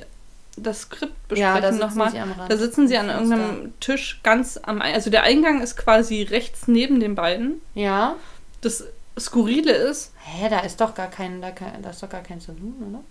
das 0.55 0.81
Skript 0.81 1.13
ja, 1.35 1.53
besprechen 1.55 1.79
sitzen 1.79 1.97
nochmal. 1.97 2.47
Da 2.47 2.57
sitzen 2.57 2.87
sie 2.87 2.95
an 2.97 3.09
irgendeinem 3.09 3.73
Tisch 3.79 4.19
ganz 4.23 4.59
am 4.61 4.81
Also 4.81 5.09
der 5.09 5.23
Eingang 5.23 5.61
ist 5.61 5.75
quasi 5.77 6.21
rechts 6.23 6.67
neben 6.67 6.99
den 6.99 7.15
beiden. 7.15 7.59
Ja. 7.73 8.15
Das 8.61 8.85
Skurrile 9.19 9.71
ist, 9.73 10.13
Hä, 10.25 10.47
da 10.49 10.59
ist 10.59 10.79
doch 10.79 10.93
gar 10.95 11.09
kein, 11.09 11.41
da, 11.41 11.51
kein, 11.51 11.81
da 11.81 11.89
ist 11.89 12.01
doch 12.03 12.09
gar 12.09 12.21
kein 12.21 12.39
Saloon, 12.39 12.75
oder? 12.89 13.03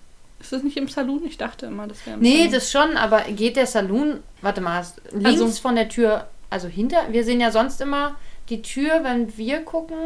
Ist 0.42 0.52
das 0.52 0.62
nicht 0.62 0.76
im 0.76 0.88
Saloon? 0.88 1.24
Ich 1.24 1.38
dachte 1.38 1.66
immer, 1.66 1.86
das 1.86 2.04
wäre 2.06 2.16
im 2.16 2.22
Nee, 2.22 2.36
Saloon. 2.36 2.52
das 2.52 2.70
schon, 2.70 2.96
aber 2.98 3.20
geht 3.22 3.56
der 3.56 3.66
Saloon, 3.66 4.20
warte 4.42 4.60
mal, 4.60 4.84
links 5.12 5.40
Also- 5.40 5.60
von 5.62 5.74
der 5.76 5.88
Tür, 5.88 6.26
also 6.50 6.68
hinter, 6.68 6.98
wir 7.10 7.24
sehen 7.24 7.40
ja 7.40 7.50
sonst 7.50 7.80
immer 7.80 8.16
die 8.50 8.60
Tür, 8.60 9.00
wenn 9.04 9.34
wir 9.38 9.60
gucken, 9.60 9.96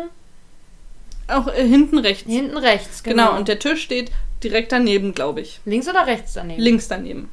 Auch 1.28 1.49
äh, 1.49 1.66
hinten 1.66 1.99
rechts. 1.99 2.31
hinten 2.31 2.57
rechts, 2.57 3.02
Genau. 3.02 3.26
genau. 3.26 3.38
und 3.38 3.49
der 3.49 3.59
Tisch 3.59 3.83
steht 3.83 4.12
direkt 4.45 4.71
daneben, 4.73 5.14
glaube 5.14 5.40
ich. 5.40 5.61
links 5.64 5.88
oder 5.88 6.07
rechts 6.07 6.35
daneben? 6.35 6.61
Links 6.62 6.87
daneben. 6.88 7.31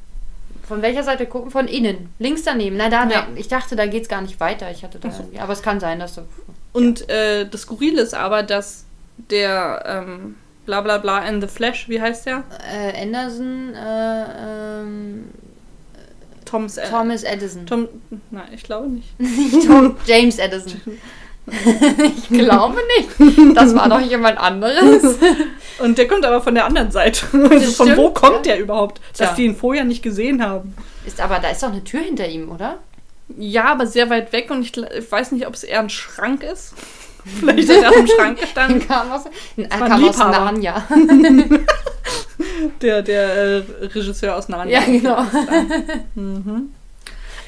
Von 0.66 0.80
welcher 0.80 1.02
Seite 1.02 1.26
gucken? 1.26 1.50
Von 1.50 1.68
innen. 1.68 2.08
Links 2.18 2.42
daneben. 2.42 2.76
Na, 2.78 2.88
da, 2.88 3.06
Ja. 3.08 3.28
ich 3.36 3.48
dachte, 3.48 3.76
da 3.76 3.86
geht's 3.86 4.08
gar 4.08 4.22
nicht 4.22 4.40
weiter. 4.40 4.70
Ich 4.70 4.82
hatte 4.82 4.98
da, 4.98 5.10
so. 5.10 5.28
aber 5.38 5.52
es 5.52 5.60
kann 5.62 5.78
sein, 5.78 5.98
dass 5.98 6.14
du. 6.14 6.22
Und 6.72 7.08
äh, 7.10 7.46
das 7.46 7.62
Skurrile 7.62 8.00
ist 8.00 8.14
aber, 8.14 8.42
dass 8.42 8.86
der 9.30 9.84
ähm, 10.08 10.36
bla 10.66 10.80
bla 10.80 10.98
bla 10.98 11.26
in 11.28 11.40
the 11.40 11.46
Flash, 11.46 11.88
wie 11.88 12.00
heißt 12.00 12.26
der? 12.26 12.44
Äh, 12.72 13.02
Anderson, 13.02 13.74
äh, 13.74 14.80
ähm, 14.80 15.24
Thomas. 16.44 16.76
Äh, 16.76 16.88
Thomas 16.88 17.22
Edison. 17.22 17.66
Tom. 17.66 17.88
Nein, 18.30 18.48
ich 18.54 18.62
glaube 18.62 18.88
nicht. 18.88 19.08
Tom, 19.66 19.96
James 20.06 20.38
Edison. 20.38 20.80
ich 22.16 22.28
glaube 22.28 22.78
nicht. 22.96 23.56
Das 23.56 23.74
war 23.74 23.88
doch 23.88 24.00
jemand 24.00 24.38
anderes. 24.38 25.18
Und 25.78 25.98
der 25.98 26.08
kommt 26.08 26.24
aber 26.24 26.40
von 26.40 26.54
der 26.54 26.64
anderen 26.64 26.90
Seite. 26.90 27.26
Also 27.32 27.72
von 27.72 27.86
stimmt, 27.86 27.96
wo 27.98 28.10
kommt 28.10 28.46
ja. 28.46 28.54
der 28.54 28.60
überhaupt? 28.60 29.00
Dass 29.10 29.28
Tja. 29.28 29.34
die 29.36 29.44
ihn 29.44 29.56
vorher 29.56 29.84
nicht 29.84 30.02
gesehen 30.02 30.42
haben. 30.42 30.74
Ist 31.04 31.20
aber 31.20 31.40
da 31.40 31.50
ist 31.50 31.62
doch 31.62 31.70
eine 31.70 31.84
Tür 31.84 32.00
hinter 32.00 32.28
ihm, 32.28 32.50
oder? 32.50 32.78
Ja, 33.36 33.64
aber 33.64 33.86
sehr 33.86 34.08
weit 34.10 34.32
weg 34.32 34.50
und 34.50 34.62
ich, 34.62 34.76
ich 34.76 35.10
weiß 35.10 35.32
nicht, 35.32 35.46
ob 35.46 35.54
es 35.54 35.64
eher 35.64 35.80
ein 35.80 35.90
Schrank 35.90 36.42
ist. 36.42 36.74
Vielleicht 37.40 37.68
hat 37.70 37.82
er 37.82 37.88
auf 37.90 37.96
dem 37.96 38.06
Schrank 38.06 38.38
gestanden. 38.40 38.86
kam 38.86 39.10
aus, 39.12 39.24
ein 39.56 39.68
kam 39.68 40.04
aus. 40.04 40.18
Narnia. 40.18 40.82
Der, 42.82 43.02
der 43.02 43.34
äh, 43.34 43.62
Regisseur 43.80 44.36
aus 44.36 44.48
Narnia. 44.48 44.80
ja, 44.80 44.84
genau. 44.86 45.22
Mhm. 46.14 46.70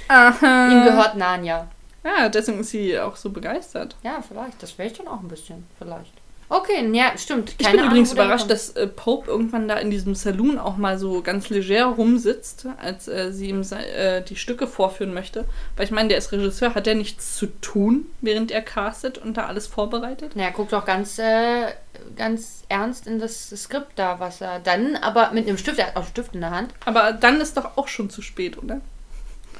Ihm 0.09 0.85
gehört 0.85 1.16
Narnia. 1.16 1.68
Ja, 2.04 2.28
deswegen 2.28 2.61
ist 2.61 2.71
sie 2.71 2.99
auch 2.99 3.16
so 3.16 3.30
begeistert. 3.30 3.97
Ja, 4.02 4.21
vielleicht. 4.26 4.62
Das 4.62 4.78
wäre 4.78 4.88
ich 4.88 4.97
dann 4.97 5.09
auch 5.09 5.21
ein 5.21 5.28
bisschen. 5.28 5.66
Vielleicht. 5.78 6.12
Okay, 6.48 6.88
ja, 6.92 7.16
stimmt. 7.18 7.54
Ich 7.59 7.59
Keine 7.59 7.72
bin 7.72 7.80
Ahnung, 7.80 7.90
übrigens 7.92 8.12
überrascht, 8.12 8.48
dass 8.50 8.70
äh, 8.70 8.87
Pope 8.87 9.28
irgendwann 9.28 9.66
da 9.66 9.76
in 9.78 9.90
diesem 9.90 10.14
Saloon 10.14 10.59
auch 10.59 10.76
mal 10.76 10.96
so 10.98 11.20
ganz 11.22 11.48
leger 11.48 11.87
rumsitzt, 11.87 12.66
als 12.78 13.09
äh, 13.09 13.32
sie 13.32 13.48
ihm 13.48 13.62
äh, 13.62 14.22
die 14.22 14.37
Stücke 14.37 14.68
vorführen 14.68 15.12
möchte. 15.12 15.44
Weil 15.76 15.87
ich 15.87 15.90
meine, 15.90 16.09
der 16.09 16.18
ist 16.18 16.30
Regisseur, 16.30 16.74
hat 16.74 16.87
der 16.87 16.94
nichts 16.94 17.37
zu 17.37 17.46
tun, 17.61 18.06
während 18.20 18.52
er 18.52 18.62
castet 18.62 19.18
und 19.18 19.37
da 19.37 19.46
alles 19.46 19.66
vorbereitet? 19.66 20.32
Na, 20.37 20.44
er 20.44 20.52
guckt 20.52 20.72
doch 20.72 20.85
ganz, 20.85 21.18
äh, 21.18 21.72
ganz 22.14 22.62
ernst 22.68 23.09
in 23.09 23.18
das 23.18 23.50
Skript 23.50 23.92
da, 23.96 24.20
was 24.20 24.40
er 24.40 24.61
dann, 24.61 24.94
aber 24.96 25.32
mit 25.32 25.48
einem 25.48 25.59
Stift, 25.59 25.80
er 25.80 25.88
hat 25.88 25.96
auch 25.96 26.02
einen 26.02 26.11
Stift 26.11 26.35
in 26.35 26.42
der 26.42 26.50
Hand. 26.50 26.72
Aber 26.85 27.12
dann 27.12 27.40
ist 27.40 27.56
doch 27.56 27.76
auch 27.76 27.88
schon 27.88 28.09
zu 28.09 28.22
spät, 28.22 28.56
oder? 28.56 28.80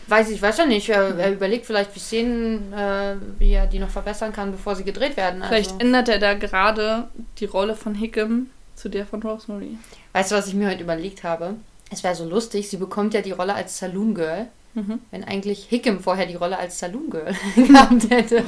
Weiß 0.09 0.31
ich, 0.31 0.41
weiß 0.41 0.59
ja 0.59 0.67
nicht. 0.67 0.89
Er, 0.89 1.19
er 1.19 1.33
überlegt 1.33 1.67
vielleicht, 1.67 1.95
wie 1.95 1.99
Szenen, 2.01 2.73
äh, 2.73 3.17
wie 3.39 3.53
er 3.53 3.67
die 3.67 3.79
noch 3.81 3.91
verbessern 3.91 4.33
kann, 4.33 4.53
bevor 4.53 4.77
sie 4.77 4.85
gedreht 4.85 5.17
werden. 5.17 5.43
Also, 5.43 5.55
Vielleicht 5.55 5.81
ändert 5.81 6.09
er 6.09 6.19
da 6.19 6.35
gerade 6.35 7.09
die 7.39 7.45
Rolle 7.47 7.75
von 7.75 7.95
Hickam 7.95 8.49
zu 8.77 8.89
der 8.89 9.07
von 9.07 9.23
Rosemary. 9.23 9.77
weißt 10.13 10.31
du, 10.31 10.37
was 10.37 10.47
ich 10.47 10.55
mir 10.55 10.69
heute 10.71 10.83
überlegt 10.83 11.25
habe? 11.25 11.55
Es 11.91 12.05
wäre 12.05 12.15
so 12.15 12.29
lustig, 12.29 12.69
sie 12.69 12.77
bekommt 12.77 13.15
ja 13.15 13.21
die 13.23 13.33
Rolle 13.33 13.55
als 13.55 13.79
Saloon 13.79 14.15
Girl, 14.15 14.47
Mhm. 14.75 14.99
wenn 15.11 15.25
eigentlich 15.25 15.65
Hickam 15.71 16.01
vorher 16.01 16.27
die 16.27 16.35
Rolle 16.35 16.59
als 16.59 16.79
Saloon 16.79 17.09
Girl 17.09 17.35
gehabt 17.57 18.11
hätte. 18.11 18.43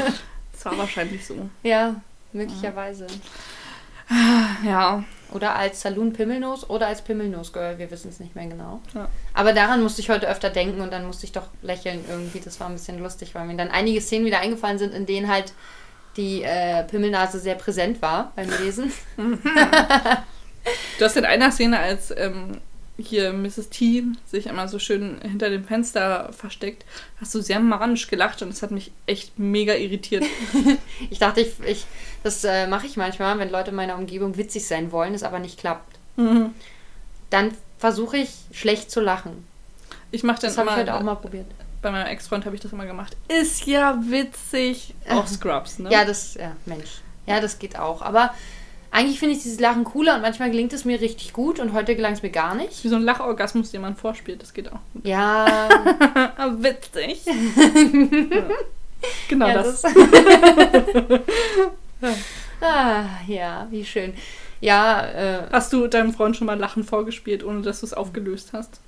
Das 0.53 0.65
war 0.67 0.77
wahrscheinlich 0.77 1.25
so. 1.27 1.49
Ja, 1.63 1.95
möglicherweise. 2.35 3.07
Ja. 4.65 5.03
Oder 5.33 5.57
als 5.57 5.83
Saloon 5.83 6.13
Pimmelnose 6.13 6.67
oder 6.67 6.87
als 6.87 7.03
Pimmelnose 7.03 7.53
Girl, 7.53 7.79
wir 7.79 7.91
wissen 7.91 8.09
es 8.09 8.21
nicht 8.21 8.35
mehr 8.35 8.47
genau. 8.47 8.81
Ja. 8.95 9.09
Aber 9.35 9.53
daran 9.53 9.83
musste 9.83 10.01
ich 10.01 10.11
heute 10.11 10.29
öfter 10.29 10.51
denken 10.51 10.81
und 10.81 10.93
dann 10.93 11.07
musste 11.07 11.27
ich 11.27 11.33
doch 11.33 11.49
lächeln 11.63 12.05
irgendwie. 12.09 12.41
Das 12.41 12.59
war 12.61 12.69
ein 12.69 12.75
bisschen 12.75 12.99
lustig, 12.99 13.35
weil 13.35 13.47
mir 13.47 13.57
dann 13.57 13.71
einige 13.71 14.01
Szenen 14.01 14.25
wieder 14.25 14.41
eingefallen 14.41 14.79
sind, 14.79 14.95
in 14.95 15.07
denen 15.07 15.29
halt 15.29 15.53
die 16.17 16.43
äh, 16.43 16.83
Pimmelnase 16.85 17.39
sehr 17.39 17.55
präsent 17.55 18.01
war 18.03 18.33
beim 18.37 18.49
Lesen. 18.49 18.93
Du 20.99 21.05
hast 21.05 21.17
in 21.17 21.25
einer 21.25 21.51
Szene, 21.51 21.79
als 21.79 22.13
ähm, 22.17 22.59
hier 22.99 23.33
Mrs. 23.33 23.71
T 23.71 24.03
sich 24.27 24.47
immer 24.47 24.69
so 24.69 24.79
schön 24.79 25.21
hinter 25.23 25.51
dem 25.51 25.65
Fenster 25.65 26.33
versteckt, 26.33 26.85
hast 27.21 27.35
du 27.35 27.41
sehr 27.41 27.61
manisch 27.61 28.09
gelacht 28.09 28.43
und 28.43 28.49
es 28.49 28.63
hat 28.63 28.73
mich 28.73 28.91
echt 29.07 29.39
mega 29.39 29.75
irritiert. 29.75 30.25
Ich 31.11 31.21
dachte, 31.21 31.41
ich, 31.41 31.53
ich 31.67 31.87
das 32.23 32.45
äh, 32.45 32.67
mache 32.67 32.87
ich 32.87 32.97
manchmal, 32.97 33.39
wenn 33.39 33.51
Leute 33.51 33.71
in 33.71 33.77
meiner 33.77 33.97
Umgebung 33.97 34.37
witzig 34.37 34.67
sein 34.67 34.93
wollen, 34.93 35.15
es 35.15 35.23
aber 35.23 35.39
nicht 35.39 35.59
klappt. 35.59 35.99
Mhm. 36.17 36.55
Dann 37.31 37.53
versuche 37.79 38.17
ich 38.19 38.31
schlecht 38.53 38.91
zu 38.91 39.01
lachen. 39.01 39.47
Ich 40.11 40.23
mache 40.23 40.41
dann 40.41 40.51
Das 40.51 40.59
habe 40.59 40.69
ich 40.69 40.75
immer, 40.75 40.83
heute 40.83 40.95
auch 40.95 41.03
mal 41.03 41.15
probiert. 41.17 41.47
bei 41.83 41.91
meinem 41.91 42.07
Ex-Freund 42.07 42.45
habe 42.47 42.57
ich 42.57 42.63
das 42.63 42.73
immer 42.73 42.87
gemacht. 42.87 43.17
Ist 43.29 43.67
ja 43.67 43.99
witzig. 44.01 44.95
Auch 45.09 45.27
Scrubs, 45.27 45.79
ne? 45.79 45.91
Ja, 45.91 46.05
das, 46.05 46.35
ja, 46.35 46.53
Mensch. 46.67 47.03
Ja, 47.27 47.41
das 47.41 47.59
geht 47.59 47.79
auch. 47.79 48.01
Aber 48.03 48.33
eigentlich 48.91 49.19
finde 49.19 49.35
ich 49.37 49.43
dieses 49.43 49.61
Lachen 49.61 49.85
cooler 49.85 50.15
und 50.17 50.23
manchmal 50.23 50.51
gelingt 50.51 50.73
es 50.73 50.87
mir 50.87 50.99
richtig 51.01 51.35
gut 51.35 51.61
und 51.61 51.75
heute 51.75 51.95
gelang 51.95 52.15
es 52.15 52.23
mir 52.23 52.31
gar 52.31 52.55
nicht. 52.55 52.83
Wie 52.83 52.89
so 52.89 52.97
ein 52.97 53.03
Lachorgasmus, 53.03 53.71
den 53.71 53.83
man 53.83 53.97
vorspielt, 53.97 54.41
das 54.43 54.55
geht 54.55 54.73
auch. 54.73 54.81
Ja, 55.05 55.69
witzig. 56.59 57.21
ja. 57.27 58.43
Genau 59.29 59.47
ja 59.47 59.55
das. 59.63 59.83
das. 59.83 59.93
ah, 62.61 63.05
ja, 63.27 63.67
wie 63.71 63.85
schön. 63.85 64.15
Ja, 64.61 65.07
äh, 65.07 65.43
Hast 65.53 65.73
du 65.73 65.87
deinem 65.87 66.13
Freund 66.13 66.37
schon 66.37 66.47
mal 66.47 66.59
Lachen 66.59 66.85
vorgespielt, 66.85 67.45
ohne 67.45 67.63
dass 67.63 67.81
du 67.81 67.87
es 67.87 67.95
aufgelöst 67.95 68.51
hast? 68.53 68.81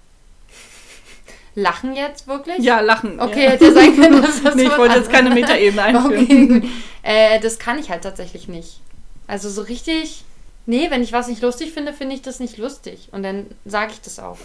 lachen 1.54 1.94
jetzt 1.94 2.26
wirklich? 2.26 2.58
Ja, 2.58 2.80
Lachen. 2.80 3.20
Okay, 3.20 3.44
ja. 3.44 3.50
hätte 3.50 3.72
sein 3.72 3.96
können, 3.96 4.22
dass 4.22 4.42
das 4.42 4.54
nee, 4.56 4.64
ich 4.64 4.78
wollte 4.78 4.96
jetzt 4.96 5.10
keine 5.10 5.30
Metaebene 5.30 5.82
einführen. 5.82 6.58
Okay. 6.58 6.68
Äh, 7.02 7.40
das 7.40 7.58
kann 7.58 7.78
ich 7.78 7.90
halt 7.90 8.02
tatsächlich 8.02 8.48
nicht. 8.48 8.80
Also 9.26 9.48
so 9.48 9.62
richtig. 9.62 10.24
Nee, 10.66 10.90
wenn 10.90 11.02
ich 11.02 11.12
was 11.12 11.28
nicht 11.28 11.42
lustig 11.42 11.72
finde, 11.72 11.92
finde 11.92 12.14
ich 12.14 12.22
das 12.22 12.38
nicht 12.38 12.58
lustig. 12.58 13.08
Und 13.12 13.22
dann 13.22 13.46
sage 13.64 13.92
ich 13.92 14.00
das 14.00 14.18
auch. 14.18 14.38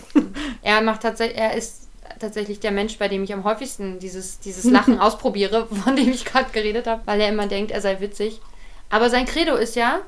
er 0.63 0.81
macht 0.81 1.01
tatsächlich, 1.01 1.37
er 1.37 1.55
ist 1.55 1.87
tatsächlich 2.19 2.59
der 2.59 2.71
Mensch, 2.71 2.97
bei 2.97 3.07
dem 3.07 3.23
ich 3.23 3.33
am 3.33 3.43
häufigsten 3.43 3.99
dieses, 3.99 4.39
dieses 4.39 4.63
Lachen 4.63 4.99
ausprobiere, 4.99 5.67
von 5.83 5.95
dem 5.95 6.09
ich 6.09 6.25
gerade 6.25 6.49
geredet 6.51 6.87
habe, 6.87 7.01
weil 7.05 7.19
er 7.21 7.29
immer 7.29 7.47
denkt, 7.47 7.71
er 7.71 7.81
sei 7.81 7.99
witzig. 7.99 8.39
Aber 8.89 9.09
sein 9.09 9.25
Credo 9.25 9.55
ist 9.55 9.75
ja, 9.75 9.99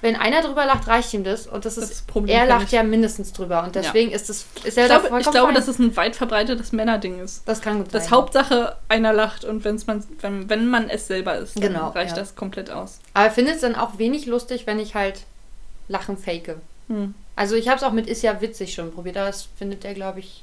wenn 0.00 0.16
einer 0.16 0.42
drüber 0.42 0.66
lacht, 0.66 0.88
reicht 0.88 1.14
ihm 1.14 1.22
das. 1.22 1.46
Und 1.46 1.64
das 1.64 1.76
ist, 1.78 1.90
Das 1.90 2.02
Problem 2.02 2.36
er 2.36 2.46
lacht 2.46 2.72
ja 2.72 2.82
mindestens 2.82 3.32
drüber. 3.32 3.62
Und 3.62 3.74
deswegen 3.76 4.10
ist 4.10 4.28
es, 4.30 4.46
ist 4.64 4.76
er 4.76 4.84
Ich 4.86 4.90
da 4.90 4.98
glaube, 4.98 5.20
ich 5.20 5.30
glaube 5.30 5.46
fein. 5.46 5.54
dass 5.54 5.68
es 5.68 5.78
ein 5.78 5.96
weit 5.96 6.16
verbreitetes 6.16 6.72
Männerding 6.72 7.20
ist. 7.20 7.42
das 7.46 7.60
kann 7.60 7.78
gut 7.78 7.94
Das 7.94 8.04
sein. 8.04 8.12
Hauptsache, 8.12 8.76
einer 8.88 9.12
lacht 9.12 9.44
und 9.44 9.64
wenn's 9.64 9.86
man, 9.86 10.02
wenn, 10.20 10.48
wenn 10.50 10.68
man 10.68 10.88
es 10.90 11.06
selber 11.06 11.36
ist, 11.36 11.54
dann 11.56 11.62
Genau, 11.72 11.88
reicht 11.90 12.16
ja. 12.16 12.22
das 12.22 12.34
komplett 12.34 12.70
aus. 12.70 12.98
Aber 13.14 13.28
ich 13.28 13.32
finde 13.32 13.52
es 13.52 13.60
dann 13.60 13.76
auch 13.76 13.98
wenig 13.98 14.26
lustig, 14.26 14.66
wenn 14.66 14.80
ich 14.80 14.94
halt 14.96 15.20
Lachen 15.88 16.16
fake. 16.16 16.56
Hm. 16.88 17.14
Also 17.36 17.54
ich 17.54 17.68
habe 17.68 17.76
es 17.78 17.82
auch 17.84 17.92
mit 17.92 18.06
Ist 18.08 18.22
ja 18.22 18.40
witzig 18.40 18.74
schon 18.74 18.92
probiert, 18.92 19.16
aber 19.16 19.26
das 19.26 19.48
findet 19.56 19.84
er, 19.84 19.94
glaube 19.94 20.18
ich. 20.20 20.42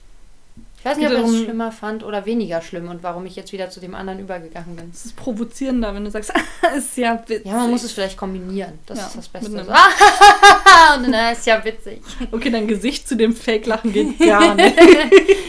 Ich 0.80 0.86
weiß 0.86 0.98
nicht, 0.98 1.08
ob 1.08 1.14
er 1.14 1.26
es 1.26 1.38
schlimmer 1.44 1.74
fand 1.74 2.06
oder 2.06 2.26
weniger 2.26 2.62
schlimm 2.62 2.88
und 2.88 3.04
warum 3.04 3.26
ich 3.26 3.36
jetzt 3.36 3.52
wieder 3.52 3.70
zu 3.70 3.82
dem 3.82 3.94
anderen 3.96 4.20
übergegangen 4.20 4.78
bin. 4.78 4.90
Es 4.94 5.04
ist 5.04 5.18
provozierender, 5.18 5.94
wenn 5.94 6.06
du 6.06 6.12
sagst, 6.12 6.32
ist 6.78 6.96
ja 6.96 7.22
witzig. 7.28 7.46
Ja, 7.46 7.58
man 7.58 7.72
muss 7.72 7.84
es 7.84 7.92
vielleicht 7.92 8.16
kombinieren. 8.16 8.80
Das 8.86 8.98
Ja, 8.98 9.08
ist 9.08 9.18
das 9.18 9.28
Beste. 9.28 9.52
So, 9.52 9.58
und 10.96 11.12
dann 11.12 11.34
ist 11.34 11.46
ja 11.46 11.64
witzig. 11.66 12.02
Okay, 12.32 12.50
dein 12.50 12.66
Gesicht 12.66 13.10
zu 13.10 13.18
dem 13.18 13.36
Fake-Lachen 13.36 13.92
geht 13.92 14.18
gar 14.26 14.56
nicht. 14.56 14.74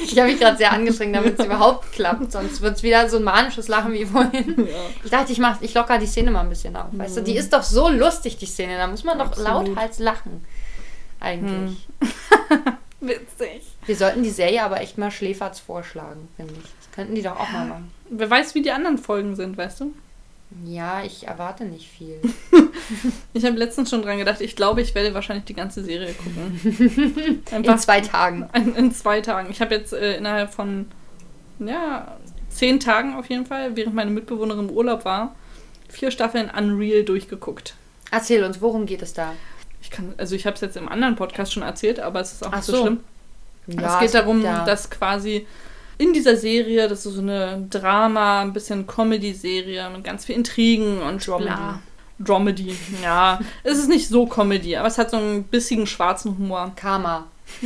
Ich 0.04 0.18
habe 0.18 0.32
mich 0.32 0.40
gerade 0.40 0.56
sehr 0.56 0.72
angestrengt, 0.72 1.14
damit 1.14 1.38
es 1.38 1.44
überhaupt 1.46 1.92
klappt. 1.92 2.32
Sonst 2.32 2.60
wird 2.60 2.78
es 2.78 2.82
wieder 2.82 3.08
so 3.08 3.18
ein 3.18 3.22
manisches 3.22 3.68
Lachen 3.68 3.92
wie 3.92 4.06
vorhin. 4.06 4.56
Ja. 4.58 4.74
Ich 5.04 5.10
dachte, 5.12 5.30
ich, 5.30 5.38
mach, 5.38 5.60
ich 5.62 5.72
locker 5.74 5.98
die 5.98 6.06
Szene 6.06 6.32
mal 6.32 6.40
ein 6.40 6.48
bisschen 6.48 6.74
auf. 6.74 6.86
Weißt 6.90 7.18
du, 7.18 7.20
die 7.22 7.36
ist 7.36 7.52
doch 7.52 7.62
so 7.62 7.88
lustig, 7.88 8.36
die 8.38 8.46
Szene. 8.46 8.76
Da 8.76 8.88
muss 8.88 9.04
man 9.04 9.16
doch 9.16 9.26
Absolut. 9.26 9.68
lauthals 9.68 10.00
lachen. 10.00 10.44
Eigentlich. 11.20 11.86
Witzig. 13.00 13.69
Wir 13.90 13.96
sollten 13.96 14.22
die 14.22 14.30
Serie 14.30 14.62
aber 14.62 14.80
echt 14.80 14.98
mal 14.98 15.10
Schläferz 15.10 15.58
vorschlagen, 15.58 16.28
finde 16.36 16.54
ich. 16.54 16.62
Das 16.62 16.92
könnten 16.94 17.16
die 17.16 17.22
doch 17.22 17.34
auch 17.40 17.50
mal 17.50 17.66
machen. 17.66 17.90
Wer 18.08 18.30
weiß, 18.30 18.54
wie 18.54 18.62
die 18.62 18.70
anderen 18.70 18.98
Folgen 18.98 19.34
sind, 19.34 19.58
weißt 19.58 19.80
du? 19.80 19.92
Ja, 20.64 21.02
ich 21.02 21.26
erwarte 21.26 21.64
nicht 21.64 21.88
viel. 21.90 22.20
Ich 23.32 23.44
habe 23.44 23.56
letztens 23.56 23.90
schon 23.90 24.02
dran 24.02 24.18
gedacht, 24.18 24.40
ich 24.40 24.54
glaube, 24.54 24.80
ich 24.80 24.94
werde 24.94 25.12
wahrscheinlich 25.12 25.44
die 25.44 25.54
ganze 25.54 25.82
Serie 25.82 26.12
gucken. 26.14 27.40
In 27.50 27.78
zwei 27.78 28.00
Tagen. 28.00 28.48
In, 28.52 28.74
in 28.76 28.92
zwei 28.92 29.20
Tagen. 29.20 29.50
Ich 29.50 29.60
habe 29.60 29.74
jetzt 29.74 29.92
äh, 29.92 30.16
innerhalb 30.16 30.52
von, 30.52 30.86
ja, 31.58 32.16
zehn 32.48 32.78
Tagen 32.78 33.14
auf 33.14 33.28
jeden 33.28 33.46
Fall, 33.46 33.76
während 33.76 33.94
meine 33.94 34.10
Mitbewohnerin 34.12 34.68
im 34.68 34.74
Urlaub 34.74 35.04
war, 35.04 35.34
vier 35.88 36.12
Staffeln 36.12 36.48
Unreal 36.50 37.04
durchgeguckt. 37.04 37.74
Erzähl 38.12 38.44
uns, 38.44 38.60
worum 38.60 38.86
geht 38.86 39.02
es 39.02 39.14
da? 39.14 39.34
Ich 39.82 39.90
kann, 39.90 40.14
also 40.16 40.36
ich 40.36 40.46
habe 40.46 40.54
es 40.54 40.60
jetzt 40.60 40.76
im 40.76 40.88
anderen 40.88 41.16
Podcast 41.16 41.52
schon 41.52 41.62
erzählt, 41.62 41.98
aber 42.00 42.20
es 42.20 42.32
ist 42.32 42.46
auch 42.46 42.52
Ach 42.52 42.56
nicht 42.56 42.66
so 42.66 42.76
so. 42.76 42.82
schlimm. 42.82 43.00
Ja, 43.78 43.94
es 43.94 44.00
geht 44.00 44.14
darum, 44.14 44.42
ja. 44.42 44.64
dass 44.64 44.90
quasi 44.90 45.46
in 45.98 46.12
dieser 46.12 46.36
Serie, 46.36 46.88
das 46.88 47.04
ist 47.04 47.14
so 47.14 47.20
eine 47.20 47.66
Drama, 47.68 48.40
ein 48.40 48.52
bisschen 48.52 48.86
Comedy-Serie 48.86 49.90
mit 49.90 50.04
ganz 50.04 50.24
viel 50.24 50.36
Intrigen 50.36 51.02
und 51.02 51.26
Dramedy. 51.26 51.44
bla. 51.50 51.80
Dramedy, 52.18 52.76
ja. 53.02 53.40
es 53.64 53.78
ist 53.78 53.88
nicht 53.88 54.08
so 54.08 54.26
Comedy, 54.26 54.76
aber 54.76 54.88
es 54.88 54.98
hat 54.98 55.10
so 55.10 55.16
einen 55.16 55.44
bissigen 55.44 55.86
schwarzen 55.86 56.36
Humor. 56.38 56.72
Karma. 56.76 57.26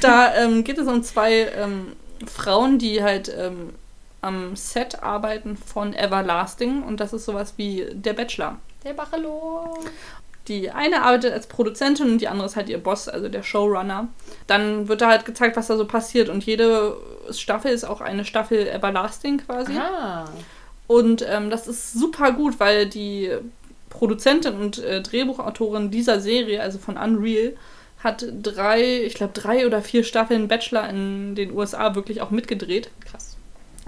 Da 0.00 0.34
ähm, 0.34 0.64
geht 0.64 0.78
es 0.78 0.86
um 0.86 1.02
zwei 1.02 1.48
ähm, 1.56 1.92
Frauen, 2.26 2.78
die 2.78 3.02
halt 3.02 3.32
ähm, 3.36 3.72
am 4.20 4.56
Set 4.56 5.02
arbeiten 5.02 5.56
von 5.56 5.94
Everlasting 5.94 6.82
und 6.82 7.00
das 7.00 7.12
ist 7.12 7.24
sowas 7.24 7.54
wie 7.56 7.86
der 7.92 8.12
Bachelor. 8.12 8.58
Der 8.84 8.92
Bachelor. 8.92 9.78
Die 10.48 10.70
eine 10.70 11.02
arbeitet 11.02 11.32
als 11.32 11.46
Produzentin 11.46 12.10
und 12.10 12.20
die 12.20 12.28
andere 12.28 12.46
ist 12.46 12.56
halt 12.56 12.68
ihr 12.68 12.78
Boss, 12.78 13.08
also 13.08 13.28
der 13.28 13.42
Showrunner. 13.42 14.08
Dann 14.46 14.88
wird 14.88 15.02
da 15.02 15.08
halt 15.08 15.24
gezeigt, 15.24 15.56
was 15.56 15.66
da 15.66 15.76
so 15.76 15.86
passiert 15.86 16.28
und 16.28 16.44
jede 16.44 16.96
Staffel 17.30 17.70
ist 17.70 17.84
auch 17.84 18.00
eine 18.00 18.24
Staffel 18.24 18.66
Everlasting 18.66 19.38
quasi. 19.38 19.74
Ah. 19.76 20.24
Und 20.86 21.24
ähm, 21.28 21.50
das 21.50 21.68
ist 21.68 21.92
super 21.92 22.32
gut, 22.32 22.58
weil 22.58 22.86
die 22.86 23.30
Produzentin 23.90 24.54
und 24.54 24.78
äh, 24.78 25.02
Drehbuchautorin 25.02 25.90
dieser 25.90 26.20
Serie, 26.20 26.62
also 26.62 26.78
von 26.78 26.96
Unreal, 26.96 27.54
hat 28.02 28.24
drei, 28.42 29.02
ich 29.02 29.14
glaube 29.14 29.32
drei 29.34 29.66
oder 29.66 29.82
vier 29.82 30.04
Staffeln 30.04 30.48
Bachelor 30.48 30.88
in 30.88 31.34
den 31.34 31.52
USA 31.52 31.94
wirklich 31.94 32.22
auch 32.22 32.30
mitgedreht. 32.30 32.90
Krass. 33.00 33.36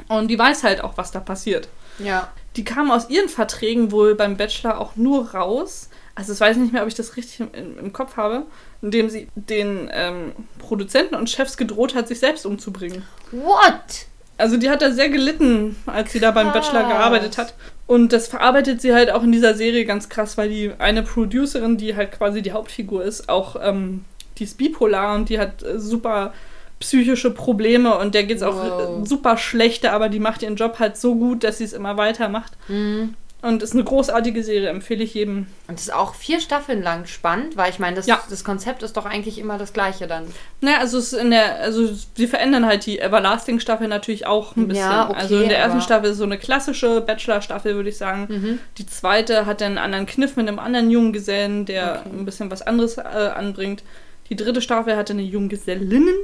Und 0.08 0.28
die 0.28 0.38
weiß 0.38 0.64
halt 0.64 0.82
auch, 0.82 0.96
was 0.96 1.12
da 1.12 1.20
passiert. 1.20 1.68
Ja. 1.98 2.28
Die 2.56 2.64
kam 2.64 2.90
aus 2.90 3.08
ihren 3.08 3.28
Verträgen 3.28 3.92
wohl 3.92 4.14
beim 4.14 4.36
Bachelor 4.36 4.80
auch 4.80 4.96
nur 4.96 5.30
raus. 5.34 5.89
Also 6.20 6.34
ich 6.34 6.40
weiß 6.40 6.58
nicht 6.58 6.70
mehr, 6.74 6.82
ob 6.82 6.88
ich 6.88 6.94
das 6.94 7.16
richtig 7.16 7.40
im, 7.40 7.78
im 7.78 7.92
Kopf 7.94 8.18
habe, 8.18 8.42
indem 8.82 9.08
sie 9.08 9.28
den 9.36 9.88
ähm, 9.90 10.32
Produzenten 10.58 11.14
und 11.14 11.30
Chefs 11.30 11.56
gedroht 11.56 11.94
hat, 11.94 12.08
sich 12.08 12.18
selbst 12.18 12.44
umzubringen. 12.44 13.04
What? 13.32 14.04
Also 14.36 14.58
die 14.58 14.68
hat 14.68 14.82
da 14.82 14.90
sehr 14.90 15.08
gelitten, 15.08 15.76
als 15.86 16.12
sie 16.12 16.20
da 16.20 16.30
beim 16.30 16.52
Bachelor 16.52 16.82
Krass. 16.82 16.92
gearbeitet 16.92 17.38
hat. 17.38 17.54
Und 17.86 18.12
das 18.12 18.28
verarbeitet 18.28 18.82
sie 18.82 18.92
halt 18.92 19.10
auch 19.10 19.22
in 19.22 19.32
dieser 19.32 19.54
Serie 19.54 19.86
ganz 19.86 20.10
krass, 20.10 20.36
weil 20.36 20.50
die 20.50 20.72
eine 20.78 21.02
Producerin, 21.02 21.78
die 21.78 21.96
halt 21.96 22.12
quasi 22.12 22.42
die 22.42 22.52
Hauptfigur 22.52 23.02
ist, 23.02 23.30
auch 23.30 23.56
ähm, 23.62 24.04
die 24.36 24.44
ist 24.44 24.58
bipolar 24.58 25.14
und 25.14 25.30
die 25.30 25.38
hat 25.38 25.62
äh, 25.62 25.78
super 25.80 26.34
psychische 26.80 27.30
Probleme 27.30 27.96
und 27.96 28.14
der 28.14 28.24
geht's 28.24 28.42
auch 28.42 28.56
Wow. 28.56 29.02
äh, 29.04 29.06
super 29.06 29.38
schlecht, 29.38 29.86
aber 29.86 30.10
die 30.10 30.20
macht 30.20 30.42
ihren 30.42 30.56
Job 30.56 30.78
halt 30.80 30.98
so 30.98 31.14
gut, 31.14 31.44
dass 31.44 31.56
sie 31.58 31.64
es 31.64 31.72
immer 31.72 31.96
weitermacht. 31.96 32.52
Mhm. 32.68 33.14
Und 33.42 33.62
ist 33.62 33.72
eine 33.72 33.84
großartige 33.84 34.44
Serie, 34.44 34.68
empfehle 34.68 35.02
ich 35.02 35.14
jedem. 35.14 35.46
Und 35.66 35.80
ist 35.80 35.92
auch 35.94 36.14
vier 36.14 36.40
Staffeln 36.40 36.82
lang 36.82 37.06
spannend, 37.06 37.56
weil 37.56 37.70
ich 37.70 37.78
meine, 37.78 37.96
das, 37.96 38.06
Ja. 38.06 38.20
das 38.28 38.44
Konzept 38.44 38.82
ist 38.82 38.98
doch 38.98 39.06
eigentlich 39.06 39.38
immer 39.38 39.56
das 39.56 39.72
gleiche 39.72 40.06
dann. 40.06 40.24
Naja, 40.60 40.78
also 40.78 40.98
es 40.98 41.14
ist 41.14 41.18
in 41.20 41.30
der, 41.30 41.56
also 41.60 41.88
sie 42.14 42.26
verändern 42.26 42.66
halt 42.66 42.84
die 42.84 42.98
Everlasting-Staffel 42.98 43.88
natürlich 43.88 44.26
auch 44.26 44.56
ein 44.56 44.68
bisschen. 44.68 44.84
Ja, 44.84 45.08
okay, 45.08 45.18
also 45.18 45.40
in 45.40 45.48
der 45.48 45.58
ersten 45.58 45.80
Staffel 45.80 46.10
ist 46.10 46.18
so 46.18 46.24
eine 46.24 46.36
klassische 46.36 47.00
Bachelor-Staffel, 47.00 47.74
würde 47.76 47.88
ich 47.88 47.96
sagen. 47.96 48.26
Mhm. 48.28 48.58
Die 48.76 48.84
zweite 48.86 49.46
hat 49.46 49.62
dann 49.62 49.68
einen 49.68 49.78
anderen 49.78 50.04
Kniff 50.06 50.36
mit 50.36 50.46
einem 50.46 50.58
anderen 50.58 50.90
Junggesellen, 50.90 51.64
der 51.64 52.00
Okay. 52.00 52.10
ein 52.18 52.24
bisschen 52.26 52.50
was 52.50 52.60
anderes 52.60 52.98
äh, 52.98 53.00
anbringt. 53.02 53.82
Die 54.28 54.36
dritte 54.36 54.60
Staffel 54.60 54.96
hatte 54.96 55.14
eine 55.14 55.22
Junggesellinnen, 55.22 56.14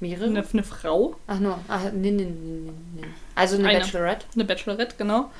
Mehrere? 0.00 0.24
eine, 0.26 0.44
eine 0.52 0.62
Frau, 0.64 1.14
Ach 1.28 1.38
nur. 1.38 1.58
Ach, 1.68 1.80
nee, 1.92 2.10
nee, 2.10 2.24
nee, 2.24 2.70
nee. 2.96 3.02
Also 3.36 3.56
eine, 3.56 3.68
Eine. 3.68 3.78
Bachelorette. 3.80 4.26
eine 4.34 4.44
Bachelorette, 4.44 4.94
genau. 4.98 5.30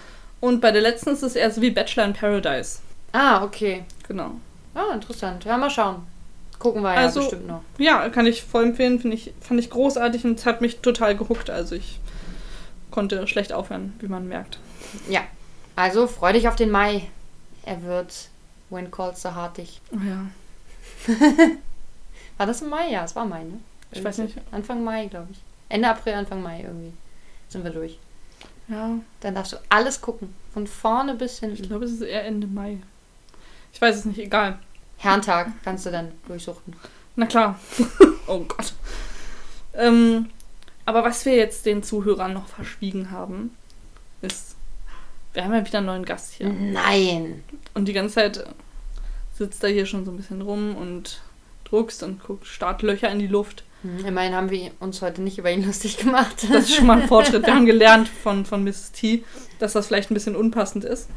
Und 0.44 0.60
bei 0.60 0.72
der 0.72 0.82
letzten 0.82 1.08
ist 1.08 1.22
es 1.22 1.36
eher 1.36 1.50
so 1.50 1.62
wie 1.62 1.70
Bachelor 1.70 2.04
in 2.04 2.12
Paradise. 2.12 2.80
Ah, 3.12 3.42
okay. 3.42 3.84
Genau. 4.06 4.32
Ah, 4.74 4.92
interessant. 4.92 5.42
Ja, 5.46 5.56
mal 5.56 5.70
schauen. 5.70 6.06
Gucken 6.58 6.82
wir 6.82 6.90
Also- 6.90 7.20
ja 7.20 7.24
bestimmt 7.26 7.46
noch. 7.48 7.62
Ja, 7.78 8.06
kann 8.10 8.26
ich 8.26 8.42
voll 8.42 8.64
empfehlen, 8.64 9.00
finde 9.00 9.16
ich, 9.16 9.32
fand 9.40 9.58
ich 9.58 9.70
großartig 9.70 10.22
und 10.26 10.38
es 10.38 10.44
hat 10.44 10.60
mich 10.60 10.80
total 10.80 11.16
gehuckt. 11.16 11.48
Also 11.48 11.74
ich 11.76 11.98
konnte 12.90 13.26
schlecht 13.26 13.54
aufhören, 13.54 13.94
wie 14.00 14.06
man 14.06 14.28
merkt. 14.28 14.58
Ja. 15.08 15.22
Also 15.76 16.06
freu 16.06 16.34
dich 16.34 16.46
auf 16.46 16.56
den 16.56 16.70
Mai. 16.70 17.08
Er 17.64 17.82
wird 17.82 18.28
When 18.68 18.90
Calls 18.90 19.22
so 19.22 19.34
hartig. 19.34 19.80
Oh 19.92 19.98
ja. 20.06 20.26
War 22.36 22.46
das 22.46 22.60
im 22.60 22.68
Mai? 22.68 22.90
Ja, 22.90 23.04
es 23.04 23.16
war 23.16 23.24
Mai, 23.24 23.44
ne? 23.44 23.60
Ich 23.92 24.04
weiß 24.04 24.18
nicht. 24.18 24.36
Anfang 24.50 24.84
Mai, 24.84 25.06
glaube 25.06 25.28
ich. 25.30 25.38
Ende 25.70 25.88
April, 25.88 26.12
Anfang 26.14 26.42
Mai 26.42 26.60
irgendwie. 26.60 26.92
Sind 27.48 27.64
wir 27.64 27.70
durch. 27.70 27.98
Ja, 28.68 28.98
Dann 29.20 29.34
darfst 29.34 29.52
du 29.52 29.56
alles 29.68 30.00
gucken. 30.00 30.34
Von 30.52 30.66
vorne 30.66 31.14
bis 31.14 31.34
ich 31.34 31.40
hinten. 31.40 31.68
glaube, 31.68 31.84
es 31.84 31.92
ist 31.92 32.00
eher 32.00 32.24
Ende 32.24 32.46
Mai. 32.46 32.78
Ich 33.72 33.80
weiß 33.80 33.96
es 33.96 34.04
nicht, 34.04 34.18
egal. 34.18 34.58
Herrentag 34.98 35.52
kannst 35.64 35.84
du 35.86 35.90
dann 35.90 36.12
durchsuchten. 36.26 36.76
Na 37.16 37.26
klar. 37.26 37.58
oh 38.26 38.40
Gott. 38.40 38.72
Ähm, 39.74 40.30
aber 40.86 41.04
was 41.04 41.24
wir 41.24 41.34
jetzt 41.36 41.66
den 41.66 41.82
Zuhörern 41.82 42.32
noch 42.32 42.46
verschwiegen 42.46 43.10
haben, 43.10 43.56
ist, 44.22 44.56
wir 45.32 45.44
haben 45.44 45.52
ja 45.52 45.66
wieder 45.66 45.78
einen 45.78 45.86
neuen 45.88 46.04
Gast 46.04 46.34
hier. 46.34 46.48
Nein. 46.48 47.42
Und 47.74 47.86
die 47.86 47.92
ganze 47.92 48.14
Zeit 48.14 48.46
sitzt 49.36 49.62
er 49.64 49.70
hier 49.70 49.86
schon 49.86 50.04
so 50.04 50.10
ein 50.12 50.16
bisschen 50.16 50.42
rum 50.42 50.76
und 50.76 51.20
druckst 51.64 52.02
und 52.02 52.22
guckt 52.22 52.46
Startlöcher 52.46 53.10
in 53.10 53.18
die 53.18 53.26
Luft. 53.26 53.64
Hm, 53.84 54.06
Immerhin 54.06 54.34
haben 54.34 54.50
wir 54.50 54.70
uns 54.80 55.02
heute 55.02 55.20
nicht 55.22 55.38
über 55.38 55.50
ihn 55.50 55.64
lustig 55.64 55.98
gemacht. 55.98 56.36
Das 56.50 56.64
ist 56.64 56.74
schon 56.74 56.86
mal 56.86 57.02
ein 57.02 57.08
Fortschritt. 57.08 57.46
Wir 57.46 57.54
haben 57.54 57.66
gelernt 57.74 58.08
von, 58.08 58.46
von 58.46 58.64
Mrs. 58.64 58.92
T, 58.92 59.22
dass 59.58 59.74
das 59.74 59.86
vielleicht 59.86 60.10
ein 60.10 60.14
bisschen 60.14 60.34
unpassend 60.34 60.84
ist. 60.84 61.08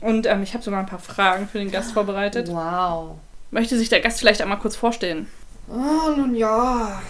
Und 0.00 0.26
ähm, 0.26 0.42
ich 0.42 0.52
habe 0.52 0.64
sogar 0.64 0.80
ein 0.80 0.86
paar 0.86 0.98
Fragen 0.98 1.46
für 1.46 1.58
den 1.58 1.70
Gast 1.70 1.92
vorbereitet. 1.92 2.48
Wow. 2.48 3.16
Möchte 3.52 3.78
sich 3.78 3.88
der 3.88 4.00
Gast 4.00 4.18
vielleicht 4.18 4.42
einmal 4.42 4.58
kurz 4.58 4.74
vorstellen? 4.74 5.28
Oh, 5.68 6.10
nun 6.16 6.34
ja. 6.34 7.00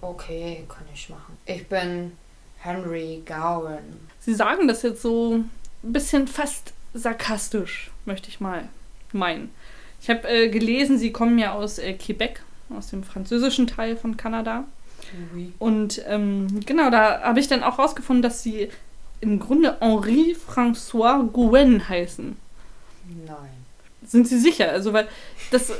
Okay, 0.00 0.64
kann 0.68 0.84
ich 0.92 1.08
machen. 1.08 1.38
Ich 1.46 1.66
bin 1.68 2.12
Henry 2.58 3.22
Gowan. 3.24 3.78
Sie 4.18 4.34
sagen 4.34 4.66
das 4.66 4.82
jetzt 4.82 5.02
so 5.02 5.34
ein 5.34 5.92
bisschen 5.92 6.26
fast 6.26 6.72
sarkastisch, 6.92 7.92
möchte 8.04 8.28
ich 8.28 8.40
mal 8.40 8.68
meinen. 9.12 9.50
Ich 10.00 10.10
habe 10.10 10.28
äh, 10.28 10.48
gelesen, 10.48 10.98
Sie 10.98 11.12
kommen 11.12 11.38
ja 11.38 11.52
aus 11.52 11.78
äh, 11.78 11.92
Quebec, 11.92 12.42
aus 12.74 12.88
dem 12.88 13.02
französischen 13.02 13.66
Teil 13.66 13.96
von 13.96 14.16
Kanada. 14.16 14.64
Oui. 15.34 15.52
Und 15.58 16.02
ähm, 16.06 16.60
genau, 16.64 16.90
da 16.90 17.22
habe 17.22 17.40
ich 17.40 17.48
dann 17.48 17.62
auch 17.62 17.78
rausgefunden, 17.78 18.22
dass 18.22 18.42
Sie 18.42 18.68
im 19.20 19.38
Grunde 19.38 19.76
Henri 19.80 20.36
François 20.36 21.26
Gouen 21.30 21.88
heißen. 21.88 22.36
Nein. 23.26 23.36
Sind 24.04 24.28
Sie 24.28 24.38
sicher? 24.38 24.70
Also, 24.70 24.92
weil 24.92 25.08
das 25.50 25.72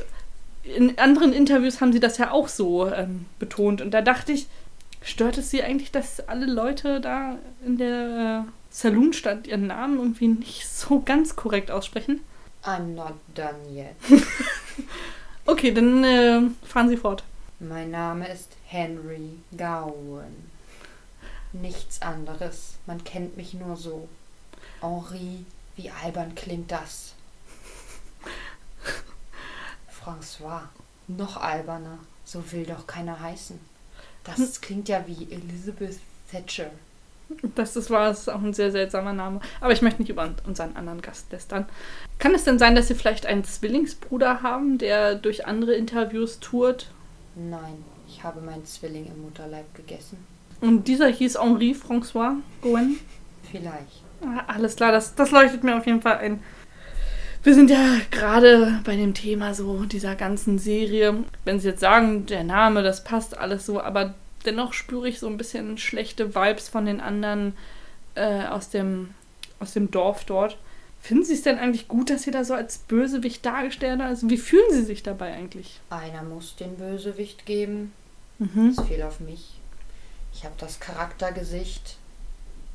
in 0.65 0.99
anderen 0.99 1.33
Interviews 1.33 1.81
haben 1.81 1.93
Sie 1.93 2.01
das 2.01 2.19
ja 2.19 2.31
auch 2.33 2.49
so 2.49 2.91
ähm, 2.91 3.27
betont. 3.39 3.81
Und 3.81 3.93
da 3.93 4.03
dachte 4.03 4.33
ich, 4.33 4.47
stört 5.03 5.39
es 5.39 5.51
Sie 5.51 5.63
eigentlich, 5.63 5.93
dass 5.93 6.27
alle 6.29 6.47
Leute 6.47 7.01
da 7.01 7.39
in 7.65 7.79
der 7.79 8.45
äh, 8.47 8.51
Saloonstadt 8.71 9.47
ihren 9.47 9.69
Namen 9.69 9.99
irgendwie 9.99 10.29
nicht 10.29 10.69
so 10.69 11.01
ganz 11.01 11.37
korrekt 11.37 11.71
aussprechen? 11.71 12.21
I'm 12.65 12.95
not 12.95 13.15
done 13.35 13.55
yet. 13.73 13.95
Okay, 15.49 15.73
dann 15.73 16.03
äh, 16.03 16.41
fahren 16.67 16.89
Sie 16.89 16.97
fort. 16.97 17.23
Mein 17.61 17.93
Name 17.93 18.29
ist 18.29 18.57
Henry 18.67 19.39
Gowan. 19.57 20.51
Nichts 21.53 22.03
anderes. 22.03 22.75
Man 22.87 23.05
kennt 23.05 23.37
mich 23.37 23.55
nur 23.55 23.77
so. 23.77 24.09
Henri, 24.81 25.45
wie 25.77 25.91
albern 25.91 26.35
klingt 26.35 26.73
das? 26.73 27.15
François, 29.89 30.63
noch 31.07 31.37
alberner. 31.37 31.99
So 32.25 32.51
will 32.51 32.67
doch 32.67 32.89
keiner 32.89 33.21
heißen. 33.21 33.61
Das 34.25 34.61
klingt 34.61 34.89
ja 34.89 35.07
wie 35.07 35.31
Elizabeth 35.31 36.01
Thatcher. 36.29 36.73
Das, 37.55 37.75
das 37.75 37.91
war 37.91 38.11
es 38.11 38.29
auch 38.29 38.43
ein 38.43 38.55
sehr 38.55 38.71
seltsamer 38.71 39.13
Name. 39.13 39.41
Aber 39.61 39.73
ich 39.73 39.83
möchte 39.83 40.01
nicht 40.01 40.11
über 40.11 40.31
unseren 40.47 40.77
anderen 40.77 41.03
Gast 41.03 41.31
lästern. 41.33 41.67
Kann 42.19 42.35
es 42.35 42.45
denn 42.45 42.59
sein, 42.59 42.75
dass 42.75 42.89
Sie 42.89 42.95
vielleicht 42.95 43.27
einen 43.27 43.45
Zwillingsbruder 43.45 44.43
haben, 44.43 44.79
der 44.79 45.17
durch 45.17 45.47
andere 45.47 45.75
Interviews 45.75 46.39
tourt? 46.41 46.91
Nein, 47.35 47.85
ich 48.09 48.23
habe 48.23 48.41
meinen 48.41 48.65
Zwilling 48.65 49.07
im 49.07 49.23
Mutterleib 49.23 49.75
gegessen. 49.75 50.19
Und 50.61 50.89
dieser 50.89 51.09
hieß 51.09 51.39
Henri 51.41 51.73
François 51.75 52.37
Gouen? 52.63 52.99
Vielleicht. 53.51 54.03
Ah, 54.23 54.45
alles 54.47 54.77
klar, 54.77 54.93
das, 54.93 55.15
das 55.15 55.31
leuchtet 55.31 55.63
mir 55.63 55.77
auf 55.77 55.87
jeden 55.87 56.01
Fall 56.01 56.19
ein. 56.19 56.43
Wir 57.43 57.55
sind 57.55 57.71
ja 57.71 57.99
gerade 58.11 58.81
bei 58.85 58.97
dem 58.97 59.15
Thema 59.15 59.55
so 59.55 59.85
dieser 59.85 60.17
ganzen 60.17 60.59
Serie. 60.59 61.25
Wenn 61.45 61.61
Sie 61.61 61.69
jetzt 61.69 61.81
sagen, 61.81 62.27
der 62.27 62.43
Name, 62.43 62.83
das 62.83 63.05
passt 63.05 63.39
alles 63.39 63.67
so, 63.67 63.81
aber 63.81 64.15
dennoch 64.47 64.73
spüre 64.73 65.09
ich 65.09 65.19
so 65.19 65.27
ein 65.27 65.37
bisschen 65.37 65.79
schlechte 65.79 66.35
Vibes 66.35 66.69
von 66.69 66.87
den 66.87 67.01
anderen 67.01 67.57
äh, 68.15 68.47
aus, 68.47 68.71
dem, 68.71 69.15
aus 69.61 69.73
dem 69.73 69.91
Dorf 69.91 70.25
dort. 70.25 70.57
Finden 71.01 71.25
Sie 71.25 71.35
es 71.35 71.43
denn 71.43 71.59
eigentlich 71.59 71.89
gut, 71.89 72.11
dass 72.11 72.23
Sie 72.23 72.31
da 72.31 72.45
so 72.45 72.55
als 72.55 72.79
Bösewicht 72.79 73.45
dargestellt 73.47 73.99
werden? 73.99 74.09
Also 74.09 74.29
wie 74.29 74.39
fühlen 74.39 74.73
Sie 74.73 74.83
sich 74.83 75.03
dabei 75.03 75.35
eigentlich? 75.35 75.81
Einer 75.91 76.23
muss 76.23 76.57
den 76.57 76.77
Bösewicht 76.77 77.47
geben. 77.47 77.93
Mhm. 78.39 78.75
Das 78.75 78.87
fiel 78.87 79.03
auf 79.03 79.21
mich. 79.21 79.55
Ich 80.33 80.45
habe 80.45 80.55
das 80.59 80.81
Charaktergesicht. 80.81 81.97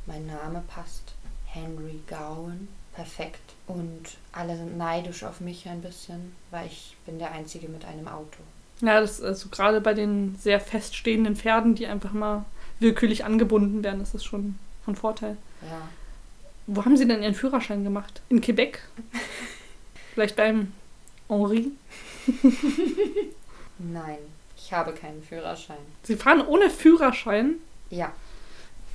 Mein 0.06 0.28
Name 0.28 0.64
passt. 0.68 1.14
Henry 1.46 2.00
Gowan. 2.08 2.70
Perfekt. 2.94 3.54
Und 3.68 4.04
alle 4.32 4.56
sind 4.58 4.78
neidisch 4.78 5.24
auf 5.24 5.42
mich 5.42 5.68
ein 5.68 5.82
bisschen, 5.82 6.34
weil 6.52 6.68
ich 6.68 6.96
bin 7.06 7.20
der 7.20 7.32
Einzige 7.32 7.68
mit 7.68 7.86
einem 7.86 8.08
Auto. 8.08 8.40
Ja, 8.82 9.00
das 9.00 9.22
also 9.22 9.50
gerade 9.50 9.80
bei 9.82 9.94
den 9.94 10.36
sehr 10.40 10.60
feststehenden 10.60 11.36
Pferden, 11.36 11.76
die 11.76 11.88
einfach 11.88 12.14
mal 12.14 12.46
willkürlich 12.80 13.26
angebunden 13.26 13.84
werden, 13.84 14.02
ist 14.02 14.14
das 14.14 14.24
schon 14.24 14.58
von 14.84 14.96
Vorteil. 14.96 15.38
Ja. 15.62 15.82
Wo 16.68 16.84
haben 16.84 16.98
Sie 16.98 17.08
denn 17.08 17.22
Ihren 17.22 17.36
Führerschein 17.36 17.84
gemacht? 17.84 18.22
In 18.30 18.42
Quebec? 18.42 18.82
Vielleicht 20.14 20.36
beim 20.36 20.74
Henri? 21.30 21.72
Nein, 23.78 24.18
ich 24.58 24.74
habe 24.74 24.94
keinen 24.94 25.24
Führerschein. 25.24 25.78
Sie 26.04 26.16
fahren 26.16 26.46
ohne 26.46 26.70
Führerschein? 26.70 27.56
Ja. 27.90 28.12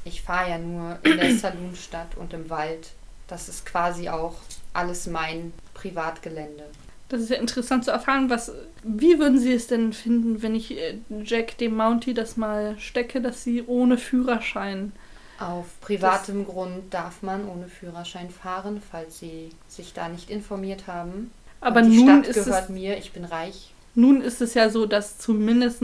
Ich 0.04 0.22
fahre 0.22 0.50
ja 0.50 0.58
nur 0.58 0.98
in 1.02 1.16
der 1.16 1.36
Saloonstadt 1.36 2.16
und 2.16 2.32
im 2.32 2.48
Wald. 2.50 2.90
Das 3.28 3.48
ist 3.48 3.66
quasi 3.66 4.08
auch 4.08 4.36
alles 4.72 5.06
mein 5.06 5.52
Privatgelände. 5.74 6.64
Das 7.08 7.20
ist 7.20 7.30
ja 7.30 7.36
interessant 7.36 7.84
zu 7.84 7.90
erfahren, 7.92 8.30
was. 8.30 8.52
Wie 8.82 9.18
würden 9.18 9.38
Sie 9.38 9.52
es 9.52 9.68
denn 9.68 9.92
finden, 9.92 10.42
wenn 10.42 10.54
ich 10.54 10.76
äh, 10.76 10.98
Jack 11.24 11.56
dem 11.58 11.76
Mountie 11.76 12.14
das 12.14 12.36
mal 12.36 12.76
stecke, 12.78 13.20
dass 13.20 13.44
sie 13.44 13.62
ohne 13.66 13.96
Führerschein. 13.98 14.92
Auf 15.38 15.66
privatem 15.80 16.46
Grund 16.46 16.92
darf 16.94 17.22
man 17.22 17.46
ohne 17.48 17.68
Führerschein 17.68 18.30
fahren, 18.30 18.80
falls 18.90 19.18
Sie 19.18 19.50
sich 19.68 19.92
da 19.92 20.08
nicht 20.08 20.30
informiert 20.30 20.86
haben. 20.86 21.30
Aber 21.60 21.80
und 21.80 21.90
die 21.90 22.02
nun 22.02 22.24
Stadt 22.24 22.36
ist, 22.36 22.44
gehört 22.44 22.64
es, 22.64 22.68
mir, 22.70 22.96
ich 22.98 23.12
bin 23.12 23.24
reich. 23.24 23.72
nun 23.94 24.20
ist 24.22 24.40
es 24.40 24.54
ja 24.54 24.70
so, 24.70 24.86
dass 24.86 25.18
zumindest 25.18 25.82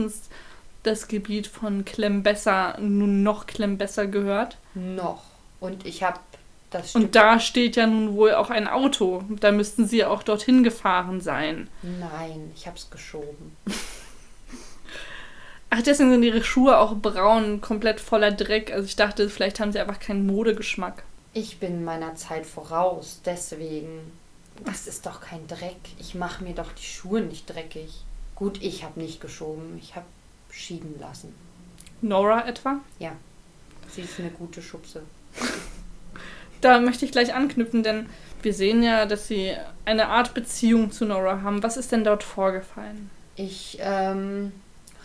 das 0.83 1.07
Gebiet 1.07 1.47
von 1.47 1.85
Klembesser 1.85 2.77
nun 2.79 3.23
noch 3.23 3.45
Klembesser 3.47 4.07
gehört. 4.07 4.57
Noch. 4.73 5.23
Und 5.59 5.85
ich 5.85 6.03
habe 6.03 6.19
das. 6.31 6.32
Und 6.93 7.15
da 7.15 7.39
steht 7.39 7.75
ja 7.75 7.87
nun 7.87 8.15
wohl 8.15 8.33
auch 8.33 8.49
ein 8.49 8.67
Auto. 8.67 9.23
Da 9.39 9.51
müssten 9.51 9.87
Sie 9.87 9.97
ja 9.97 10.09
auch 10.09 10.23
dorthin 10.23 10.63
gefahren 10.63 11.21
sein. 11.21 11.69
Nein, 11.81 12.51
ich 12.55 12.67
habe 12.67 12.77
es 12.77 12.89
geschoben. 12.89 13.55
Ach, 15.69 15.81
deswegen 15.81 16.11
sind 16.11 16.23
Ihre 16.23 16.43
Schuhe 16.43 16.77
auch 16.77 16.95
braun, 16.95 17.59
komplett 17.59 17.99
voller 17.99 18.31
Dreck. 18.31 18.71
Also 18.71 18.85
ich 18.85 18.95
dachte, 18.95 19.29
vielleicht 19.29 19.59
haben 19.59 19.71
Sie 19.71 19.79
einfach 19.79 19.99
keinen 19.99 20.27
Modegeschmack. 20.27 21.03
Ich 21.33 21.57
bin 21.57 21.83
meiner 21.83 22.15
Zeit 22.15 22.45
voraus, 22.45 23.21
deswegen. 23.25 24.11
Das 24.65 24.85
ist 24.85 25.07
doch 25.07 25.19
kein 25.19 25.47
Dreck. 25.47 25.79
Ich 25.97 26.13
mache 26.13 26.43
mir 26.43 26.53
doch 26.53 26.71
die 26.73 26.85
Schuhe 26.85 27.21
nicht 27.21 27.47
dreckig. 27.47 28.03
Gut, 28.35 28.61
ich 28.61 28.83
habe 28.83 28.99
nicht 28.99 29.19
geschoben. 29.19 29.79
Ich 29.81 29.95
habe 29.95 30.05
schieben 30.51 30.99
lassen. 30.99 31.33
Nora 32.01 32.47
etwa? 32.47 32.79
Ja. 32.99 33.13
Sie 33.89 34.01
ist 34.01 34.19
eine 34.19 34.29
gute 34.29 34.61
Schubse. 34.61 35.01
Da 36.63 36.79
möchte 36.79 37.03
ich 37.03 37.11
gleich 37.11 37.33
anknüpfen, 37.33 37.83
denn 37.83 38.09
wir 38.41 38.53
sehen 38.53 38.83
ja, 38.83 39.05
dass 39.05 39.27
Sie 39.27 39.53
eine 39.83 40.07
Art 40.07 40.33
Beziehung 40.33 40.91
zu 40.91 41.05
Nora 41.05 41.41
haben. 41.41 41.61
Was 41.61 41.75
ist 41.75 41.91
denn 41.91 42.05
dort 42.05 42.23
vorgefallen? 42.23 43.09
Ich 43.35 43.79
ähm, 43.81 44.53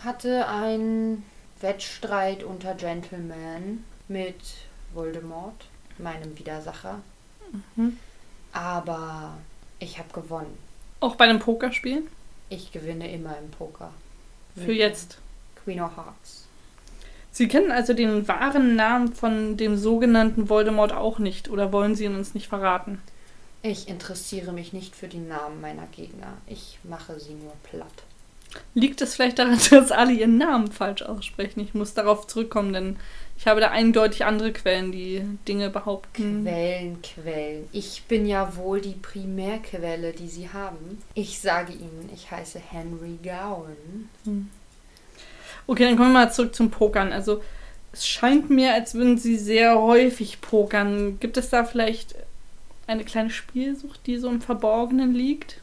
hatte 0.01 0.47
einen 0.47 1.25
Wettstreit 1.59 2.43
unter 2.43 2.75
Gentlemen 2.75 3.83
mit 4.07 4.39
Voldemort, 4.93 5.65
meinem 5.97 6.37
Widersacher. 6.39 7.01
Mhm. 7.75 7.97
Aber 8.53 9.37
ich 9.79 9.99
habe 9.99 10.09
gewonnen. 10.13 10.57
Auch 11.01 11.15
bei 11.15 11.25
einem 11.25 11.39
Pokerspiel? 11.39 12.03
Ich 12.49 12.71
gewinne 12.71 13.11
immer 13.11 13.37
im 13.37 13.51
Poker. 13.51 13.91
Für 14.55 14.61
Mit 14.61 14.77
jetzt. 14.77 15.17
Queen 15.63 15.81
of 15.81 15.95
Hearts. 15.97 16.47
Sie 17.31 17.47
kennen 17.47 17.71
also 17.71 17.93
den 17.93 18.27
wahren 18.27 18.75
Namen 18.75 19.13
von 19.13 19.55
dem 19.55 19.77
sogenannten 19.77 20.49
Voldemort 20.49 20.93
auch 20.93 21.19
nicht 21.19 21.49
oder 21.49 21.71
wollen 21.71 21.95
Sie 21.95 22.05
ihn 22.05 22.15
uns 22.15 22.33
nicht 22.33 22.47
verraten? 22.47 22.99
Ich 23.61 23.89
interessiere 23.89 24.53
mich 24.53 24.71
nicht 24.71 24.95
für 24.95 25.07
die 25.07 25.19
Namen 25.19 25.59
meiner 25.59 25.85
Gegner. 25.87 26.37
Ich 26.47 26.79
mache 26.83 27.19
sie 27.19 27.33
nur 27.33 27.53
platt. 27.63 28.03
Liegt 28.73 29.01
es 29.01 29.15
vielleicht 29.15 29.39
daran, 29.39 29.59
dass 29.69 29.91
alle 29.91 30.13
ihren 30.13 30.37
Namen 30.37 30.71
falsch 30.71 31.01
aussprechen? 31.01 31.59
Ich 31.59 31.73
muss 31.73 31.93
darauf 31.93 32.25
zurückkommen, 32.25 32.73
denn 32.73 32.97
ich 33.37 33.47
habe 33.47 33.61
da 33.61 33.69
eindeutig 33.69 34.25
andere 34.25 34.51
Quellen, 34.53 34.91
die 34.91 35.23
Dinge 35.47 35.69
behaupten. 35.69 36.43
Quellen, 36.43 37.01
Quellen. 37.01 37.67
Ich 37.71 38.03
bin 38.07 38.25
ja 38.25 38.55
wohl 38.55 38.81
die 38.81 38.95
Primärquelle, 38.95 40.13
die 40.13 40.27
sie 40.27 40.49
haben. 40.49 41.01
Ich 41.13 41.39
sage 41.39 41.73
ihnen, 41.73 42.09
ich 42.13 42.31
heiße 42.31 42.59
Henry 42.59 43.17
Gowan. 43.21 44.49
Okay, 45.69 45.83
dann 45.83 45.97
kommen 45.97 46.13
wir 46.13 46.25
mal 46.25 46.33
zurück 46.33 46.55
zum 46.55 46.71
Pokern. 46.71 47.13
Also 47.13 47.43
es 47.93 48.07
scheint 48.07 48.49
mir, 48.49 48.73
als 48.73 48.95
würden 48.95 49.19
Sie 49.19 49.37
sehr 49.37 49.79
häufig 49.79 50.41
pokern. 50.41 51.19
Gibt 51.19 51.37
es 51.37 51.51
da 51.51 51.63
vielleicht 51.63 52.15
eine 52.87 53.03
kleine 53.05 53.29
Spielsucht, 53.29 53.99
die 54.07 54.17
so 54.17 54.29
im 54.29 54.41
Verborgenen 54.41 55.13
liegt? 55.13 55.61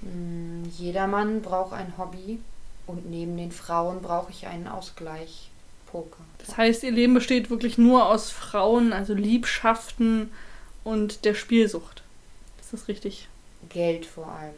Hm, 0.00 0.62
Jeder 0.78 1.06
Mann 1.06 1.42
braucht 1.42 1.74
ein 1.74 1.92
Hobby 1.98 2.38
und 2.86 3.10
neben 3.10 3.36
den 3.36 3.52
Frauen 3.52 4.00
brauche 4.00 4.30
ich 4.30 4.46
einen 4.46 4.68
Ausgleich. 4.68 5.50
Poker. 5.84 6.24
Das 6.38 6.56
heißt, 6.56 6.82
Ihr 6.84 6.92
Leben 6.92 7.12
besteht 7.12 7.50
wirklich 7.50 7.76
nur 7.76 8.06
aus 8.08 8.30
Frauen, 8.30 8.94
also 8.94 9.12
Liebschaften 9.12 10.30
und 10.82 11.26
der 11.26 11.34
Spielsucht. 11.34 12.02
Ist 12.58 12.72
das 12.72 12.88
richtig? 12.88 13.28
Geld 13.68 14.06
vor 14.06 14.28
allem. 14.28 14.54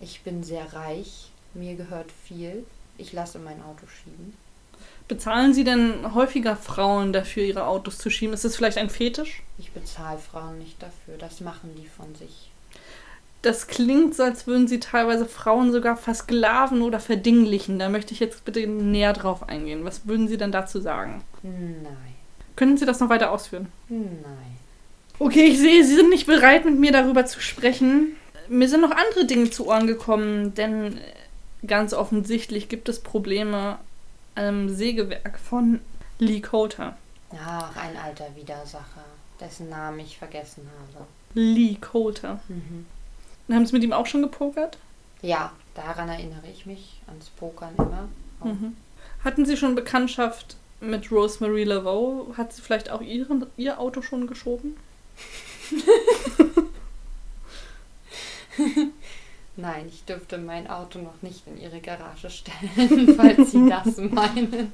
Ich 0.00 0.20
bin 0.20 0.44
sehr 0.44 0.72
reich. 0.72 1.32
Mir 1.52 1.74
gehört 1.74 2.12
viel. 2.12 2.64
Ich 2.98 3.12
lasse 3.12 3.38
mein 3.38 3.62
Auto 3.62 3.86
schieben. 3.86 4.34
Bezahlen 5.08 5.54
Sie 5.54 5.62
denn 5.62 6.14
häufiger 6.14 6.56
Frauen 6.56 7.12
dafür, 7.12 7.44
ihre 7.44 7.66
Autos 7.66 7.98
zu 7.98 8.10
schieben? 8.10 8.34
Ist 8.34 8.44
das 8.44 8.56
vielleicht 8.56 8.78
ein 8.78 8.90
Fetisch? 8.90 9.42
Ich 9.58 9.70
bezahle 9.70 10.18
Frauen 10.18 10.58
nicht 10.58 10.82
dafür. 10.82 11.16
Das 11.18 11.40
machen 11.40 11.70
die 11.76 11.86
von 11.86 12.14
sich. 12.16 12.50
Das 13.42 13.68
klingt 13.68 14.16
so, 14.16 14.24
als 14.24 14.48
würden 14.48 14.66
Sie 14.66 14.80
teilweise 14.80 15.24
Frauen 15.24 15.70
sogar 15.70 15.96
versklaven 15.96 16.82
oder 16.82 16.98
verdinglichen. 16.98 17.78
Da 17.78 17.88
möchte 17.88 18.12
ich 18.12 18.18
jetzt 18.18 18.44
bitte 18.44 18.66
näher 18.66 19.12
drauf 19.12 19.48
eingehen. 19.48 19.84
Was 19.84 20.08
würden 20.08 20.26
Sie 20.26 20.36
denn 20.36 20.50
dazu 20.50 20.80
sagen? 20.80 21.22
Nein. 21.42 22.14
Können 22.56 22.76
Sie 22.76 22.86
das 22.86 22.98
noch 22.98 23.08
weiter 23.08 23.30
ausführen? 23.30 23.68
Nein. 23.88 24.56
Okay, 25.20 25.44
ich 25.44 25.58
sehe, 25.58 25.84
Sie 25.84 25.94
sind 25.94 26.10
nicht 26.10 26.26
bereit, 26.26 26.64
mit 26.64 26.78
mir 26.78 26.90
darüber 26.90 27.24
zu 27.24 27.40
sprechen. 27.40 28.16
Mir 28.48 28.68
sind 28.68 28.80
noch 28.80 28.90
andere 28.90 29.26
Dinge 29.26 29.50
zu 29.50 29.68
Ohren 29.68 29.86
gekommen, 29.86 30.54
denn 30.54 30.98
ganz 31.66 31.92
offensichtlich 31.92 32.68
gibt 32.68 32.88
es 32.88 33.00
Probleme 33.00 33.78
am 34.34 34.68
Sägewerk 34.68 35.38
von 35.38 35.80
Lee 36.18 36.40
Coulter. 36.40 36.96
Ach, 37.32 37.76
ein 37.76 37.96
alter 37.96 38.34
Widersacher, 38.36 39.04
dessen 39.40 39.68
Namen 39.68 40.00
ich 40.00 40.18
vergessen 40.18 40.68
habe. 40.94 41.06
Lee 41.34 41.76
Coulter. 41.76 42.40
Mhm. 42.48 42.86
Haben 43.52 43.66
Sie 43.66 43.72
mit 43.72 43.84
ihm 43.84 43.92
auch 43.92 44.06
schon 44.06 44.22
gepokert? 44.22 44.78
Ja, 45.22 45.52
daran 45.74 46.08
erinnere 46.08 46.46
ich 46.52 46.66
mich, 46.66 47.00
ans 47.06 47.28
Pokern 47.30 47.74
immer. 47.76 48.08
Mhm. 48.44 48.76
Hatten 49.24 49.46
Sie 49.46 49.56
schon 49.56 49.74
Bekanntschaft 49.74 50.56
mit 50.80 51.10
Rosemary 51.10 51.64
Laveau? 51.64 52.34
Hat 52.36 52.52
sie 52.52 52.62
vielleicht 52.62 52.90
auch 52.90 53.00
ihren, 53.00 53.46
ihr 53.56 53.80
Auto 53.80 54.02
schon 54.02 54.26
geschoben? 54.26 54.76
Nein, 59.56 59.86
ich 59.88 60.04
dürfte 60.04 60.38
mein 60.38 60.68
Auto 60.68 60.98
noch 60.98 61.22
nicht 61.22 61.46
in 61.46 61.58
ihre 61.58 61.80
Garage 61.80 62.28
stellen, 62.30 63.14
falls 63.16 63.52
Sie 63.52 63.68
das 63.68 63.96
meinen. 64.10 64.72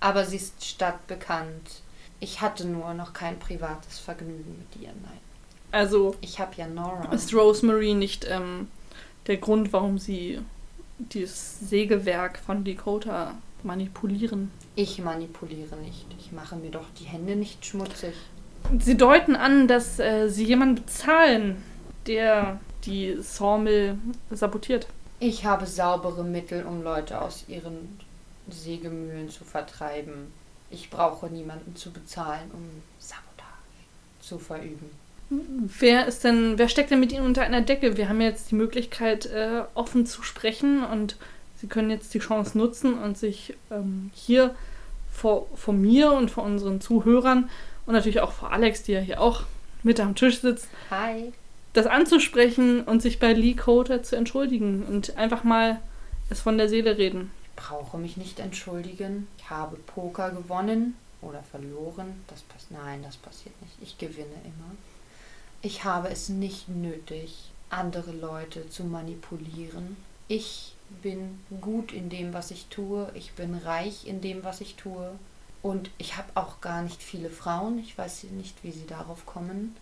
Aber 0.00 0.24
sie 0.24 0.36
ist 0.36 0.64
stadtbekannt. 0.64 1.82
Ich 2.20 2.40
hatte 2.40 2.66
nur 2.66 2.94
noch 2.94 3.12
kein 3.12 3.38
privates 3.38 3.98
Vergnügen 3.98 4.58
mit 4.58 4.82
ihr, 4.82 4.88
nein. 4.88 5.20
Also 5.70 6.14
Ich 6.20 6.38
habe 6.40 6.52
ja 6.56 6.66
Nora. 6.66 7.12
ist 7.12 7.32
Rosemary 7.34 7.94
nicht 7.94 8.26
ähm, 8.28 8.68
der 9.26 9.36
Grund, 9.36 9.72
warum 9.72 9.98
Sie 9.98 10.40
dieses 10.98 11.60
Sägewerk 11.60 12.38
von 12.38 12.64
Coulter 12.76 13.34
manipulieren. 13.62 14.50
Ich 14.76 14.98
manipuliere 14.98 15.76
nicht. 15.76 16.06
Ich 16.18 16.32
mache 16.32 16.56
mir 16.56 16.70
doch 16.70 16.86
die 16.98 17.04
Hände 17.04 17.36
nicht 17.36 17.64
schmutzig. 17.64 18.14
Sie 18.78 18.96
deuten 18.96 19.36
an, 19.36 19.68
dass 19.68 19.98
äh, 19.98 20.28
sie 20.28 20.44
jemanden 20.44 20.76
bezahlen, 20.76 21.62
der 22.06 22.58
die 22.86 23.16
Sawmill 23.20 23.98
sabotiert. 24.30 24.86
Ich 25.18 25.44
habe 25.44 25.66
saubere 25.66 26.24
Mittel, 26.24 26.64
um 26.64 26.82
Leute 26.82 27.20
aus 27.20 27.44
ihren 27.48 27.98
Sägemühlen 28.48 29.30
zu 29.30 29.44
vertreiben. 29.44 30.32
Ich 30.70 30.90
brauche 30.90 31.26
niemanden 31.26 31.74
zu 31.76 31.90
bezahlen, 31.90 32.50
um 32.52 32.62
Sabotage 32.98 33.26
zu 34.20 34.38
verüben. 34.38 34.90
Wer 35.28 36.06
ist 36.06 36.22
denn, 36.22 36.56
wer 36.56 36.68
steckt 36.68 36.90
denn 36.90 37.00
mit 37.00 37.12
Ihnen 37.12 37.26
unter 37.26 37.42
einer 37.42 37.60
Decke? 37.60 37.96
Wir 37.96 38.08
haben 38.08 38.20
jetzt 38.20 38.50
die 38.52 38.54
Möglichkeit, 38.54 39.26
äh, 39.26 39.62
offen 39.74 40.06
zu 40.06 40.22
sprechen 40.22 40.84
und 40.84 41.16
Sie 41.56 41.66
können 41.66 41.90
jetzt 41.90 42.14
die 42.14 42.18
Chance 42.18 42.56
nutzen 42.56 42.94
und 42.94 43.18
sich 43.18 43.54
ähm, 43.70 44.10
hier 44.14 44.54
vor, 45.12 45.46
vor 45.56 45.74
mir 45.74 46.12
und 46.12 46.30
vor 46.30 46.44
unseren 46.44 46.80
Zuhörern 46.80 47.50
und 47.86 47.94
natürlich 47.94 48.20
auch 48.20 48.32
vor 48.32 48.52
Alex, 48.52 48.82
die 48.82 48.92
ja 48.92 49.00
hier 49.00 49.20
auch 49.20 49.44
mit 49.82 49.98
am 49.98 50.14
Tisch 50.14 50.40
sitzt, 50.40 50.68
Hi. 50.90 51.32
Das 51.76 51.86
anzusprechen 51.86 52.82
und 52.82 53.02
sich 53.02 53.18
bei 53.18 53.32
Lee 53.32 53.54
Coder 53.54 54.02
zu 54.02 54.16
entschuldigen 54.16 54.82
und 54.84 55.16
einfach 55.16 55.44
mal 55.44 55.80
es 56.30 56.40
von 56.40 56.56
der 56.56 56.68
Seele 56.68 56.96
reden. 56.96 57.30
Ich 57.42 57.62
brauche 57.62 57.98
mich 57.98 58.16
nicht 58.16 58.40
entschuldigen. 58.40 59.28
Ich 59.38 59.50
habe 59.50 59.76
Poker 59.76 60.30
gewonnen 60.30 60.96
oder 61.20 61.42
verloren. 61.42 62.24
Das 62.28 62.40
pass 62.42 62.66
Nein, 62.70 63.02
das 63.02 63.16
passiert 63.16 63.54
nicht. 63.60 63.74
Ich 63.82 63.98
gewinne 63.98 64.36
immer. 64.44 64.74
Ich 65.62 65.84
habe 65.84 66.08
es 66.08 66.28
nicht 66.28 66.68
nötig, 66.68 67.50
andere 67.70 68.12
Leute 68.12 68.68
zu 68.70 68.84
manipulieren. 68.84 69.96
Ich 70.28 70.74
bin 71.02 71.40
gut 71.60 71.92
in 71.92 72.08
dem, 72.08 72.32
was 72.32 72.50
ich 72.50 72.66
tue. 72.66 73.10
Ich 73.14 73.32
bin 73.32 73.54
reich 73.54 74.06
in 74.06 74.20
dem, 74.20 74.44
was 74.44 74.60
ich 74.60 74.76
tue. 74.76 75.10
Und 75.62 75.90
ich 75.98 76.16
habe 76.16 76.28
auch 76.34 76.60
gar 76.60 76.82
nicht 76.82 77.02
viele 77.02 77.30
Frauen. 77.30 77.78
Ich 77.78 77.96
weiß 77.96 78.24
nicht, 78.24 78.62
wie 78.62 78.72
sie 78.72 78.86
darauf 78.86 79.26
kommen. 79.26 79.76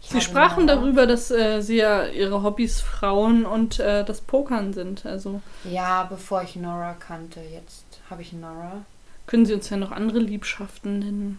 Sie 0.00 0.20
sprachen 0.20 0.66
darüber, 0.66 1.06
dass 1.06 1.30
äh, 1.30 1.60
sie 1.62 1.76
ja 1.76 2.06
ihre 2.06 2.42
Hobbys 2.42 2.80
Frauen 2.80 3.46
und 3.46 3.80
äh, 3.80 4.04
das 4.04 4.20
Pokern 4.20 4.72
sind. 4.72 5.06
Also 5.06 5.40
Ja, 5.64 6.04
bevor 6.04 6.42
ich 6.42 6.56
Nora 6.56 6.94
kannte. 6.94 7.40
Jetzt 7.40 7.84
habe 8.10 8.22
ich 8.22 8.32
Nora. 8.32 8.84
können 9.26 9.46
Sie 9.46 9.54
uns 9.54 9.70
ja 9.70 9.76
noch 9.78 9.90
andere 9.92 10.18
Liebschaften 10.18 10.98
nennen. 10.98 11.38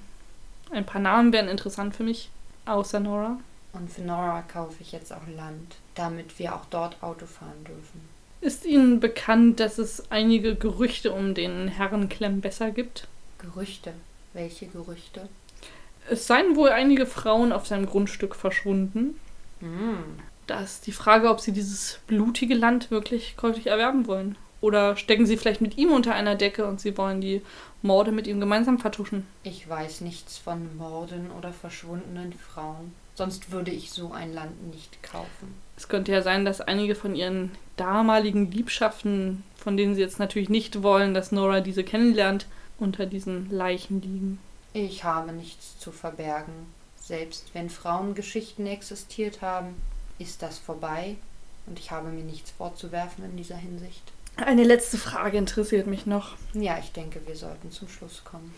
Ein 0.71 0.85
paar 0.85 1.01
Namen 1.01 1.31
wären 1.31 1.47
interessant 1.47 1.95
für 1.95 2.03
mich, 2.03 2.29
außer 2.65 2.99
Nora. 2.99 3.37
Und 3.73 3.91
für 3.91 4.01
Nora 4.01 4.41
kaufe 4.41 4.77
ich 4.81 4.91
jetzt 4.91 5.13
auch 5.13 5.27
Land, 5.35 5.75
damit 5.93 6.39
wir 6.39 6.55
auch 6.55 6.65
dort 6.69 7.03
Auto 7.03 7.25
fahren 7.27 7.63
dürfen. 7.67 8.01
Ist 8.41 8.65
Ihnen 8.65 8.99
bekannt, 8.99 9.59
dass 9.59 9.77
es 9.77 10.11
einige 10.11 10.55
Gerüchte 10.55 11.11
um 11.11 11.33
den 11.35 11.67
Herren 11.67 12.09
Clem 12.09 12.41
besser 12.41 12.71
gibt? 12.71 13.07
Gerüchte. 13.37 13.93
Welche 14.33 14.65
Gerüchte? 14.67 15.29
Es 16.09 16.27
seien 16.27 16.55
wohl 16.55 16.69
einige 16.69 17.05
Frauen 17.05 17.51
auf 17.51 17.67
seinem 17.67 17.85
Grundstück 17.85 18.35
verschwunden. 18.35 19.19
Hm. 19.59 19.97
Da 20.47 20.61
ist 20.61 20.85
die 20.85 20.91
Frage, 20.91 21.29
ob 21.29 21.41
Sie 21.41 21.51
dieses 21.51 21.99
blutige 22.07 22.53
Land 22.53 22.91
wirklich 22.91 23.35
käuflich 23.35 23.67
erwerben 23.67 24.07
wollen. 24.07 24.37
Oder 24.61 24.95
stecken 24.95 25.25
Sie 25.25 25.37
vielleicht 25.37 25.61
mit 25.61 25.77
ihm 25.77 25.91
unter 25.91 26.13
einer 26.13 26.35
Decke 26.35 26.65
und 26.65 26.79
Sie 26.79 26.97
wollen 26.97 27.21
die 27.21 27.41
Morde 27.81 28.11
mit 28.11 28.27
ihm 28.27 28.39
gemeinsam 28.39 28.79
vertuschen? 28.79 29.25
Ich 29.43 29.67
weiß 29.67 30.01
nichts 30.01 30.37
von 30.37 30.75
Morden 30.77 31.29
oder 31.37 31.51
verschwundenen 31.51 32.33
Frauen. 32.33 32.93
Sonst 33.15 33.51
würde 33.51 33.71
ich 33.71 33.91
so 33.91 34.11
ein 34.11 34.33
Land 34.33 34.73
nicht 34.73 35.01
kaufen. 35.01 35.55
Es 35.77 35.87
könnte 35.87 36.11
ja 36.11 36.21
sein, 36.21 36.45
dass 36.45 36.61
einige 36.61 36.95
von 36.95 37.15
Ihren 37.15 37.51
damaligen 37.77 38.51
Liebschaften, 38.51 39.43
von 39.55 39.77
denen 39.77 39.95
Sie 39.95 40.01
jetzt 40.01 40.19
natürlich 40.19 40.49
nicht 40.49 40.83
wollen, 40.83 41.13
dass 41.13 41.31
Nora 41.31 41.61
diese 41.61 41.83
kennenlernt, 41.83 42.47
unter 42.77 43.05
diesen 43.05 43.49
Leichen 43.51 44.01
liegen. 44.01 44.39
Ich 44.75 45.05
habe 45.05 45.31
nichts 45.31 45.79
zu 45.79 45.93
verbergen. 45.93 46.67
Selbst 46.97 47.51
wenn 47.53 47.69
Frauengeschichten 47.69 48.67
existiert 48.67 49.41
haben, 49.41 49.81
ist 50.19 50.41
das 50.41 50.57
vorbei 50.57 51.15
und 51.65 51.79
ich 51.79 51.91
habe 51.91 52.09
mir 52.09 52.25
nichts 52.25 52.51
vorzuwerfen 52.51 53.23
in 53.23 53.37
dieser 53.37 53.55
Hinsicht. 53.55 54.11
Eine 54.35 54.65
letzte 54.65 54.97
Frage 54.97 55.37
interessiert 55.37 55.87
mich 55.87 56.05
noch. 56.05 56.35
Ja, 56.53 56.77
ich 56.77 56.91
denke, 56.91 57.21
wir 57.25 57.37
sollten 57.37 57.71
zum 57.71 57.87
Schluss 57.87 58.25
kommen. 58.25 58.53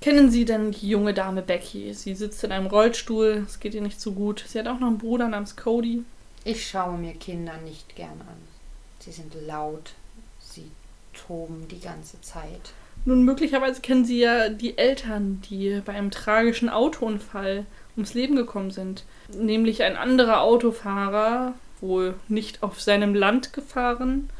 Kennen 0.00 0.30
Sie 0.30 0.46
denn 0.46 0.70
die 0.70 0.88
junge 0.88 1.12
Dame 1.12 1.42
Becky? 1.42 1.92
Sie 1.92 2.14
sitzt 2.14 2.42
in 2.42 2.50
einem 2.50 2.68
Rollstuhl, 2.68 3.44
es 3.46 3.60
geht 3.60 3.74
ihr 3.74 3.82
nicht 3.82 4.00
so 4.00 4.12
gut. 4.12 4.46
Sie 4.48 4.58
hat 4.58 4.66
auch 4.66 4.80
noch 4.80 4.88
einen 4.88 4.96
Bruder 4.96 5.28
namens 5.28 5.56
Cody. 5.56 6.04
Ich 6.44 6.66
schaue 6.66 6.96
mir 6.96 7.12
Kinder 7.12 7.58
nicht 7.58 7.94
gern 7.96 8.18
an. 8.22 8.48
Sie 8.98 9.12
sind 9.12 9.34
laut, 9.46 9.92
toben 11.14 11.66
die 11.68 11.80
ganze 11.80 12.20
Zeit. 12.20 12.72
Nun, 13.06 13.22
möglicherweise 13.22 13.80
kennen 13.80 14.04
Sie 14.04 14.20
ja 14.20 14.48
die 14.48 14.78
Eltern, 14.78 15.42
die 15.50 15.82
bei 15.84 15.92
einem 15.92 16.10
tragischen 16.10 16.68
Autounfall 16.68 17.66
ums 17.96 18.14
Leben 18.14 18.36
gekommen 18.36 18.70
sind. 18.70 19.04
Nämlich 19.36 19.82
ein 19.82 19.96
anderer 19.96 20.40
Autofahrer, 20.40 21.54
wohl 21.80 22.14
nicht 22.28 22.62
auf 22.62 22.80
seinem 22.80 23.14
Land 23.14 23.52
gefahren, 23.52 24.30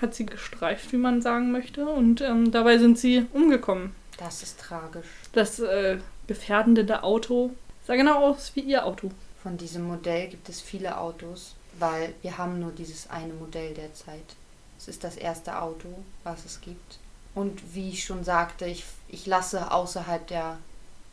hat 0.00 0.14
sie 0.14 0.26
gestreift, 0.26 0.92
wie 0.92 0.96
man 0.96 1.22
sagen 1.22 1.52
möchte, 1.52 1.86
und 1.86 2.20
ähm, 2.20 2.50
dabei 2.50 2.78
sind 2.78 2.98
sie 2.98 3.26
umgekommen. 3.32 3.94
Das 4.16 4.42
ist 4.42 4.60
tragisch. 4.60 5.06
Das 5.32 5.58
äh, 5.60 5.98
gefährdende 6.26 7.02
Auto 7.02 7.50
sah 7.86 7.96
genau 7.96 8.30
aus 8.30 8.52
wie 8.54 8.60
ihr 8.60 8.86
Auto. 8.86 9.10
Von 9.42 9.56
diesem 9.56 9.84
Modell 9.84 10.28
gibt 10.28 10.48
es 10.48 10.60
viele 10.60 10.98
Autos, 10.98 11.56
weil 11.78 12.14
wir 12.22 12.38
haben 12.38 12.60
nur 12.60 12.70
dieses 12.70 13.10
eine 13.10 13.32
Modell 13.32 13.74
derzeit. 13.74 14.36
Es 14.82 14.88
ist 14.88 15.04
das 15.04 15.16
erste 15.16 15.62
Auto, 15.62 15.86
was 16.24 16.44
es 16.44 16.60
gibt. 16.60 16.98
Und 17.36 17.62
wie 17.72 17.90
ich 17.90 18.02
schon 18.02 18.24
sagte, 18.24 18.66
ich, 18.66 18.84
ich 19.06 19.26
lasse 19.26 19.70
außerhalb 19.70 20.26
der 20.26 20.58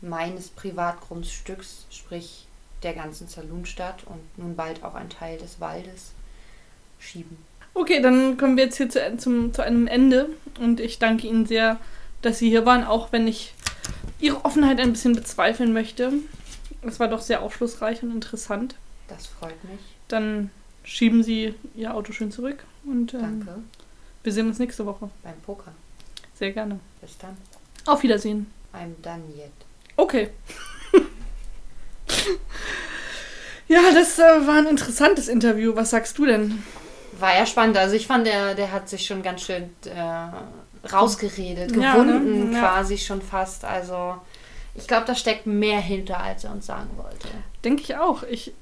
meines 0.00 0.48
Privatgrundstücks, 0.48 1.86
sprich 1.88 2.48
der 2.82 2.94
ganzen 2.94 3.28
Saloonstadt 3.28 4.02
und 4.06 4.18
nun 4.36 4.56
bald 4.56 4.82
auch 4.82 4.94
ein 4.94 5.08
Teil 5.08 5.38
des 5.38 5.60
Waldes, 5.60 6.10
schieben. 6.98 7.36
Okay, 7.72 8.02
dann 8.02 8.36
kommen 8.36 8.56
wir 8.56 8.64
jetzt 8.64 8.78
hier 8.78 8.88
zu, 8.88 9.16
zum, 9.18 9.54
zu 9.54 9.62
einem 9.62 9.86
Ende. 9.86 10.30
Und 10.58 10.80
ich 10.80 10.98
danke 10.98 11.28
Ihnen 11.28 11.46
sehr, 11.46 11.78
dass 12.22 12.40
Sie 12.40 12.48
hier 12.48 12.66
waren, 12.66 12.82
auch 12.82 13.12
wenn 13.12 13.28
ich 13.28 13.54
Ihre 14.18 14.44
Offenheit 14.44 14.80
ein 14.80 14.90
bisschen 14.90 15.14
bezweifeln 15.14 15.72
möchte. 15.72 16.12
Es 16.82 16.98
war 16.98 17.06
doch 17.06 17.20
sehr 17.20 17.40
aufschlussreich 17.40 18.02
und 18.02 18.10
interessant. 18.10 18.74
Das 19.06 19.28
freut 19.28 19.62
mich. 19.62 19.78
Dann 20.08 20.50
schieben 20.84 21.22
Sie 21.22 21.54
Ihr 21.74 21.94
Auto 21.94 22.12
schön 22.12 22.30
zurück 22.32 22.64
und 22.84 23.14
ähm, 23.14 23.20
Danke. 23.44 23.54
wir 24.22 24.32
sehen 24.32 24.46
uns 24.46 24.58
nächste 24.58 24.86
Woche. 24.86 25.10
Beim 25.22 25.38
Poker. 25.44 25.72
Sehr 26.34 26.52
gerne. 26.52 26.80
Bis 27.00 27.16
dann. 27.18 27.36
Auf 27.86 28.02
Wiedersehen. 28.02 28.46
I'm 28.72 28.94
done 29.02 29.22
yet. 29.36 29.50
Okay. 29.96 30.30
ja, 33.68 33.80
das 33.94 34.18
äh, 34.18 34.22
war 34.46 34.56
ein 34.58 34.66
interessantes 34.66 35.28
Interview. 35.28 35.74
Was 35.76 35.90
sagst 35.90 36.18
du 36.18 36.26
denn? 36.26 36.62
War 37.18 37.36
ja 37.36 37.46
spannend. 37.46 37.76
Also 37.76 37.94
ich 37.96 38.06
fand, 38.06 38.26
der, 38.26 38.54
der 38.54 38.72
hat 38.72 38.88
sich 38.88 39.06
schon 39.06 39.22
ganz 39.22 39.42
schön 39.42 39.70
äh, 39.84 40.88
rausgeredet, 40.88 41.76
Ja, 41.76 41.92
gewunden 41.94 42.50
ne? 42.50 42.56
Ja. 42.56 42.60
quasi 42.60 42.96
schon 42.98 43.20
fast. 43.20 43.64
Also 43.64 44.16
ich 44.74 44.86
glaube, 44.86 45.06
da 45.06 45.14
steckt 45.14 45.46
mehr 45.46 45.80
hinter, 45.80 46.20
als 46.20 46.44
er 46.44 46.52
uns 46.52 46.66
sagen 46.66 46.90
wollte. 46.96 47.28
Denke 47.64 47.82
ich 47.82 47.96
auch. 47.96 48.22
Ich 48.22 48.52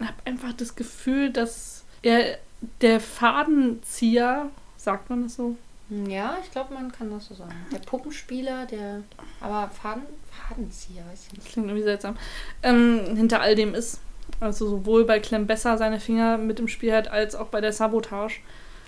habe 0.00 0.14
einfach 0.24 0.52
das 0.52 0.76
Gefühl, 0.76 1.30
dass 1.30 1.84
er 2.02 2.38
der 2.80 3.00
Fadenzieher, 3.00 4.50
sagt 4.76 5.10
man 5.10 5.24
das 5.24 5.36
so? 5.36 5.56
Hm, 5.88 6.08
Ja, 6.10 6.36
ich 6.42 6.50
glaube, 6.50 6.74
man 6.74 6.90
kann 6.92 7.10
das 7.10 7.26
so 7.26 7.34
sagen. 7.34 7.54
Der 7.72 7.78
Puppenspieler, 7.78 8.66
der. 8.66 9.02
Aber 9.40 9.70
Faden, 9.70 10.02
Fadenzieher, 10.48 11.02
weiß 11.10 11.26
ich 11.28 11.32
nicht. 11.34 11.48
Klingt 11.48 11.68
irgendwie 11.68 11.84
seltsam. 11.84 12.16
Ähm, 12.62 13.16
hinter 13.16 13.40
all 13.40 13.54
dem 13.54 13.74
ist. 13.74 14.00
Also 14.40 14.68
sowohl 14.68 15.04
bei 15.04 15.20
Clem 15.20 15.46
Besser 15.46 15.78
seine 15.78 16.00
Finger 16.00 16.36
mit 16.36 16.58
im 16.58 16.68
Spiel 16.68 16.92
hat, 16.92 17.08
als 17.08 17.34
auch 17.36 17.46
bei 17.46 17.60
der 17.60 17.72
Sabotage. 17.72 18.40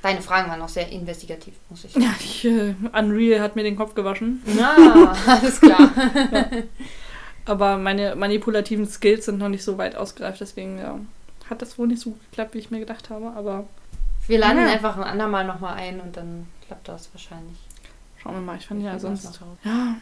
Deine 0.03 0.21
Fragen 0.21 0.51
waren 0.51 0.61
auch 0.61 0.68
sehr 0.68 0.88
investigativ, 0.90 1.55
muss 1.71 1.85
ich 1.85 1.92
sagen. 1.92 2.05
Ja, 2.05 2.14
ich, 2.21 2.44
äh, 2.44 2.75
Unreal 2.92 3.40
hat 3.40 3.57
mir 3.57 3.62
den 3.62 3.77
Kopf 3.77 3.94
gewaschen. 3.94 4.42
Ja, 4.59 5.14
alles 5.27 5.61
klar. 5.61 5.90
Aber 7.49 7.77
meine 7.79 8.15
manipulativen 8.15 8.87
Skills 8.87 9.25
sind 9.25 9.39
noch 9.39 9.49
nicht 9.49 9.65
so 9.65 9.79
weit 9.79 9.97
ausgereift, 9.97 10.41
deswegen 10.41 10.79
ja, 10.79 10.99
hat 11.49 11.63
das 11.63 11.79
wohl 11.79 11.87
nicht 11.87 12.03
so 12.03 12.11
geklappt, 12.31 12.55
wie 12.55 12.59
ich 12.59 12.71
mir 12.71 12.79
gedacht 12.81 13.11
habe. 13.11 13.33
Aber 13.35 13.65
Wir 14.27 14.39
laden 14.39 14.67
Ja. 14.67 14.73
einfach 14.73 14.97
ein 14.99 15.05
andermal 15.05 15.47
nochmal 15.47 15.75
ein 15.75 16.01
und 16.01 16.17
dann 16.17 16.46
klappt 16.67 16.87
das 16.88 17.09
wahrscheinlich. 17.15 17.57
schauen 18.23 18.35
wir 18.35 18.40
mal. 18.42 18.57
Ich 18.59 18.67
fand 18.67 18.83
ja 18.83 18.88
Ich 18.88 19.03
das 19.03 19.03
sonst 19.23 19.40
ja 19.65 19.94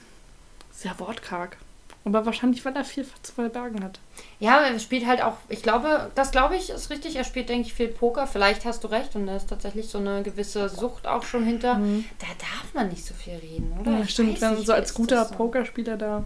sehr 0.73 0.99
wortkarg. 0.99 1.57
Aber 2.05 2.25
wahrscheinlich, 2.25 2.65
weil 2.65 2.77
er 2.77 2.85
viel 2.85 3.05
zu 3.23 3.33
verbergen 3.33 3.83
hat. 3.83 3.99
Ja, 4.39 4.59
er 4.61 4.79
spielt 4.79 5.07
halt 5.07 5.23
auch, 5.23 5.35
ich 5.49 5.63
glaube, 5.63 6.11
das 6.15 6.31
glaube 6.31 6.55
ich 6.57 6.71
ist 6.71 6.89
richtig. 6.91 7.17
Er 7.17 7.25
spielt, 7.25 7.49
denke 7.49 7.67
ich, 7.67 7.75
viel 7.75 7.89
Poker. 7.89 8.27
Vielleicht 8.29 8.65
hast 8.65 8.85
du 8.85 8.89
recht 8.89 9.17
und 9.17 9.27
da 9.27 9.37
ist 9.37 9.49
tatsächlich 9.49 9.89
so 9.89 9.99
eine 9.99 10.23
gewisse 10.23 10.69
Sucht 10.69 11.07
auch 11.09 11.25
schon 11.25 11.45
hinter. 11.45 11.75
Da 12.19 12.27
darf 12.39 12.75
man 12.75 12.89
nicht 12.89 13.05
so 13.05 13.13
viel 13.15 13.35
reden, 13.35 13.77
oder? 13.81 13.91
Ja, 13.93 14.01
Ich 14.03 14.11
stimmt, 14.11 14.41
wenn 14.41 14.57
so 14.65 14.73
als 14.73 14.95
guter 14.95 15.25
so? 15.25 15.35
Pokerspieler 15.35 15.97
da. 15.97 16.25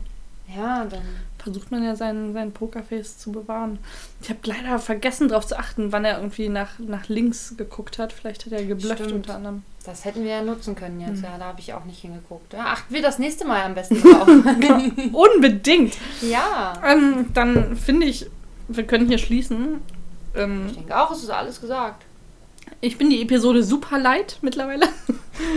Ja, 0.56 0.84
dann. 0.84 1.02
versucht 1.38 1.70
man 1.70 1.82
ja 1.84 1.96
seinen, 1.96 2.32
seinen 2.32 2.52
Pokerface 2.52 3.18
zu 3.18 3.32
bewahren. 3.32 3.78
Ich 4.22 4.28
habe 4.28 4.40
leider 4.44 4.78
vergessen 4.78 5.28
darauf 5.28 5.46
zu 5.46 5.58
achten, 5.58 5.92
wann 5.92 6.04
er 6.04 6.18
irgendwie 6.18 6.48
nach, 6.48 6.78
nach 6.78 7.08
links 7.08 7.54
geguckt 7.56 7.98
hat. 7.98 8.12
Vielleicht 8.12 8.46
hat 8.46 8.52
er 8.52 8.64
geblufft 8.64 8.96
Stimmt. 8.98 9.12
unter 9.12 9.36
anderem. 9.36 9.62
Das 9.84 10.04
hätten 10.04 10.24
wir 10.24 10.30
ja 10.30 10.42
nutzen 10.42 10.74
können 10.74 11.00
jetzt. 11.00 11.18
Hm. 11.18 11.24
Ja, 11.24 11.38
da 11.38 11.44
habe 11.46 11.60
ich 11.60 11.72
auch 11.72 11.84
nicht 11.84 12.00
hingeguckt. 12.00 12.52
Ja, 12.52 12.66
achten 12.66 12.92
wir 12.92 13.00
das 13.02 13.18
nächste 13.18 13.46
Mal 13.46 13.62
am 13.62 13.74
besten 13.74 14.00
drauf. 14.02 14.28
Unbedingt! 15.12 15.96
ja. 16.20 16.74
Ähm, 16.86 17.26
dann 17.32 17.76
finde 17.76 18.06
ich, 18.06 18.26
wir 18.68 18.84
können 18.86 19.08
hier 19.08 19.18
schließen. 19.18 19.80
Ähm, 20.34 20.66
Ich 20.68 20.74
denke 20.76 20.98
auch, 21.00 21.10
es 21.10 21.22
ist 21.22 21.30
alles 21.30 21.60
gesagt. 21.60 22.04
ich 22.82 22.98
bin 22.98 23.08
die 23.10 23.22
Episode 23.22 23.62
super 23.62 23.98
leid 23.98 24.38
mittlerweile. 24.42 24.86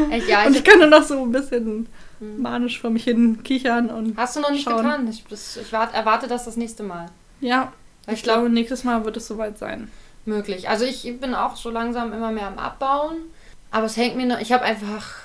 Echt, 0.09 0.27
ja, 0.29 0.43
Und 0.45 0.53
ich, 0.53 0.59
ich 0.59 0.63
kann 0.63 0.79
nur 0.79 0.87
noch 0.87 1.03
so 1.03 1.21
ein 1.21 1.31
bisschen. 1.31 1.87
Manisch 2.19 2.79
vor 2.79 2.89
mich 2.89 3.03
hin 3.03 3.43
kichern 3.43 3.89
und 3.89 4.17
hast 4.17 4.35
du 4.35 4.39
noch 4.41 4.51
nicht 4.51 4.63
schauen. 4.63 4.77
getan. 4.83 5.07
Ich, 5.09 5.23
das, 5.29 5.57
ich 5.57 5.71
wart, 5.73 5.93
erwarte 5.93 6.27
das 6.27 6.45
das 6.45 6.55
nächste 6.57 6.83
Mal. 6.83 7.07
Ja, 7.41 7.71
Weil 8.05 8.15
ich 8.15 8.23
glaube, 8.23 8.49
nächstes 8.49 8.83
Mal 8.83 9.03
wird 9.05 9.17
es 9.17 9.27
soweit 9.27 9.57
sein. 9.57 9.89
möglich. 10.25 10.69
Also 10.69 10.85
ich 10.85 11.19
bin 11.19 11.35
auch 11.35 11.55
so 11.57 11.69
langsam 11.69 12.13
immer 12.13 12.31
mehr 12.31 12.47
am 12.47 12.57
Abbauen. 12.57 13.17
Aber 13.71 13.85
es 13.87 13.97
hängt 13.97 14.15
mir 14.15 14.25
noch. 14.27 14.39
Ich 14.39 14.51
habe 14.53 14.63
einfach, 14.63 15.15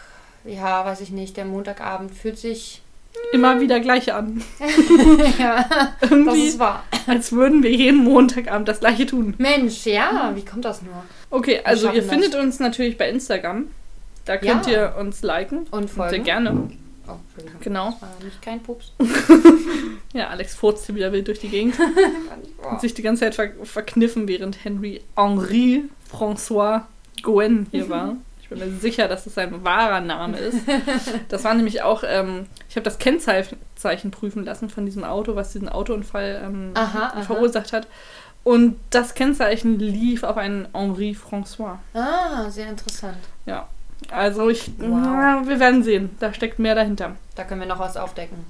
ja, 0.45 0.85
weiß 0.85 1.01
ich 1.03 1.11
nicht, 1.11 1.37
der 1.37 1.45
Montagabend 1.45 2.13
fühlt 2.13 2.39
sich. 2.39 2.83
Immer 3.33 3.61
wieder 3.61 3.79
gleich 3.81 4.13
an. 4.13 4.43
ja, 5.39 5.65
das 6.01 6.11
Irgendwie, 6.11 6.47
ist 6.49 6.59
wahr. 6.59 6.83
als 7.07 7.33
würden 7.33 7.63
wir 7.63 7.71
jeden 7.73 8.05
Montagabend 8.05 8.69
das 8.69 8.81
gleiche 8.81 9.07
tun. 9.07 9.35
Mensch, 9.39 9.85
ja, 9.87 10.33
wie 10.35 10.45
kommt 10.45 10.65
das 10.65 10.83
nur? 10.83 11.05
Okay, 11.31 11.61
also 11.65 11.91
ihr 11.91 12.03
das. 12.03 12.11
findet 12.11 12.35
uns 12.37 12.59
natürlich 12.59 12.97
bei 12.97 13.09
Instagram. 13.11 13.69
Da 14.29 14.37
könnt 14.37 14.67
Ja. 14.67 14.73
ihr 14.73 14.97
uns 14.99 15.23
liken. 15.23 15.67
Und 15.71 15.89
Sehr 15.89 15.97
folgen. 16.09 16.25
gerne. 16.25 16.69
Oh, 17.09 17.13
Entschuldigung. 17.29 17.61
Genau. 17.63 17.91
Das 17.93 18.03
war 18.03 18.09
nicht 18.25 18.43
kein 18.43 18.63
Pups. 18.63 18.93
Ja, 20.15 20.29
Alex 20.29 20.55
furzt 20.55 20.87
hier 20.87 20.95
wieder 20.95 21.13
wild 21.13 21.29
durch 21.29 21.39
die 21.41 21.51
Gegend. 21.51 21.79
Hat 22.71 22.81
sich 22.81 22.95
die 22.95 23.03
ganze 23.03 23.21
Zeit 23.31 23.35
ver 23.35 23.51
verkniffen, 23.65 24.27
während 24.27 24.65
Henry 24.65 25.03
Henri 25.17 25.85
François 26.11 26.83
Gouen 27.23 27.67
hier 27.71 27.91
war. 27.91 28.17
Ich 28.41 28.49
bin 28.49 28.59
mir 28.59 28.71
sicher, 28.79 29.07
dass 29.07 29.27
es 29.27 29.35
sein 29.35 29.63
wahrer 29.65 30.01
Name 30.01 30.39
ist. 30.39 30.61
Das 31.29 31.45
war 31.45 31.53
nämlich 31.55 31.83
auch, 31.83 32.03
ähm, 32.07 32.47
ich 32.71 32.77
habe 32.77 32.85
das 32.85 32.99
Kennzeichen 32.99 34.11
prüfen 34.11 34.47
lassen 34.47 34.71
von 34.71 34.87
diesem 34.87 35.05
Auto, 35.05 35.37
was 35.37 35.53
diesen 35.53 35.69
Autounfall 35.69 36.41
ähm, 36.43 36.71
Aha, 36.73 37.13
aha. 37.15 37.21
verursacht 37.23 37.75
hat. 37.75 37.87
Und 38.45 38.77
das 38.89 39.15
Kennzeichen 39.15 39.79
lief 39.79 40.23
auf 40.23 40.39
einen 40.39 40.67
Henri 40.73 41.15
François. 41.15 41.77
Ah, 41.93 42.49
sehr 42.49 42.69
interessant. 42.71 43.19
Ja. 43.45 43.69
Also 44.11 44.49
ich, 44.49 44.69
Wow. 44.79 44.89
na, 44.89 45.43
wir 45.47 45.61
werden 45.61 45.83
sehen. 45.83 46.11
Da 46.21 46.33
steckt 46.33 46.59
mehr 46.59 46.75
dahinter. 46.75 47.17
Da 47.35 47.45
können 47.45 47.61
wir 47.61 47.69
noch 47.69 47.79
was 47.79 47.97
aufdecken. 47.97 48.45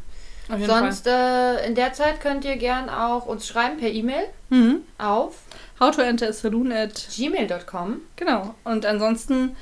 Auf 0.50 0.64
Sonst 0.64 1.06
äh, 1.06 1.66
in 1.66 1.74
der 1.74 1.92
Zeit 1.92 2.20
könnt 2.22 2.44
ihr 2.44 2.56
gern 2.56 2.88
auch 2.88 3.26
uns 3.26 3.46
schreiben 3.46 3.78
per 3.78 3.90
E-Mail. 3.90 4.24
Mhm. 4.50 4.80
auf 4.96 5.34
How 5.78 5.94
to 5.94 6.00
enter 6.02 6.28
a 6.28 6.32
saloon 6.32 6.72
at 6.72 7.06
gmail.com. 7.14 8.00
Genau. 8.16 8.54
Und 8.64 8.86
ansonsten 8.86 9.54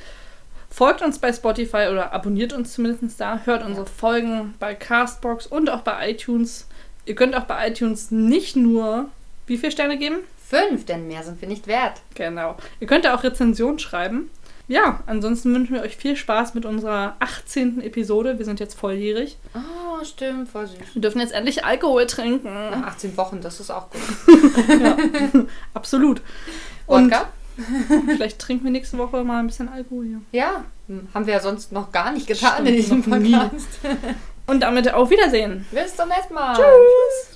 folgt 0.71 1.03
uns 1.03 1.19
bei 1.19 1.33
Spotify 1.33 1.89
oder 1.91 2.13
abonniert 2.13 2.53
uns 2.53 2.73
zumindest 2.75 3.21
da, 3.21 3.41
hört 3.45 3.65
unsere 3.65 3.87
Folgen 3.87 4.55
bei 4.61 4.75
Castbox 4.75 5.47
und 5.47 5.69
auch 5.71 5.81
bei 5.81 6.11
iTunes. 6.11 6.67
Ihr 7.05 7.15
könnt 7.17 7.35
auch 7.37 7.45
bei 7.45 7.69
iTunes 7.69 8.11
nicht 8.11 8.55
nur 8.57 9.07
wie 9.47 9.59
viele 9.59 9.73
Sterne 9.73 9.99
geben? 9.99 10.17
Fünf, 10.49 10.87
denn 10.87 11.09
mehr 11.09 11.23
sind 11.25 11.41
wir 11.41 11.49
nicht 11.49 11.67
wert. 11.67 12.01
Genau. 12.15 12.57
Ihr 12.81 12.87
könnt 12.87 13.05
da 13.05 13.15
auch 13.15 13.25
Rezensionen 13.25 13.79
schreiben. 13.81 14.31
Ja, 14.69 15.01
ansonsten 15.07 15.55
wünschen 15.55 15.75
wir 15.75 15.83
euch 15.83 15.97
viel 15.97 16.17
Spaß 16.17 16.55
mit 16.55 16.65
unserer 16.65 17.15
18. 17.21 17.81
Episode. 17.83 18.39
Wir 18.39 18.45
sind 18.45 18.59
jetzt 18.59 18.75
volljährig. 18.79 19.39
Oh, 19.55 20.05
stimmt, 20.05 20.49
voll 20.49 20.67
süß. 20.67 20.79
Wir 20.95 21.03
dürfen 21.03 21.21
jetzt 21.21 21.33
endlich 21.33 21.65
Alkohol 21.65 22.07
trinken. 22.07 22.53
Nach 22.53 22.87
18 22.89 23.17
Wochen, 23.17 23.41
das 23.41 23.61
ist 23.61 23.71
auch 23.71 23.89
gut. 23.91 24.01
Absolut. 25.75 26.21
Und 26.87 27.13
Wodka? 27.13 27.29
vielleicht 28.07 28.39
trinken 28.41 28.65
wir 28.65 28.71
nächste 28.71 28.99
Woche 28.99 29.23
mal 29.25 29.39
ein 29.39 29.47
bisschen 29.47 29.69
Alkohol 29.69 30.05
hier. 30.05 30.21
Ja, 30.33 30.65
hm, 30.89 31.09
haben 31.15 31.27
wir 31.27 31.35
ja 31.35 31.41
sonst 31.41 31.73
noch 31.73 31.93
gar 31.93 32.13
nicht 32.13 32.27
getan 32.27 32.55
Stimmt, 32.55 32.69
in 32.69 32.75
diesem. 32.75 33.03
Podcast. 33.03 33.69
Und 34.47 34.61
damit 34.61 34.93
auf 34.93 35.11
Wiedersehen. 35.11 35.67
Bis 35.71 35.97
zum 35.97 36.09
nächsten 36.09 36.35
Mal. 36.35 36.55
Tschüss. 36.57 37.36